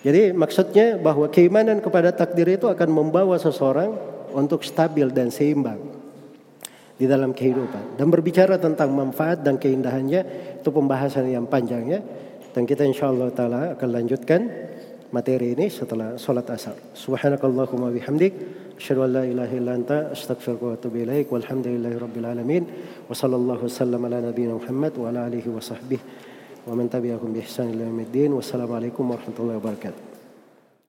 Jadi 0.00 0.32
maksudnya 0.32 0.96
bahwa 0.96 1.28
keimanan 1.28 1.84
kepada 1.84 2.08
takdir 2.14 2.48
itu 2.48 2.64
akan 2.64 2.88
membawa 2.88 3.36
seseorang 3.36 3.92
untuk 4.32 4.64
stabil 4.64 5.10
dan 5.12 5.28
seimbang 5.28 5.89
di 7.00 7.08
dalam 7.08 7.32
kehidupan. 7.32 7.96
Dan 7.96 8.12
berbicara 8.12 8.60
tentang 8.60 8.92
manfaat 8.92 9.40
dan 9.40 9.56
keindahannya 9.56 10.20
itu 10.60 10.68
pembahasan 10.68 11.32
yang 11.32 11.48
panjang 11.48 11.88
ya. 11.88 12.00
Dan 12.52 12.68
kita 12.68 12.84
insya 12.84 13.08
Allah 13.08 13.32
taala 13.32 13.72
akan 13.72 13.88
lanjutkan 13.88 14.40
materi 15.08 15.56
ini 15.56 15.72
setelah 15.72 16.20
sholat 16.20 16.44
asar. 16.52 16.76
Subhanakallahumma 16.92 17.88
bihamdik. 17.88 18.36
Asyhadu 18.76 19.08
an 19.08 19.10
la 19.16 19.24
ilaha 19.24 19.52
illa 19.56 19.72
anta 19.72 20.12
astaghfiruka 20.12 20.64
wa 20.68 20.74
atubu 20.76 21.00
ilaik. 21.00 21.32
Walhamdulillahi 21.32 21.96
rabbil 21.96 22.26
alamin. 22.28 22.62
Wa 23.08 23.16
sallallahu 23.16 23.64
wasallam 23.64 24.04
ala 24.04 24.20
nabiyyina 24.20 24.60
Muhammad 24.60 24.92
wa 25.00 25.08
ala 25.08 25.24
alihi 25.24 25.48
wa 25.48 25.60
sahbihi 25.64 26.04
wa 26.68 26.76
man 26.76 26.92
tabi'ahum 26.92 27.32
bi 27.32 27.40
ihsan 27.40 27.72
ila 27.72 27.88
yaumiddin. 27.88 28.36
Wassalamualaikum 28.36 29.08
warahmatullahi 29.08 29.56
wabarakatuh. 29.56 30.09